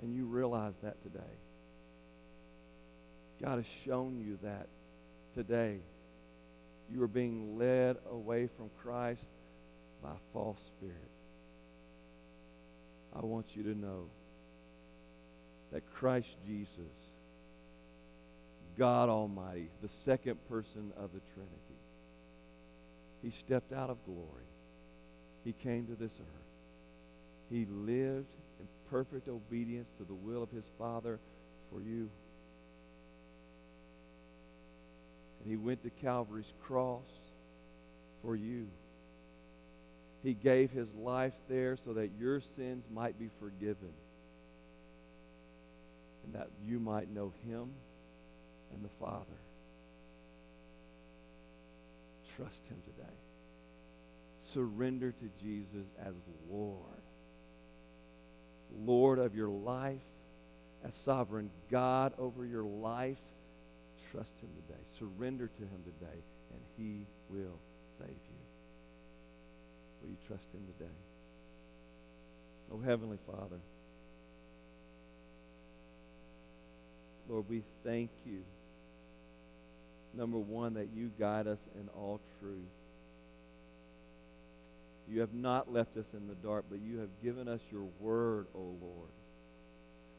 And 0.00 0.14
you 0.14 0.26
realize 0.26 0.74
that 0.82 1.02
today. 1.02 1.18
God 3.42 3.56
has 3.56 3.66
shown 3.84 4.20
you 4.20 4.38
that 4.42 4.68
today. 5.34 5.78
You 6.92 7.02
are 7.02 7.08
being 7.08 7.58
led 7.58 7.96
away 8.10 8.48
from 8.56 8.70
Christ 8.82 9.28
by 10.02 10.12
false 10.32 10.60
spirit. 10.64 11.10
I 13.14 13.24
want 13.24 13.56
you 13.56 13.62
to 13.64 13.74
know 13.74 14.04
that 15.72 15.82
Christ 15.94 16.36
Jesus 16.46 17.07
God 18.78 19.08
Almighty, 19.08 19.68
the 19.82 19.88
second 19.88 20.36
person 20.48 20.92
of 20.96 21.12
the 21.12 21.20
Trinity. 21.34 21.54
He 23.22 23.30
stepped 23.30 23.72
out 23.72 23.90
of 23.90 23.98
glory. 24.04 24.46
He 25.44 25.52
came 25.52 25.86
to 25.86 25.94
this 25.96 26.12
earth. 26.20 27.50
He 27.50 27.66
lived 27.66 28.28
in 28.60 28.68
perfect 28.88 29.28
obedience 29.28 29.88
to 29.98 30.04
the 30.04 30.14
will 30.14 30.42
of 30.42 30.50
his 30.50 30.64
Father 30.78 31.18
for 31.72 31.80
you. 31.80 32.08
And 35.40 35.50
he 35.50 35.56
went 35.56 35.82
to 35.82 35.90
Calvary's 35.90 36.52
cross 36.62 37.08
for 38.22 38.36
you. 38.36 38.68
He 40.22 40.34
gave 40.34 40.70
his 40.70 40.88
life 40.94 41.34
there 41.48 41.76
so 41.76 41.94
that 41.94 42.10
your 42.18 42.40
sins 42.40 42.84
might 42.92 43.18
be 43.18 43.30
forgiven 43.40 43.92
and 46.24 46.34
that 46.34 46.48
you 46.66 46.78
might 46.78 47.12
know 47.12 47.32
him 47.46 47.70
and 48.74 48.84
the 48.84 49.04
Father. 49.04 49.38
Trust 52.36 52.66
Him 52.68 52.80
today. 52.84 53.14
Surrender 54.38 55.12
to 55.12 55.30
Jesus 55.42 55.86
as 56.00 56.14
Lord. 56.48 57.02
Lord 58.84 59.18
of 59.18 59.34
your 59.34 59.48
life, 59.48 60.02
as 60.84 60.94
sovereign 60.94 61.50
God 61.70 62.12
over 62.18 62.44
your 62.44 62.64
life. 62.64 63.18
Trust 64.12 64.38
Him 64.40 64.48
today. 64.66 64.80
Surrender 64.98 65.48
to 65.48 65.62
Him 65.62 65.82
today, 65.84 66.20
and 66.52 66.60
He 66.76 67.06
will 67.28 67.58
save 67.98 68.08
you. 68.08 68.38
Will 70.02 70.10
you 70.10 70.16
trust 70.26 70.46
Him 70.54 70.62
today? 70.78 70.90
Oh, 72.72 72.80
Heavenly 72.80 73.18
Father, 73.26 73.58
Lord, 77.28 77.46
we 77.48 77.62
thank 77.84 78.10
you 78.24 78.42
Number 80.14 80.38
one, 80.38 80.74
that 80.74 80.88
you 80.94 81.10
guide 81.18 81.46
us 81.46 81.60
in 81.74 81.88
all 81.96 82.20
truth. 82.40 82.54
You 85.08 85.20
have 85.20 85.32
not 85.32 85.72
left 85.72 85.96
us 85.96 86.06
in 86.12 86.28
the 86.28 86.34
dark, 86.34 86.66
but 86.70 86.80
you 86.80 86.98
have 86.98 87.08
given 87.22 87.48
us 87.48 87.60
your 87.72 87.86
word, 88.00 88.46
O 88.54 88.58
Lord, 88.58 89.10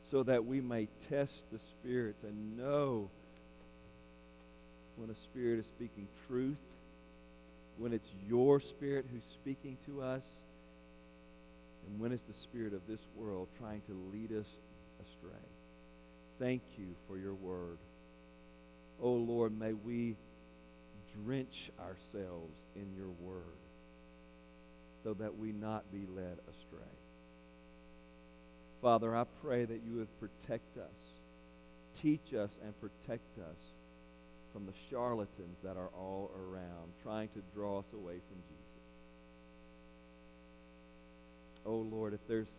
so 0.04 0.24
that 0.24 0.46
we 0.46 0.62
may 0.62 0.88
test 1.10 1.46
the 1.52 1.60
spirits 1.60 2.24
and 2.24 2.58
know 2.58 3.10
when 4.96 5.10
a 5.10 5.16
spirit 5.16 5.60
is 5.60 5.66
speaking 5.66 6.08
truth, 6.28 6.58
when 7.78 7.94
it's 7.94 8.10
your 8.28 8.60
spirit 8.60 9.06
who's 9.12 9.24
speaking 9.32 9.78
to 9.86 10.02
us, 10.02 10.26
and 11.88 12.00
when 12.00 12.12
it's 12.12 12.24
the 12.24 12.34
spirit 12.34 12.74
of 12.74 12.82
this 12.88 13.02
world 13.16 13.48
trying 13.60 13.82
to 13.82 13.94
lead 14.12 14.32
us 14.32 14.48
astray. 15.02 15.46
Thank 16.40 16.62
you 16.78 16.88
for 17.08 17.18
your 17.18 17.34
word. 17.34 17.78
Oh 19.02 19.14
Lord, 19.14 19.58
may 19.58 19.74
we 19.74 20.16
drench 21.24 21.72
ourselves 21.80 22.58
in 22.76 22.93
your 22.95 23.10
word 23.22 23.43
so 25.04 25.14
that 25.14 25.38
we 25.38 25.52
not 25.52 25.91
be 25.91 26.06
led 26.14 26.38
astray. 26.50 26.80
Father, 28.82 29.16
I 29.16 29.26
pray 29.41 29.66
that 29.66 29.82
you 29.86 29.95
would 29.97 30.20
protect 30.20 30.78
us, 30.78 31.00
teach 32.02 32.34
us, 32.34 32.60
and 32.64 32.74
protect 32.80 33.38
us 33.39 33.58
from 34.54 34.66
the 34.66 34.74
charlatans 34.89 35.58
that 35.64 35.78
are 35.78 35.89
all 35.97 36.32
around 36.36 36.91
trying 37.04 37.30
to 37.30 37.41
draw 37.54 37.80
us 37.80 37.86
away 37.93 38.20
from 38.28 38.38
Jesus. 38.47 38.82
Oh 41.66 41.78
Lord, 41.78 42.14
if 42.14 42.26
there's 42.28 42.50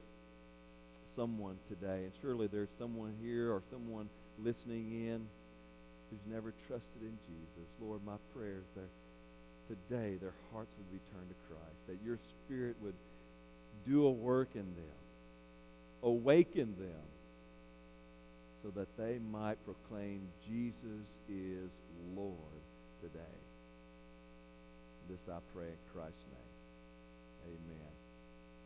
someone 1.17 1.59
today, 1.69 2.05
and 2.05 2.13
surely 2.21 2.47
there's 2.47 2.69
someone 2.79 3.15
here 3.21 3.51
or 3.51 3.63
someone 3.71 4.09
listening 4.39 5.07
in 5.07 5.27
who's 6.11 6.33
never 6.33 6.53
trusted 6.67 7.03
in 7.03 7.17
Jesus. 7.27 7.69
Lord, 7.81 8.01
my 8.05 8.17
prayer 8.35 8.59
is 8.59 8.71
that 8.75 8.91
today 9.69 10.17
their 10.21 10.35
hearts 10.53 10.73
would 10.77 10.91
be 10.93 11.01
turned 11.15 11.29
to 11.29 11.37
Christ, 11.49 11.87
that 11.87 11.99
your 12.05 12.19
Spirit 12.45 12.77
would 12.83 12.95
do 13.87 14.07
a 14.07 14.11
work 14.11 14.49
in 14.55 14.75
them, 14.75 15.01
awaken 16.03 16.75
them, 16.79 17.07
so 18.63 18.71
that 18.71 18.89
they 18.99 19.19
might 19.31 19.57
proclaim 19.65 20.29
Jesus 20.47 21.07
is 21.29 21.71
Lord 22.15 22.37
today. 23.01 23.39
This 25.09 25.21
I 25.29 25.39
pray 25.55 25.67
in 25.67 25.79
Christ's 25.95 26.25
name. 26.31 26.41